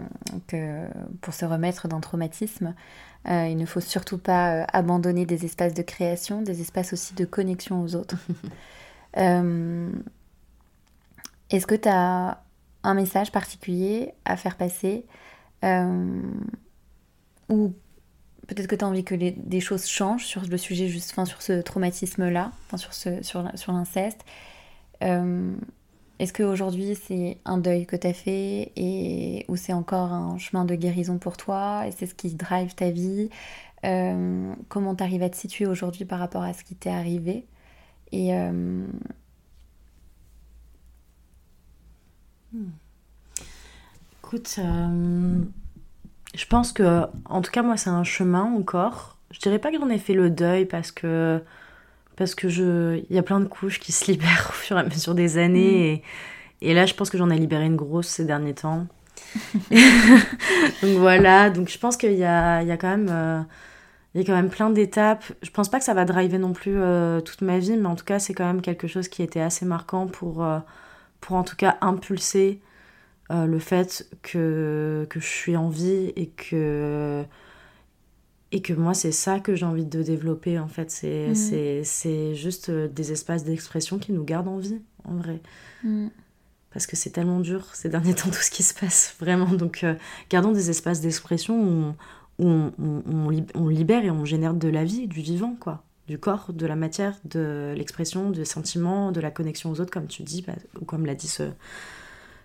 que 0.47 0.87
pour 1.21 1.33
se 1.33 1.45
remettre 1.45 1.87
d'un 1.87 1.99
traumatisme, 1.99 2.73
euh, 3.29 3.47
il 3.47 3.57
ne 3.57 3.65
faut 3.65 3.81
surtout 3.81 4.17
pas 4.17 4.55
euh, 4.55 4.65
abandonner 4.71 5.25
des 5.25 5.45
espaces 5.45 5.73
de 5.73 5.81
création, 5.81 6.41
des 6.41 6.61
espaces 6.61 6.93
aussi 6.93 7.13
de 7.13 7.25
connexion 7.25 7.81
aux 7.81 7.95
autres. 7.95 8.15
Est-ce 11.49 11.67
que 11.67 11.75
tu 11.75 11.89
as 11.89 12.41
un 12.83 12.93
message 12.93 13.31
particulier 13.31 14.13
à 14.23 14.37
faire 14.37 14.55
passer 14.55 15.05
ou 17.49 17.73
peut-être 18.53 18.67
que 18.67 18.75
tu 18.75 18.83
as 18.83 18.87
envie 18.87 19.03
que 19.03 19.15
des 19.15 19.61
choses 19.61 19.87
changent 19.87 20.25
sur 20.25 20.41
le 20.41 20.57
sujet, 20.57 20.87
juste, 20.87 21.13
sur 21.25 21.41
ce 21.41 21.61
traumatisme-là, 21.61 22.51
sur, 22.75 22.93
sur, 22.93 23.51
sur 23.55 23.71
l'inceste. 23.71 24.25
Euh, 25.03 25.55
est-ce 26.19 26.33
qu'aujourd'hui 26.33 26.95
c'est 26.95 27.39
un 27.45 27.57
deuil 27.57 27.87
que 27.87 27.95
tu 27.95 28.05
as 28.05 28.13
fait 28.13 28.71
et 28.75 29.45
ou 29.47 29.55
c'est 29.55 29.73
encore 29.73 30.11
un 30.11 30.37
chemin 30.37 30.65
de 30.65 30.75
guérison 30.75 31.17
pour 31.17 31.35
toi 31.35 31.87
et 31.87 31.91
c'est 31.91 32.05
ce 32.05 32.13
qui 32.13 32.35
drive 32.35 32.75
ta 32.75 32.91
vie? 32.91 33.29
Euh, 33.85 34.53
Comment 34.69 34.95
tu 34.95 35.03
arrives 35.03 35.23
à 35.23 35.29
te 35.29 35.37
situer 35.37 35.65
aujourd'hui 35.65 36.05
par 36.05 36.19
rapport 36.19 36.43
à 36.43 36.53
ce 36.53 36.63
qui 36.63 36.75
t'est 36.75 36.91
arrivé? 36.91 37.47
Et 38.11 38.35
euh, 38.35 38.85
hmm. 42.53 42.69
écoute, 44.19 44.59
je 46.35 46.45
pense 46.45 46.71
que, 46.71 47.05
en 47.25 47.41
tout 47.41 47.51
cas, 47.51 47.61
moi, 47.61 47.77
c'est 47.77 47.89
un 47.89 48.03
chemin 48.03 48.43
encore. 48.43 49.17
Je 49.31 49.39
dirais 49.39 49.59
pas 49.59 49.71
que 49.71 49.77
j'en 49.77 49.89
ai 49.89 49.97
fait 49.97 50.13
le 50.13 50.29
deuil 50.29 50.65
parce 50.65 50.91
que 50.91 51.41
parce 52.15 52.35
que 52.35 52.49
je 52.49 53.01
il 53.09 53.15
y 53.15 53.19
a 53.19 53.23
plein 53.23 53.39
de 53.39 53.45
couches 53.45 53.79
qui 53.79 53.91
se 53.91 54.11
libèrent 54.11 54.47
au 54.49 54.53
fur 54.53 54.77
et 54.77 54.81
à 54.81 54.83
mesure 54.83 55.15
des 55.15 55.37
années 55.37 56.03
mm. 56.61 56.65
et, 56.65 56.73
là 56.73 56.85
je 56.85 56.93
pense 56.93 57.09
que 57.09 57.17
j'en 57.17 57.29
ai 57.29 57.37
libéré 57.37 57.65
une 57.65 57.75
grosse 57.75 58.07
ces 58.07 58.25
derniers 58.25 58.53
temps 58.53 58.85
donc 59.71 60.97
voilà 60.97 61.49
donc 61.49 61.69
je 61.69 61.77
pense 61.77 61.97
qu'il 61.97 62.13
y 62.13 62.23
a, 62.23 62.61
il 62.61 62.67
y 62.67 62.71
a 62.71 62.77
quand 62.77 62.89
même 62.89 63.09
euh, 63.09 63.41
il 64.13 64.21
y 64.21 64.23
a 64.23 64.27
quand 64.27 64.35
même 64.35 64.49
plein 64.49 64.69
d'étapes 64.69 65.23
je 65.41 65.49
pense 65.51 65.69
pas 65.69 65.79
que 65.79 65.85
ça 65.85 65.93
va 65.93 66.05
driver 66.05 66.37
non 66.37 66.53
plus 66.53 66.75
euh, 66.77 67.21
toute 67.21 67.41
ma 67.41 67.59
vie 67.59 67.77
mais 67.77 67.87
en 67.87 67.95
tout 67.95 68.05
cas 68.05 68.19
c'est 68.19 68.33
quand 68.33 68.45
même 68.45 68.61
quelque 68.61 68.87
chose 68.87 69.07
qui 69.07 69.23
était 69.23 69.41
assez 69.41 69.65
marquant 69.65 70.07
pour 70.07 70.43
euh, 70.43 70.59
pour 71.21 71.37
en 71.37 71.43
tout 71.43 71.55
cas 71.55 71.77
impulser 71.81 72.61
euh, 73.31 73.45
le 73.45 73.59
fait 73.59 74.09
que, 74.23 75.07
que 75.09 75.19
je 75.19 75.25
suis 75.25 75.55
en 75.55 75.69
vie 75.69 76.11
et 76.17 76.27
que, 76.27 77.23
et 78.51 78.61
que 78.61 78.73
moi, 78.73 78.93
c'est 78.93 79.13
ça 79.13 79.39
que 79.39 79.55
j'ai 79.55 79.65
envie 79.65 79.85
de 79.85 80.03
développer, 80.03 80.59
en 80.59 80.67
fait. 80.67 80.91
C'est 80.91 81.33
c'est 81.85 82.35
juste 82.35 82.69
euh, 82.69 82.87
des 82.89 83.13
espaces 83.13 83.45
d'expression 83.45 83.99
qui 83.99 84.11
nous 84.11 84.25
gardent 84.25 84.49
en 84.49 84.57
vie, 84.57 84.81
en 85.05 85.15
vrai. 85.15 85.39
Mhm. 85.83 86.09
Parce 86.73 86.87
que 86.87 86.95
c'est 86.95 87.11
tellement 87.11 87.39
dur 87.39 87.73
ces 87.73 87.87
derniers 87.87 88.15
temps, 88.15 88.29
tout 88.29 88.41
ce 88.41 88.51
qui 88.51 88.63
se 88.63 88.73
passe, 88.73 89.15
vraiment. 89.19 89.53
Donc, 89.53 89.83
euh, 89.83 89.95
gardons 90.29 90.51
des 90.51 90.69
espaces 90.69 90.99
d'expression 90.99 91.61
où, 91.63 91.93
on, 92.39 92.73
on, 92.79 93.45
on, 93.55 93.67
libère 93.69 94.03
et 94.03 94.11
on 94.11 94.25
génère 94.25 94.55
de 94.55 94.67
la 94.67 94.83
vie, 94.83 95.07
du 95.07 95.21
vivant, 95.21 95.55
quoi 95.59 95.83
du 96.07 96.17
corps, 96.17 96.51
de 96.51 96.65
la 96.65 96.75
matière, 96.75 97.15
de 97.23 97.73
l'expression, 97.77 98.31
des 98.31 98.43
sentiments, 98.43 99.13
de 99.13 99.21
la 99.21 99.31
connexion 99.31 99.71
aux 99.71 99.79
autres, 99.79 99.91
comme 99.91 100.07
tu 100.07 100.23
dis, 100.23 100.41
bah, 100.41 100.55
ou 100.81 100.83
comme 100.83 101.05
l'a 101.05 101.15
dit 101.15 101.29
ce, 101.29 101.43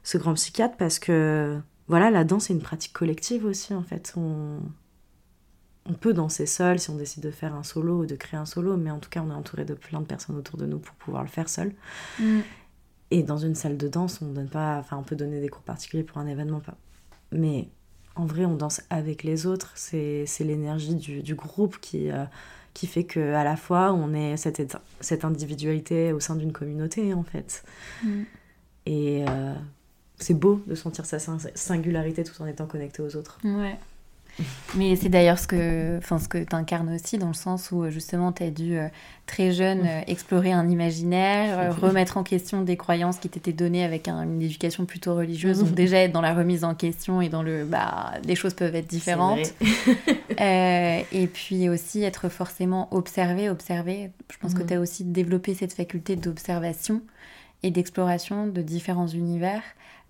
ce 0.06 0.18
grand 0.18 0.34
psychiatre 0.34 0.76
parce 0.76 1.00
que 1.00 1.58
voilà, 1.88 2.10
la 2.10 2.22
danse 2.22 2.48
est 2.48 2.52
une 2.52 2.62
pratique 2.62 2.92
collective 2.92 3.44
aussi 3.44 3.74
en 3.74 3.82
fait. 3.82 4.14
On, 4.16 4.60
on 5.84 5.92
peut 5.94 6.14
danser 6.14 6.46
seul 6.46 6.78
si 6.78 6.90
on 6.90 6.94
décide 6.94 7.24
de 7.24 7.32
faire 7.32 7.54
un 7.56 7.64
solo 7.64 8.02
ou 8.02 8.06
de 8.06 8.14
créer 8.14 8.38
un 8.38 8.46
solo, 8.46 8.76
mais 8.76 8.92
en 8.92 9.00
tout 9.00 9.10
cas 9.10 9.20
on 9.26 9.30
est 9.30 9.34
entouré 9.34 9.64
de 9.64 9.74
plein 9.74 10.00
de 10.00 10.06
personnes 10.06 10.36
autour 10.36 10.58
de 10.58 10.66
nous 10.66 10.78
pour 10.78 10.94
pouvoir 10.94 11.24
le 11.24 11.28
faire 11.28 11.48
seul. 11.48 11.72
Mm. 12.20 12.38
Et 13.10 13.24
dans 13.24 13.38
une 13.38 13.56
salle 13.56 13.76
de 13.76 13.88
danse, 13.88 14.22
on 14.22 14.26
donne 14.26 14.48
pas, 14.48 14.78
enfin 14.78 14.96
on 14.96 15.02
peut 15.02 15.16
donner 15.16 15.40
des 15.40 15.48
cours 15.48 15.62
particuliers 15.62 16.04
pour 16.04 16.18
un 16.18 16.26
événement, 16.28 16.62
mais 17.32 17.68
en 18.14 18.26
vrai, 18.26 18.44
on 18.44 18.54
danse 18.54 18.80
avec 18.90 19.24
les 19.24 19.44
autres. 19.44 19.72
C'est 19.74 20.24
l'énergie 20.40 20.94
du, 20.94 21.22
du, 21.22 21.34
groupe 21.34 21.78
qui, 21.80 22.10
euh, 22.10 22.24
qui 22.74 22.86
fait 22.86 23.04
qu'à 23.04 23.44
la 23.44 23.56
fois, 23.56 23.92
on 23.92 24.14
est 24.14 24.38
cette, 24.38 24.78
cette 25.00 25.24
individualité 25.24 26.12
au 26.12 26.20
sein 26.20 26.34
d'une 26.36 26.52
communauté, 26.52 27.12
en 27.12 27.24
fait. 27.24 27.62
Mm. 28.02 28.22
Et 28.86 29.24
euh, 29.28 29.54
c'est 30.18 30.34
beau 30.34 30.62
de 30.66 30.74
sentir 30.74 31.04
sa 31.06 31.18
singularité 31.54 32.24
tout 32.24 32.40
en 32.42 32.46
étant 32.46 32.66
connecté 32.66 33.02
aux 33.02 33.16
autres. 33.16 33.38
Ouais. 33.44 33.76
Mais 34.74 34.96
c'est 34.96 35.08
d'ailleurs 35.08 35.38
ce 35.38 35.46
que, 35.46 35.96
enfin, 35.98 36.18
ce 36.18 36.28
que 36.28 36.38
tu 36.38 36.54
incarnes 36.54 36.94
aussi, 36.94 37.16
dans 37.18 37.28
le 37.28 37.34
sens 37.34 37.70
où 37.72 37.88
justement 37.90 38.32
tu 38.32 38.42
as 38.42 38.50
dû 38.50 38.76
euh, 38.76 38.88
très 39.24 39.52
jeune 39.52 39.86
euh, 39.86 40.00
explorer 40.06 40.52
un 40.52 40.68
imaginaire, 40.68 41.58
euh, 41.58 41.70
remettre 41.70 42.18
en 42.18 42.22
question 42.22 42.62
des 42.62 42.76
croyances 42.76 43.18
qui 43.18 43.28
t'étaient 43.28 43.52
données 43.52 43.84
avec 43.84 44.08
une 44.08 44.42
éducation 44.42 44.84
plutôt 44.84 45.14
religieuse. 45.14 45.60
Donc 45.60 45.72
déjà 45.72 45.98
être 45.98 46.12
dans 46.12 46.20
la 46.20 46.34
remise 46.34 46.64
en 46.64 46.74
question 46.74 47.22
et 47.22 47.28
dans 47.28 47.42
le, 47.42 47.64
bah, 47.64 48.12
les 48.24 48.34
choses 48.34 48.54
peuvent 48.54 48.74
être 48.74 48.88
différentes. 48.88 49.54
et 50.38 51.26
puis 51.32 51.68
aussi 51.68 52.02
être 52.02 52.28
forcément 52.28 52.88
observé, 52.94 53.48
observé. 53.48 54.10
Je 54.30 54.38
pense 54.38 54.52
que 54.52 54.60
mhm. 54.60 54.66
tu 54.66 54.74
as 54.74 54.80
aussi 54.80 55.04
développé 55.04 55.54
cette 55.54 55.72
faculté 55.72 56.16
d'observation 56.16 57.00
et 57.62 57.70
d'exploration 57.70 58.46
de 58.46 58.62
différents 58.62 59.08
univers. 59.08 59.62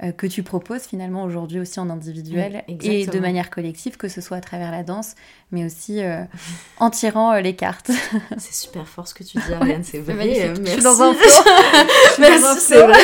Euh, 0.03 0.13
que 0.13 0.27
tu 0.27 0.43
proposes 0.43 0.83
finalement 0.83 1.23
aujourd'hui 1.23 1.59
aussi 1.59 1.81
en 1.81 1.89
individuel 1.89 2.65
et 2.69 3.07
de 3.07 3.19
manière 3.19 3.49
collective, 3.49 3.97
que 3.97 4.09
ce 4.09 4.21
soit 4.21 4.37
à 4.37 4.41
travers 4.43 4.71
la 4.71 4.83
danse, 4.83 5.15
mais 5.53 5.65
aussi 5.65 6.03
euh, 6.03 6.23
en 6.81 6.91
tirant 6.91 7.33
euh, 7.33 7.41
les 7.41 7.57
cartes. 7.57 7.91
c'est 8.37 8.53
super 8.53 8.87
fort 8.87 9.09
ce 9.09 9.15
que 9.15 9.25
tu 9.25 9.39
dis, 9.39 9.55
Ariane, 9.55 9.85
c'est 9.85 10.01
vrai. 10.01 10.15
Merci. 10.15 10.61
Je 10.65 10.71
suis 10.71 10.83
dans 10.83 11.03
un 11.03 11.15
Merci, 12.19 12.61
c'est 12.61 12.83
vrai. 12.83 13.01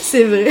c'est 0.00 0.24
vrai. 0.24 0.48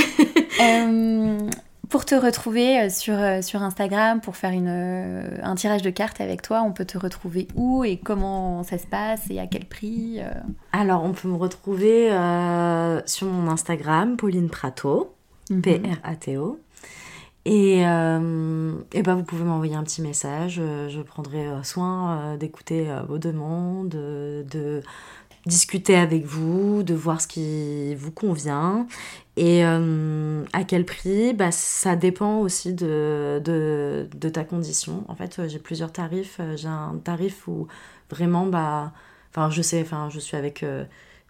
Pour 1.92 2.06
te 2.06 2.16
retrouver 2.16 2.90
sur, 2.90 3.18
sur 3.44 3.62
Instagram, 3.62 4.22
pour 4.22 4.36
faire 4.36 4.52
une, 4.52 5.40
un 5.44 5.56
tirage 5.56 5.84
de 5.84 5.92
cartes 5.92 6.20
avec 6.22 6.42
toi, 6.42 6.64
on 6.66 6.72
peut 6.72 6.86
te 6.86 6.98
retrouver 6.98 7.48
où 7.54 7.84
et 7.84 7.98
comment 7.98 8.64
ça 8.64 8.80
se 8.80 8.88
passe 8.88 9.30
et 9.30 9.40
à 9.40 9.46
quel 9.46 9.66
prix 9.66 10.20
Alors, 10.72 11.04
on 11.04 11.12
peut 11.12 11.28
me 11.28 11.36
retrouver 11.36 12.08
sur 13.06 13.28
mon 13.28 13.52
Instagram, 13.52 14.18
Pauline 14.18 14.50
Prato. 14.50 15.14
Mhm. 15.52 15.62
P-R-A-T-O. 15.62 16.60
Et, 17.46 17.86
euh, 17.86 18.74
et 18.94 19.02
ben 19.02 19.16
vous 19.16 19.24
pouvez 19.24 19.44
m'envoyer 19.44 19.76
un 19.76 19.84
petit 19.84 20.02
message. 20.02 20.60
Euh, 20.60 20.90
je 20.90 21.02
prendrai 21.02 21.48
euh, 21.48 21.64
soin 21.64 22.38
d'écouter 22.38 22.88
vos 23.08 23.18
demandes, 23.18 23.90
de 23.90 24.82
discuter 25.48 25.96
avec 25.96 26.24
vous, 26.26 26.84
de 26.84 26.94
voir 26.94 27.20
ce 27.20 27.28
qui 27.28 27.96
vous 27.96 28.12
convient. 28.12 28.86
Et 29.38 29.64
à 29.64 30.64
quel 30.68 30.86
prix? 30.86 31.34
Bah, 31.34 31.52
Ça 31.52 31.96
dépend 31.96 32.40
aussi 32.40 32.74
de, 32.74 33.42
de, 33.44 34.08
de 34.14 34.30
ta 34.30 34.44
condition. 34.44 35.06
En 35.08 35.16
fait, 35.16 35.48
j'ai 35.48 35.60
plusieurs 35.60 35.92
tarifs. 35.92 36.40
J'ai 36.56 36.68
un 36.68 37.00
tarif 37.04 37.48
où 37.48 37.68
vraiment, 38.10 38.46
bah, 38.46 38.92
enfin, 39.32 39.50
je 39.50 39.62
sais, 39.62 39.82
enfin, 39.82 40.10
je 40.10 40.20
suis 40.20 40.36
avec 40.36 40.64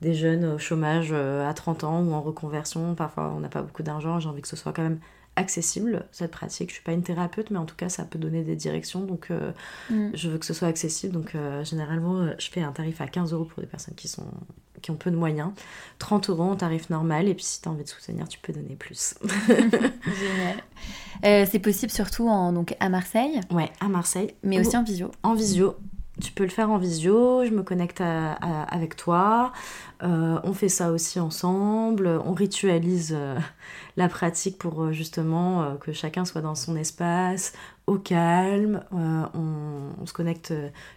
des 0.01 0.15
jeunes 0.15 0.45
au 0.45 0.57
chômage 0.57 1.09
euh, 1.11 1.47
à 1.47 1.53
30 1.53 1.83
ans 1.83 2.01
ou 2.01 2.13
en 2.13 2.21
reconversion. 2.21 2.95
Parfois, 2.95 3.33
on 3.35 3.39
n'a 3.39 3.49
pas 3.49 3.61
beaucoup 3.61 3.83
d'argent. 3.83 4.19
J'ai 4.19 4.29
envie 4.29 4.41
que 4.41 4.47
ce 4.47 4.55
soit 4.55 4.73
quand 4.73 4.81
même 4.81 4.99
accessible, 5.35 6.05
cette 6.11 6.31
pratique. 6.31 6.69
Je 6.69 6.75
suis 6.75 6.83
pas 6.83 6.91
une 6.91 7.03
thérapeute, 7.03 7.51
mais 7.51 7.59
en 7.59 7.65
tout 7.65 7.75
cas, 7.75 7.87
ça 7.87 8.03
peut 8.03 8.19
donner 8.19 8.43
des 8.43 8.55
directions. 8.55 9.01
Donc, 9.01 9.27
euh, 9.29 9.51
mm. 9.89 10.09
je 10.13 10.29
veux 10.29 10.37
que 10.39 10.45
ce 10.45 10.53
soit 10.53 10.67
accessible. 10.67 11.13
Donc, 11.13 11.35
euh, 11.35 11.63
généralement, 11.63 12.29
je 12.37 12.49
fais 12.49 12.61
un 12.61 12.71
tarif 12.71 12.99
à 12.99 13.07
15 13.07 13.31
euros 13.31 13.45
pour 13.45 13.61
des 13.61 13.67
personnes 13.67 13.95
qui, 13.95 14.07
sont, 14.07 14.25
qui 14.81 14.91
ont 14.91 14.95
peu 14.95 15.11
de 15.11 15.15
moyens, 15.15 15.51
30 15.99 16.29
euros 16.29 16.43
en 16.43 16.55
tarif 16.55 16.89
normal. 16.89 17.27
Et 17.27 17.33
puis, 17.33 17.43
si 17.43 17.61
tu 17.61 17.69
as 17.69 17.71
envie 17.71 17.83
de 17.83 17.89
soutenir, 17.89 18.27
tu 18.27 18.39
peux 18.39 18.53
donner 18.53 18.75
plus. 18.75 19.15
Génial. 19.47 21.47
c'est 21.47 21.59
possible 21.59 21.91
surtout 21.91 22.27
en, 22.27 22.53
donc, 22.53 22.75
à 22.79 22.89
Marseille 22.89 23.39
Ouais, 23.51 23.71
à 23.79 23.87
Marseille. 23.87 24.33
Mais 24.43 24.59
aussi 24.59 24.77
en 24.77 24.83
visio 24.83 25.11
En 25.23 25.33
visio 25.33 25.75
tu 26.21 26.33
peux 26.33 26.43
le 26.43 26.49
faire 26.49 26.69
en 26.69 26.77
visio, 26.77 27.45
je 27.45 27.51
me 27.51 27.63
connecte 27.63 28.01
avec 28.01 28.95
toi, 28.95 29.53
euh, 30.03 30.39
on 30.43 30.53
fait 30.53 30.69
ça 30.69 30.91
aussi 30.91 31.19
ensemble, 31.19 32.07
on 32.25 32.33
ritualise 32.33 33.13
euh, 33.15 33.39
la 33.97 34.09
pratique 34.09 34.57
pour 34.57 34.83
euh, 34.83 34.91
justement 34.91 35.75
que 35.77 35.91
chacun 35.91 36.25
soit 36.25 36.41
dans 36.41 36.55
son 36.55 36.75
espace, 36.75 37.53
au 37.87 37.97
calme, 37.97 38.83
on, 38.91 40.05
se 40.05 40.13
connecte 40.13 40.53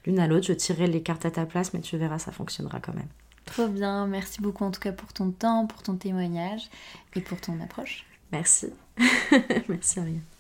l'une 0.07 0.19
à 0.19 0.27
l'autre, 0.27 0.47
je 0.47 0.53
tirerai 0.53 0.87
les 0.87 1.03
cartes 1.03 1.27
à 1.27 1.31
ta 1.31 1.45
place, 1.45 1.75
mais 1.75 1.81
tu 1.81 1.97
verras, 1.97 2.19
ça 2.19 2.33
fonctionnera 2.33 2.81
quand 2.81 2.95
même. 2.95 3.09
Trop 3.45 3.69
bien, 3.69 4.07
merci 4.07 4.41
beaucoup 4.41 4.65
en 4.65 4.71
tout 4.71 4.81
cas 4.81 4.93
pour 4.93 5.13
ton 5.13 5.31
temps, 5.31 5.67
pour 5.67 5.83
ton 5.83 5.97
témoignage 5.97 6.69
et 7.15 7.21
pour 7.21 7.41
ton 7.41 7.61
approche. 7.61 8.05
Merci. 8.33 8.69
merci 9.69 10.01
Ariane. 10.01 10.34